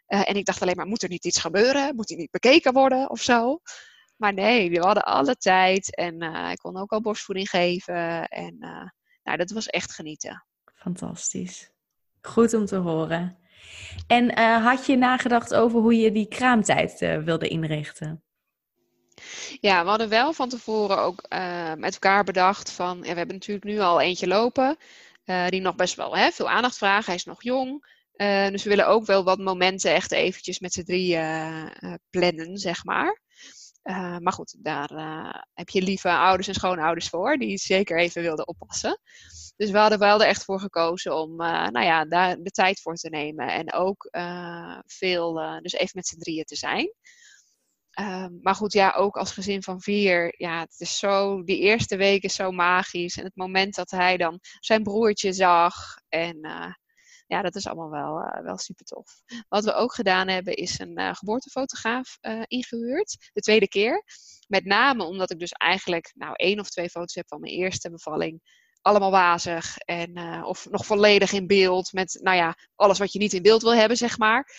Uh, 0.09 0.29
en 0.29 0.35
ik 0.35 0.45
dacht 0.45 0.63
alleen 0.63 0.77
maar, 0.77 0.87
moet 0.87 1.03
er 1.03 1.09
niet 1.09 1.25
iets 1.25 1.41
gebeuren? 1.41 1.97
Moet 1.97 2.09
hij 2.09 2.19
niet 2.19 2.31
bekeken 2.31 2.73
worden 2.73 3.11
of 3.11 3.21
zo? 3.21 3.61
Maar 4.17 4.33
nee, 4.33 4.71
we 4.71 4.79
hadden 4.79 5.05
alle 5.05 5.37
tijd 5.37 5.97
en 5.97 6.23
uh, 6.23 6.51
ik 6.51 6.59
kon 6.59 6.77
ook 6.77 6.93
al 6.93 7.01
borstvoeding 7.01 7.49
geven. 7.51 8.29
En 8.29 8.57
uh, 8.61 8.89
nou, 9.23 9.37
dat 9.37 9.51
was 9.51 9.67
echt 9.67 9.93
genieten. 9.93 10.47
Fantastisch. 10.75 11.71
Goed 12.21 12.55
om 12.55 12.67
te 12.67 12.77
horen. 12.77 13.39
En 14.07 14.39
had 14.63 14.87
je 14.87 14.97
nagedacht 14.97 15.55
over 15.55 15.81
hoe 15.81 15.97
je 15.97 16.13
die 16.13 16.29
kraamtijd 16.29 16.99
wilde 16.99 17.49
inrichten? 17.49 18.23
Ja, 19.61 19.83
we 19.83 19.89
hadden 19.89 20.09
wel 20.09 20.33
van 20.33 20.49
tevoren 20.49 20.99
ook 20.99 21.29
met 21.77 21.93
elkaar 21.93 22.25
bedacht 22.25 22.71
van, 22.71 22.97
ja, 22.97 23.11
we 23.11 23.19
hebben 23.19 23.35
natuurlijk 23.35 23.67
nu 23.67 23.79
al 23.79 24.01
eentje 24.01 24.27
lopen, 24.27 24.77
die 25.49 25.61
nog 25.61 25.75
best 25.75 25.95
wel 25.95 26.17
hè, 26.17 26.31
veel 26.31 26.51
aandacht 26.51 26.77
vraagt. 26.77 27.07
Hij 27.07 27.15
is 27.15 27.25
nog 27.25 27.43
jong. 27.43 27.96
Uh, 28.17 28.49
dus 28.49 28.63
we 28.63 28.69
willen 28.69 28.87
ook 28.87 29.07
wel 29.07 29.25
wat 29.25 29.39
momenten 29.39 29.95
echt 29.95 30.13
eventjes 30.13 30.59
met 30.59 30.73
z'n 30.73 30.83
drieën 30.83 31.73
uh, 31.81 31.95
plannen, 32.11 32.59
zeg 32.59 32.85
maar. 32.85 33.21
Maar 34.19 34.33
goed, 34.33 34.57
daar 34.59 34.91
heb 35.55 35.69
je 35.69 35.83
lieve 35.83 36.11
ouders 36.11 36.49
en 36.49 36.55
schoonouders 36.55 37.09
voor, 37.09 37.37
die 37.37 37.59
zeker 37.59 37.99
even 37.99 38.23
wilden 38.23 38.49
oppassen. 38.49 39.01
Dus 39.57 39.71
we 39.71 39.79
hadden 39.79 39.99
wel 39.99 40.21
er 40.21 40.29
echt 40.29 40.45
voor 40.45 40.61
gekozen 40.61 41.17
om 41.17 41.37
nou 41.37 41.81
ja, 41.81 42.05
daar 42.05 42.37
de 42.37 42.51
tijd 42.51 42.81
voor 42.81 42.95
te 42.95 43.09
nemen. 43.09 43.49
En 43.49 43.73
ook 43.73 44.09
veel, 44.87 45.35
dus 45.63 45.73
even 45.73 45.91
met 45.93 46.07
z'n 46.07 46.19
drieën 46.19 46.45
te 46.45 46.57
zijn. 46.57 46.93
Ehm, 47.91 48.33
maar 48.41 48.55
goed, 48.55 48.73
ja, 48.73 48.93
ook 48.93 49.17
als 49.17 49.33
gezin 49.33 49.63
van 49.63 49.81
vier. 49.81 50.35
Ja, 50.37 50.61
het 50.61 50.81
is 50.81 50.99
zo, 50.99 51.45
die 51.45 51.59
eerste 51.59 51.97
week 51.97 52.23
is 52.23 52.35
zo 52.35 52.51
magisch. 52.51 53.17
En 53.17 53.25
het 53.25 53.37
moment 53.37 53.75
dat 53.75 53.91
hij 53.91 54.17
dan 54.17 54.39
zijn 54.61 54.83
broertje 54.83 55.33
zag. 55.33 55.75
En 56.09 56.39
ja, 57.27 57.43
dat 57.43 57.55
is 57.55 57.67
allemaal 57.67 57.91
wel, 57.91 58.21
uh, 58.21 58.43
wel 58.43 58.59
super 58.59 58.85
tof. 58.85 59.23
Wat 59.49 59.65
we 59.65 59.73
ook 59.73 59.95
gedaan 59.95 60.29
hebben, 60.29 60.55
is 60.55 60.79
een 60.79 61.01
uh, 61.01 61.15
geboortefotograaf 61.15 62.19
uh, 62.21 62.43
ingehuurd. 62.47 63.31
De 63.33 63.41
tweede 63.41 63.69
keer. 63.69 64.05
Met 64.47 64.65
name 64.65 65.05
omdat 65.05 65.31
ik 65.31 65.39
dus 65.39 65.53
eigenlijk 65.53 66.13
nou 66.15 66.33
één 66.37 66.61
of 66.61 66.71
twee 66.71 66.89
foto's 66.89 67.15
heb 67.15 67.29
van 67.29 67.41
mijn 67.41 67.53
eerste 67.53 67.91
bevalling. 67.91 68.65
Allemaal 68.81 69.11
wazig 69.11 69.79
en 69.79 70.45
of 70.45 70.71
nog 70.71 70.87
volledig 70.87 71.33
in 71.33 71.47
beeld. 71.47 71.93
Met 71.93 72.19
nou 72.23 72.37
ja, 72.37 72.57
alles 72.75 72.99
wat 72.99 73.13
je 73.13 73.19
niet 73.19 73.33
in 73.33 73.43
beeld 73.43 73.63
wil 73.63 73.75
hebben, 73.75 73.97
zeg 73.97 74.19
maar. 74.19 74.51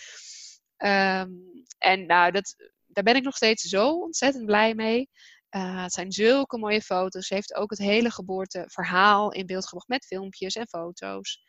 Um, 0.76 1.64
en 1.78 2.06
nou, 2.06 2.30
dat, 2.30 2.54
daar 2.86 3.04
ben 3.04 3.16
ik 3.16 3.22
nog 3.22 3.36
steeds 3.36 3.62
zo 3.62 3.90
ontzettend 3.90 4.46
blij 4.46 4.74
mee. 4.74 5.08
Het 5.48 5.92
zijn 5.92 6.12
zulke 6.12 6.58
mooie 6.58 6.82
foto's. 6.82 7.26
Ze 7.26 7.34
heeft 7.34 7.54
ook 7.54 7.70
het 7.70 7.78
hele 7.78 8.10
geboorteverhaal 8.10 9.32
in 9.32 9.46
beeld 9.46 9.64
gebracht 9.64 9.88
met 9.88 10.06
filmpjes 10.06 10.54
en 10.54 10.68
foto's. 10.68 11.42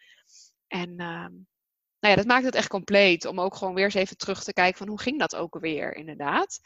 En 0.70 0.90
ehm, 0.98 1.34
nou 2.00 2.14
ja, 2.14 2.16
dat 2.16 2.26
maakt 2.26 2.46
het 2.46 2.56
echt 2.56 2.68
compleet 2.68 3.26
om 3.26 3.40
ook 3.40 3.56
gewoon 3.56 3.74
weer 3.74 3.84
eens 3.84 3.94
even 3.94 4.18
terug 4.18 4.44
te 4.44 4.54
kijken 4.54 4.78
van 4.78 4.88
hoe 4.88 5.02
ging 5.02 5.20
dat 5.20 5.36
ook 5.36 5.54
alweer 5.54 5.96
inderdaad. 5.96 6.60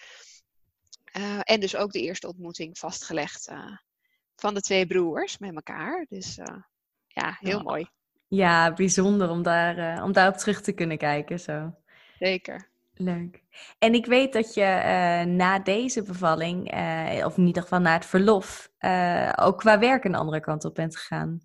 Uh, 1.17 1.39
en 1.43 1.59
dus 1.59 1.75
ook 1.75 1.91
de 1.91 2.01
eerste 2.01 2.27
ontmoeting 2.27 2.77
vastgelegd 2.77 3.49
uh, 3.49 3.77
van 4.35 4.53
de 4.53 4.61
twee 4.61 4.87
broers 4.87 5.37
met 5.37 5.55
elkaar. 5.55 6.05
Dus 6.09 6.37
uh, 6.37 6.61
ja, 7.07 7.37
heel 7.39 7.57
ja. 7.57 7.63
mooi. 7.63 7.87
Ja, 8.27 8.73
bijzonder 8.73 9.29
om, 9.29 9.43
daar, 9.43 10.03
om 10.03 10.11
daarop 10.11 10.35
terug 10.35 10.61
te 10.61 10.71
kunnen 10.71 10.97
kijken. 10.97 11.39
Zo. 11.39 11.75
Zeker. 12.19 12.71
Leuk. 12.93 13.43
En 13.79 13.93
ik 13.93 14.05
weet 14.05 14.33
dat 14.33 14.53
je 14.53 14.63
na 15.27 15.59
deze 15.59 16.03
bevalling, 16.03 16.73
of 17.25 17.37
in 17.37 17.45
ieder 17.45 17.61
geval 17.61 17.79
na 17.79 17.93
het 17.93 18.05
verlof, 18.05 18.69
ook 19.35 19.57
qua 19.57 19.79
werk 19.79 20.03
een 20.03 20.15
andere 20.15 20.39
kant 20.39 20.65
op 20.65 20.75
bent 20.75 20.97
gegaan. 20.97 21.41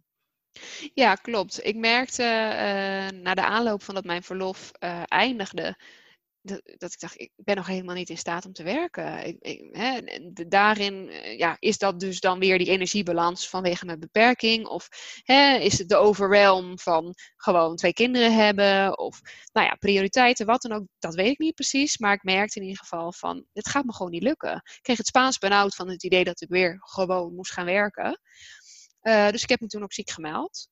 Ja, 0.95 1.15
klopt. 1.15 1.65
Ik 1.65 1.77
merkte 1.77 2.23
uh, 2.23 3.21
na 3.21 3.35
de 3.35 3.45
aanloop 3.45 3.83
van 3.83 3.95
dat 3.95 4.05
mijn 4.05 4.23
verlof 4.23 4.71
uh, 4.85 5.03
eindigde, 5.05 5.77
dat, 6.79 6.93
ik 6.93 7.01
dacht, 7.01 7.21
ik 7.21 7.33
ben 7.37 7.57
nog 7.57 7.67
helemaal 7.67 7.95
niet 7.95 8.11
in 8.11 8.19
staat 8.19 8.47
om 8.47 8.53
te 8.53 8.63
werken. 8.63 9.39
Ik, 9.41 9.69
hè, 9.73 10.01
daarin 10.49 11.09
uh, 11.09 11.39
ja, 11.39 11.57
is 11.59 11.79
dat 11.79 12.01
dus 12.01 12.21
dan 12.21 12.39
weer 12.39 12.59
die 12.59 12.71
energiebalans 12.71 13.49
vanwege 13.49 13.85
mijn 13.85 14.01
beperking? 14.01 14.67
Of 14.67 14.89
hè, 15.23 15.57
is 15.57 15.79
het 15.79 15.89
de 15.89 15.97
overwhelm 15.97 16.79
van 16.79 17.15
gewoon 17.37 17.77
twee 17.77 17.93
kinderen 17.93 18.35
hebben? 18.35 18.99
Of 18.99 19.21
nou 19.53 19.67
ja, 19.67 19.75
prioriteiten, 19.75 20.47
wat 20.47 20.63
dan 20.63 20.73
ook, 20.73 20.87
dat 20.99 21.15
weet 21.15 21.31
ik 21.31 21.39
niet 21.39 21.55
precies. 21.55 21.99
Maar 21.99 22.15
ik 22.15 22.23
merkte 22.23 22.59
in 22.59 22.65
ieder 22.67 22.79
geval 22.79 23.13
van, 23.13 23.45
het 23.53 23.69
gaat 23.69 23.85
me 23.85 23.93
gewoon 23.93 24.13
niet 24.13 24.23
lukken. 24.23 24.55
Ik 24.55 24.79
kreeg 24.83 24.97
het 24.97 25.07
Spaans 25.07 25.39
benauwd 25.39 25.75
van 25.75 25.89
het 25.89 26.05
idee 26.05 26.25
dat 26.25 26.41
ik 26.41 26.49
weer 26.49 26.77
gewoon 26.81 27.35
moest 27.35 27.53
gaan 27.53 27.65
werken. 27.65 28.21
Uh, 29.03 29.31
dus 29.31 29.43
ik 29.43 29.49
heb 29.49 29.61
me 29.61 29.67
toen 29.67 29.83
ook 29.83 29.93
ziek 29.93 30.11
gemeld. 30.11 30.69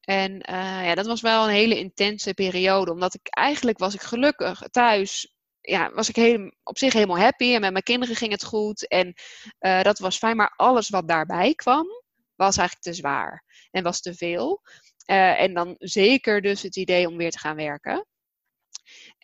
En 0.00 0.32
uh, 0.32 0.86
ja, 0.86 0.94
dat 0.94 1.06
was 1.06 1.20
wel 1.20 1.44
een 1.44 1.54
hele 1.54 1.78
intense 1.78 2.34
periode. 2.34 2.90
Omdat 2.90 3.14
ik 3.14 3.28
eigenlijk 3.28 3.78
was 3.78 3.94
ik 3.94 4.00
gelukkig 4.00 4.62
thuis. 4.70 5.34
Ja, 5.60 5.90
was 5.92 6.10
ik 6.10 6.52
op 6.62 6.78
zich 6.78 6.92
helemaal 6.92 7.18
happy. 7.18 7.54
En 7.54 7.60
met 7.60 7.72
mijn 7.72 7.84
kinderen 7.84 8.16
ging 8.16 8.30
het 8.30 8.44
goed. 8.44 8.88
En 8.88 9.14
uh, 9.60 9.82
dat 9.82 9.98
was 9.98 10.18
fijn. 10.18 10.36
Maar 10.36 10.52
alles 10.56 10.88
wat 10.88 11.08
daarbij 11.08 11.54
kwam, 11.54 11.86
was 12.34 12.56
eigenlijk 12.56 12.86
te 12.86 12.92
zwaar. 12.92 13.44
En 13.70 13.82
was 13.82 14.00
te 14.00 14.14
veel. 14.14 14.62
en 15.06 15.54
dan 15.54 15.74
zeker 15.78 16.40
dus 16.40 16.62
het 16.62 16.76
idee 16.76 17.08
om 17.08 17.16
weer 17.16 17.30
te 17.30 17.38
gaan 17.38 17.56
werken. 17.56 18.06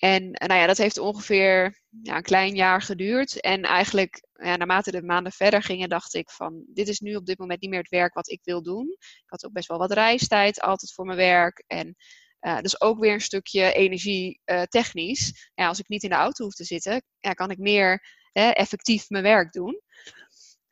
En 0.01 0.31
nou 0.31 0.61
ja, 0.61 0.67
dat 0.67 0.79
heeft 0.79 0.99
ongeveer 0.99 1.81
ja, 2.03 2.17
een 2.17 2.23
klein 2.23 2.55
jaar 2.55 2.83
geduurd. 2.83 3.41
En 3.41 3.63
eigenlijk, 3.63 4.27
ja, 4.33 4.57
naarmate 4.57 4.91
de 4.91 5.03
maanden 5.03 5.33
verder 5.33 5.63
gingen, 5.63 5.89
dacht 5.89 6.15
ik 6.15 6.31
van, 6.31 6.65
dit 6.67 6.89
is 6.89 7.01
nu 7.01 7.15
op 7.17 7.27
dit 7.27 7.39
moment 7.39 7.61
niet 7.61 7.71
meer 7.71 7.79
het 7.79 7.89
werk 7.89 8.15
wat 8.15 8.29
ik 8.29 8.41
wil 8.43 8.63
doen. 8.63 8.87
Ik 8.99 9.25
had 9.27 9.45
ook 9.45 9.53
best 9.53 9.69
wel 9.69 9.79
wat 9.79 9.93
reistijd 9.93 10.61
altijd 10.61 10.93
voor 10.93 11.05
mijn 11.05 11.19
werk. 11.19 11.65
En 11.67 11.97
uh, 12.41 12.61
dus 12.61 12.81
ook 12.81 12.99
weer 12.99 13.13
een 13.13 13.21
stukje 13.21 13.73
energie 13.73 14.41
uh, 14.45 14.63
technisch. 14.63 15.51
Ja, 15.55 15.67
als 15.67 15.79
ik 15.79 15.89
niet 15.89 16.03
in 16.03 16.11
de 16.11 16.15
auto 16.15 16.45
hoef 16.45 16.55
te 16.55 16.65
zitten, 16.65 17.03
ja, 17.19 17.33
kan 17.33 17.51
ik 17.51 17.59
meer 17.59 18.05
effectief 18.33 19.09
mijn 19.09 19.25
werk 19.25 19.53
doen. 19.53 19.81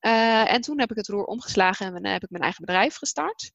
Uh, 0.01 0.53
en 0.53 0.61
toen 0.61 0.81
heb 0.81 0.91
ik 0.91 0.97
het 0.97 1.09
roer 1.09 1.25
omgeslagen 1.25 1.95
en 1.95 2.07
heb 2.07 2.23
ik 2.23 2.31
mijn 2.31 2.43
eigen 2.43 2.65
bedrijf 2.65 2.97
gestart. 2.97 3.53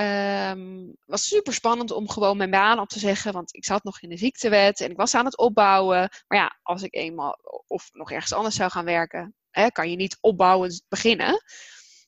Um, 0.00 0.96
was 1.06 1.28
super 1.28 1.52
spannend 1.52 1.90
om 1.90 2.08
gewoon 2.08 2.36
mijn 2.36 2.50
baan 2.50 2.78
op 2.78 2.88
te 2.88 2.98
zeggen, 2.98 3.32
want 3.32 3.54
ik 3.54 3.64
zat 3.64 3.84
nog 3.84 4.00
in 4.00 4.08
de 4.08 4.16
ziektewet 4.16 4.80
en 4.80 4.90
ik 4.90 4.96
was 4.96 5.14
aan 5.14 5.24
het 5.24 5.38
opbouwen. 5.38 6.08
Maar 6.26 6.38
ja, 6.38 6.58
als 6.62 6.82
ik 6.82 6.94
eenmaal 6.94 7.38
of 7.66 7.88
nog 7.92 8.10
ergens 8.10 8.32
anders 8.32 8.54
zou 8.54 8.70
gaan 8.70 8.84
werken, 8.84 9.34
hè, 9.50 9.68
kan 9.68 9.90
je 9.90 9.96
niet 9.96 10.18
opbouwend 10.20 10.84
beginnen. 10.88 11.42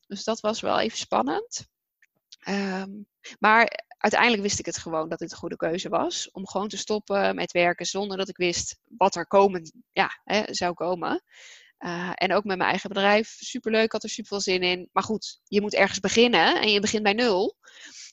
Dus 0.07 0.25
dat 0.25 0.41
was 0.41 0.61
wel 0.61 0.81
even 0.81 0.99
spannend. 0.99 1.67
Um, 2.49 3.07
maar 3.39 3.85
uiteindelijk 3.99 4.43
wist 4.43 4.59
ik 4.59 4.67
het 4.67 4.79
gewoon 4.79 5.09
dat 5.09 5.19
dit 5.19 5.33
een 5.33 5.39
goede 5.39 5.57
keuze 5.57 5.89
was. 5.89 6.31
Om 6.31 6.49
gewoon 6.49 6.69
te 6.69 6.77
stoppen 6.77 7.35
met 7.35 7.53
werken 7.53 7.87
zonder 7.87 8.17
dat 8.17 8.29
ik 8.29 8.37
wist 8.37 8.79
wat 8.85 9.15
er 9.15 9.27
komen 9.27 9.85
ja, 9.93 10.21
hè, 10.25 10.55
zou 10.55 10.75
komen. 10.75 11.23
Uh, 11.79 12.11
en 12.15 12.33
ook 12.33 12.45
met 12.45 12.57
mijn 12.57 12.71
eigen 12.71 12.89
bedrijf. 12.89 13.37
Superleuk, 13.39 13.93
had 13.93 14.03
er 14.03 14.09
super 14.09 14.29
veel 14.29 14.41
zin 14.41 14.63
in. 14.63 14.89
Maar 14.93 15.03
goed, 15.03 15.41
je 15.45 15.61
moet 15.61 15.75
ergens 15.75 16.01
beginnen 16.01 16.61
en 16.61 16.71
je 16.71 16.81
begint 16.81 17.03
bij 17.03 17.13
nul. 17.13 17.57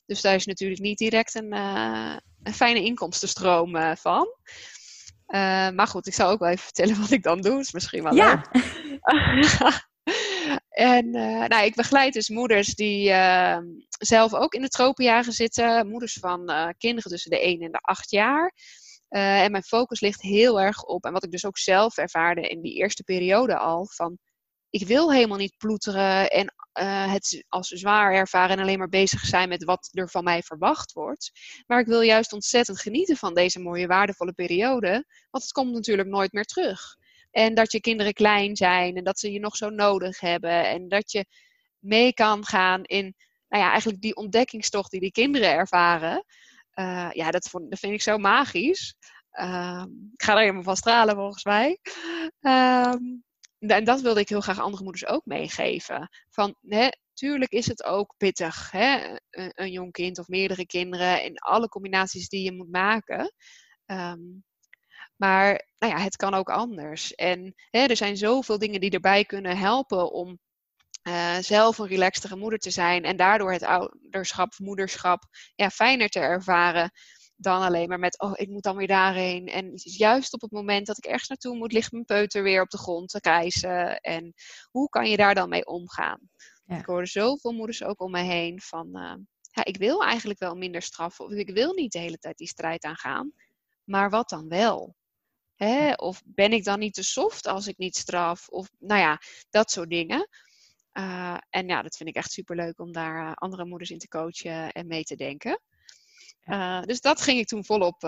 Dus 0.06 0.20
daar 0.20 0.34
is 0.34 0.46
natuurlijk 0.46 0.80
niet 0.80 0.98
direct 0.98 1.34
een, 1.34 1.54
uh, 1.54 2.16
een 2.42 2.54
fijne 2.54 2.82
inkomstenstroom 2.82 3.76
uh, 3.76 3.92
van. 3.96 4.26
maar 5.74 5.86
goed, 5.86 6.06
ik 6.06 6.14
zal 6.14 6.30
ook 6.30 6.38
wel 6.38 6.48
even 6.48 6.64
vertellen 6.64 7.00
wat 7.00 7.10
ik 7.10 7.22
dan 7.22 7.40
doe. 7.40 7.60
is 7.60 7.72
misschien 7.72 8.02
wel 8.02 8.14
ja. 8.14 8.44
leuk. 8.52 8.64
en 10.68 11.10
nou, 11.48 11.64
ik 11.64 11.74
begeleid 11.74 12.12
dus 12.12 12.28
moeders 12.28 12.74
die 12.74 13.08
zelf 13.88 14.34
ook 14.34 14.54
in 14.54 14.62
de 14.62 14.68
tropenjaren 14.68 15.32
zitten. 15.32 15.88
Moeders 15.88 16.16
van 16.20 16.74
kinderen 16.78 17.10
tussen 17.10 17.30
de 17.30 17.40
1 17.40 17.60
en 17.60 17.72
de 17.72 17.78
8 17.80 18.10
jaar. 18.10 18.52
Uh, 19.16 19.42
en 19.42 19.50
mijn 19.50 19.62
focus 19.62 20.00
ligt 20.00 20.22
heel 20.22 20.60
erg 20.60 20.82
op, 20.82 21.04
en 21.04 21.12
wat 21.12 21.24
ik 21.24 21.30
dus 21.30 21.44
ook 21.44 21.58
zelf 21.58 21.96
ervaarde 21.96 22.40
in 22.40 22.60
die 22.60 22.74
eerste 22.74 23.02
periode 23.02 23.58
al, 23.58 23.86
van 23.86 24.18
ik 24.70 24.86
wil 24.86 25.12
helemaal 25.12 25.38
niet 25.38 25.56
ploeteren 25.56 26.28
en 26.28 26.54
uh, 26.80 27.12
het 27.12 27.44
als 27.48 27.68
zwaar 27.68 28.12
ervaren 28.12 28.56
en 28.56 28.62
alleen 28.62 28.78
maar 28.78 28.88
bezig 28.88 29.20
zijn 29.20 29.48
met 29.48 29.64
wat 29.64 29.90
er 29.92 30.10
van 30.10 30.24
mij 30.24 30.42
verwacht 30.42 30.92
wordt. 30.92 31.30
Maar 31.66 31.80
ik 31.80 31.86
wil 31.86 32.00
juist 32.00 32.32
ontzettend 32.32 32.80
genieten 32.80 33.16
van 33.16 33.34
deze 33.34 33.60
mooie, 33.60 33.86
waardevolle 33.86 34.32
periode, 34.32 34.90
want 35.30 35.42
het 35.44 35.52
komt 35.52 35.72
natuurlijk 35.72 36.08
nooit 36.08 36.32
meer 36.32 36.44
terug. 36.44 36.96
En 37.30 37.54
dat 37.54 37.72
je 37.72 37.80
kinderen 37.80 38.12
klein 38.12 38.56
zijn 38.56 38.96
en 38.96 39.04
dat 39.04 39.18
ze 39.18 39.32
je 39.32 39.40
nog 39.40 39.56
zo 39.56 39.68
nodig 39.68 40.20
hebben. 40.20 40.68
En 40.68 40.88
dat 40.88 41.12
je 41.12 41.26
mee 41.78 42.12
kan 42.14 42.44
gaan 42.44 42.84
in, 42.84 43.14
nou 43.48 43.62
ja, 43.62 43.70
eigenlijk 43.70 44.00
die 44.00 44.16
ontdekkingstocht 44.16 44.90
die 44.90 45.00
die 45.00 45.12
kinderen 45.12 45.52
ervaren. 45.52 46.24
Uh, 46.74 47.10
ja, 47.12 47.30
dat, 47.30 47.50
vind 47.50 47.92
ik 47.92 48.02
zo 48.02 48.18
magisch. 48.18 48.96
Uh, 49.32 49.84
ik 50.12 50.22
ga 50.22 50.32
er 50.32 50.38
helemaal 50.38 50.62
van 50.62 50.76
stralen 50.76 51.16
volgens 51.16 51.44
mij. 51.44 51.78
Uh, 52.40 52.94
en 53.58 53.84
dat 53.84 54.00
wilde 54.00 54.20
ik 54.20 54.28
heel 54.28 54.40
graag 54.40 54.60
andere 54.60 54.82
moeders 54.82 55.06
ook 55.06 55.24
meegeven. 55.24 56.08
Van, 56.30 56.54
hè, 56.60 56.88
tuurlijk 57.12 57.52
is 57.52 57.66
het 57.66 57.84
ook 57.84 58.14
pittig, 58.16 58.70
hè? 58.70 59.16
Een, 59.30 59.70
jong 59.70 59.92
kind 59.92 60.18
of 60.18 60.28
meerdere 60.28 60.66
kinderen 60.66 61.22
in 61.22 61.38
alle 61.38 61.68
combinaties 61.68 62.28
die 62.28 62.44
je 62.44 62.52
moet 62.52 62.70
maken. 62.70 63.34
Um, 63.86 64.44
maar 65.16 65.66
nou 65.78 65.92
ja, 65.92 65.98
het 65.98 66.16
kan 66.16 66.34
ook 66.34 66.50
anders. 66.50 67.14
En 67.14 67.54
hè, 67.70 67.84
er 67.84 67.96
zijn 67.96 68.16
zoveel 68.16 68.58
dingen 68.58 68.80
die 68.80 68.90
erbij 68.90 69.24
kunnen 69.24 69.56
helpen 69.56 70.12
om 70.12 70.38
uh, 71.08 71.36
zelf 71.36 71.78
een 71.78 71.86
relaxtere 71.86 72.36
moeder 72.36 72.58
te 72.58 72.70
zijn 72.70 73.04
en 73.04 73.16
daardoor 73.16 73.52
het 73.52 73.62
ouderschap, 73.62 74.54
moederschap 74.58 75.24
ja, 75.54 75.70
fijner 75.70 76.08
te 76.08 76.20
ervaren 76.20 76.90
dan 77.36 77.62
alleen 77.62 77.88
maar 77.88 77.98
met, 77.98 78.20
oh, 78.20 78.32
ik 78.34 78.48
moet 78.48 78.62
dan 78.62 78.76
weer 78.76 78.86
daarheen. 78.86 79.46
En 79.46 79.70
juist 79.74 80.32
op 80.32 80.40
het 80.40 80.50
moment 80.50 80.86
dat 80.86 80.98
ik 80.98 81.04
ergens 81.04 81.28
naartoe 81.28 81.56
moet, 81.56 81.72
ligt 81.72 81.92
mijn 81.92 82.04
peuter 82.04 82.42
weer 82.42 82.62
op 82.62 82.70
de 82.70 82.78
grond 82.78 83.08
te 83.08 83.18
reizen. 83.22 84.00
En 84.00 84.34
hoe 84.70 84.88
kan 84.88 85.10
je 85.10 85.16
daar 85.16 85.34
dan 85.34 85.48
mee 85.48 85.66
omgaan? 85.66 86.20
Ja. 86.66 86.78
Ik 86.78 86.84
hoorde 86.84 87.06
zoveel 87.06 87.52
moeders 87.52 87.82
ook 87.82 88.00
om 88.00 88.10
me 88.10 88.20
heen 88.20 88.60
van, 88.60 88.88
uh, 88.92 89.14
ja, 89.50 89.64
ik 89.64 89.76
wil 89.76 90.02
eigenlijk 90.04 90.38
wel 90.38 90.54
minder 90.54 90.82
straffen. 90.82 91.24
Of 91.24 91.32
ik 91.32 91.50
wil 91.50 91.72
niet 91.72 91.92
de 91.92 91.98
hele 91.98 92.18
tijd 92.18 92.36
die 92.36 92.48
strijd 92.48 92.84
aangaan. 92.84 93.32
Maar 93.84 94.10
wat 94.10 94.28
dan 94.28 94.48
wel? 94.48 94.94
Hè? 95.54 95.92
Of 95.92 96.22
ben 96.24 96.52
ik 96.52 96.64
dan 96.64 96.78
niet 96.78 96.94
te 96.94 97.02
soft 97.02 97.46
als 97.46 97.66
ik 97.66 97.78
niet 97.78 97.96
straf? 97.96 98.48
Of 98.48 98.70
nou 98.78 99.00
ja, 99.00 99.20
dat 99.50 99.70
soort 99.70 99.90
dingen. 99.90 100.28
Uh, 100.98 101.36
en 101.50 101.66
ja, 101.66 101.82
dat 101.82 101.96
vind 101.96 102.08
ik 102.08 102.14
echt 102.14 102.32
super 102.32 102.56
leuk 102.56 102.78
om 102.78 102.92
daar 102.92 103.26
uh, 103.26 103.32
andere 103.34 103.64
moeders 103.64 103.90
in 103.90 103.98
te 103.98 104.08
coachen 104.08 104.72
en 104.72 104.86
mee 104.86 105.04
te 105.04 105.16
denken. 105.16 105.60
Uh, 106.44 106.82
dus 106.82 107.00
dat 107.00 107.20
ging 107.20 107.38
ik 107.38 107.46
toen 107.46 107.64
volop 107.64 108.00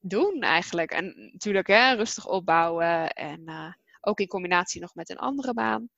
doen 0.00 0.40
eigenlijk. 0.40 0.90
En 0.90 1.30
natuurlijk 1.32 1.66
hè, 1.66 1.92
rustig 1.92 2.26
opbouwen 2.26 3.10
en 3.12 3.74
ook 4.00 4.20
in 4.20 4.26
combinatie 4.26 4.80
nog 4.80 4.94
met 4.94 5.10
een 5.10 5.18
andere 5.18 5.54
baan. 5.54 5.88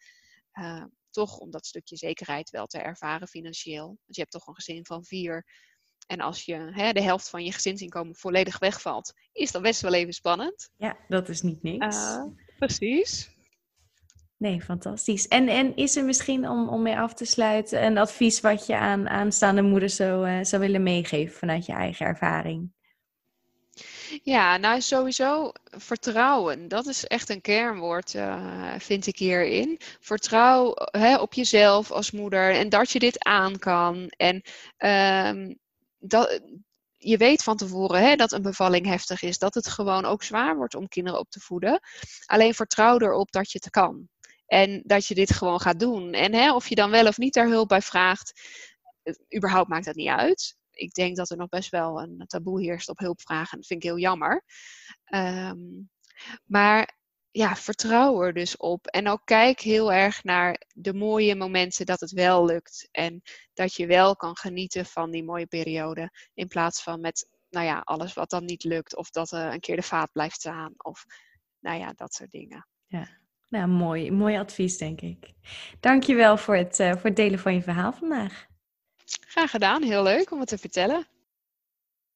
toch 1.11 1.39
om 1.39 1.51
dat 1.51 1.67
stukje 1.67 1.97
zekerheid 1.97 2.51
wel 2.51 2.67
te 2.67 2.79
ervaren 2.79 3.29
financieel. 3.29 3.87
Want 3.87 4.17
je 4.17 4.21
hebt 4.21 4.33
toch 4.33 4.47
een 4.47 4.55
gezin 4.55 4.87
van 4.87 5.05
vier. 5.05 5.47
En 6.07 6.21
als 6.21 6.45
je 6.45 6.55
hè, 6.55 6.93
de 6.93 7.03
helft 7.03 7.29
van 7.29 7.45
je 7.45 7.53
gezinsinkomen 7.53 8.17
volledig 8.17 8.59
wegvalt, 8.59 9.13
is 9.33 9.53
dat 9.53 9.63
best 9.63 9.81
wel 9.81 9.95
even 9.95 10.13
spannend. 10.13 10.71
Ja, 10.77 10.97
dat 11.09 11.29
is 11.29 11.43
niet 11.43 11.63
niks. 11.63 12.19
precies. 12.59 13.34
Nee, 14.45 14.61
fantastisch. 14.61 15.29
En, 15.29 15.49
en 15.49 15.77
is 15.77 15.97
er 15.97 16.05
misschien, 16.05 16.49
om, 16.49 16.69
om 16.69 16.83
mee 16.83 16.99
af 16.99 17.15
te 17.15 17.25
sluiten, 17.25 17.85
een 17.85 17.99
advies 17.99 18.41
wat 18.41 18.67
je 18.67 18.77
aan 18.77 19.09
aanstaande 19.09 19.63
moeders 19.63 19.97
zou, 19.97 20.29
uh, 20.29 20.39
zou 20.43 20.63
willen 20.63 20.83
meegeven 20.83 21.39
vanuit 21.39 21.67
je 21.67 21.73
eigen 21.73 22.07
ervaring? 22.07 22.73
Ja, 24.23 24.57
nou 24.57 24.81
sowieso 24.81 25.53
vertrouwen. 25.65 26.69
Dat 26.69 26.87
is 26.87 27.07
echt 27.07 27.29
een 27.29 27.41
kernwoord, 27.41 28.15
uh, 28.15 28.75
vind 28.79 29.07
ik 29.07 29.19
hierin. 29.19 29.81
Vertrouw 30.01 30.75
hè, 30.91 31.17
op 31.17 31.33
jezelf 31.33 31.91
als 31.91 32.11
moeder 32.11 32.55
en 32.55 32.69
dat 32.69 32.91
je 32.91 32.99
dit 32.99 33.25
aan 33.25 33.59
kan. 33.59 34.09
En 34.17 34.43
um, 35.37 35.59
dat, 35.99 36.41
je 36.91 37.17
weet 37.17 37.43
van 37.43 37.57
tevoren 37.57 38.03
hè, 38.03 38.17
dat 38.17 38.33
een 38.33 38.43
bevalling 38.43 38.87
heftig 38.87 39.23
is, 39.23 39.39
dat 39.39 39.55
het 39.55 39.69
gewoon 39.69 40.05
ook 40.05 40.23
zwaar 40.23 40.57
wordt 40.57 40.75
om 40.75 40.89
kinderen 40.89 41.21
op 41.21 41.31
te 41.31 41.41
voeden. 41.41 41.81
Alleen 42.27 42.55
vertrouw 42.55 42.99
erop 42.99 43.33
dat 43.33 43.51
je 43.51 43.59
het 43.63 43.71
kan. 43.71 44.09
En 44.47 44.83
dat 44.85 45.07
je 45.07 45.15
dit 45.15 45.33
gewoon 45.33 45.61
gaat 45.61 45.81
doen. 45.81 46.13
En 46.13 46.35
hè, 46.35 46.55
of 46.55 46.69
je 46.69 46.75
dan 46.75 46.91
wel 46.91 47.07
of 47.07 47.19
niet 47.19 47.35
daar 47.35 47.49
hulp 47.49 47.69
bij 47.69 47.83
vraagt, 47.83 48.41
überhaupt 49.37 49.69
maakt 49.69 49.85
dat 49.85 49.95
niet 49.95 50.09
uit. 50.09 50.57
Ik 50.71 50.93
denk 50.93 51.17
dat 51.17 51.31
er 51.31 51.37
nog 51.37 51.49
best 51.49 51.71
wel 51.71 52.01
een 52.01 52.25
taboe 52.27 52.63
heerst 52.63 52.89
op 52.89 52.99
hulpvragen. 52.99 53.59
Dat 53.59 53.67
vind 53.67 53.83
ik 53.83 53.89
heel 53.89 53.99
jammer. 53.99 54.45
Um, 55.15 55.91
maar 56.45 56.99
ja, 57.31 57.57
vertrouw 57.57 58.23
er 58.23 58.33
dus 58.33 58.57
op. 58.57 58.87
En 58.87 59.09
ook 59.09 59.23
kijk 59.25 59.61
heel 59.61 59.93
erg 59.93 60.25
naar 60.25 60.61
de 60.75 60.95
mooie 60.95 61.35
momenten 61.35 61.87
dat 61.87 62.01
het 62.01 62.11
wel 62.11 62.45
lukt. 62.45 62.89
En 62.91 63.23
dat 63.53 63.75
je 63.75 63.87
wel 63.87 64.17
kan 64.17 64.37
genieten 64.37 64.87
van 64.87 65.11
die 65.11 65.25
mooie 65.25 65.47
periode. 65.47 66.11
In 66.35 66.49
plaats 66.49 66.83
van 66.83 67.01
met, 67.01 67.29
nou 67.51 67.67
ja, 67.67 67.81
alles 67.81 68.13
wat 68.13 68.31
dan 68.31 68.45
niet 68.45 68.65
lukt. 68.65 68.97
Of 68.97 69.11
dat 69.11 69.31
er 69.31 69.53
een 69.53 69.61
keer 69.61 69.77
de 69.77 69.83
vaat 69.83 70.13
blijft 70.13 70.37
staan. 70.37 70.75
Of, 70.77 71.05
nou 71.59 71.79
ja, 71.79 71.93
dat 71.93 72.15
soort 72.15 72.31
dingen. 72.31 72.69
Ja, 72.87 73.09
nou, 73.55 73.69
mooi, 73.69 74.11
mooi 74.11 74.39
advies, 74.39 74.79
denk 74.79 75.01
ik. 75.01 75.33
Dankjewel 75.81 76.37
voor 76.37 76.57
het, 76.57 76.79
uh, 76.79 76.91
voor 76.91 77.03
het 77.03 77.17
delen 77.17 77.39
van 77.39 77.55
je 77.55 77.63
verhaal 77.63 77.93
vandaag. 77.93 78.47
Graag 79.27 79.51
gedaan, 79.51 79.83
heel 79.83 80.03
leuk 80.03 80.31
om 80.31 80.41
het 80.41 80.49
te 80.49 80.59
vertellen. 80.59 81.07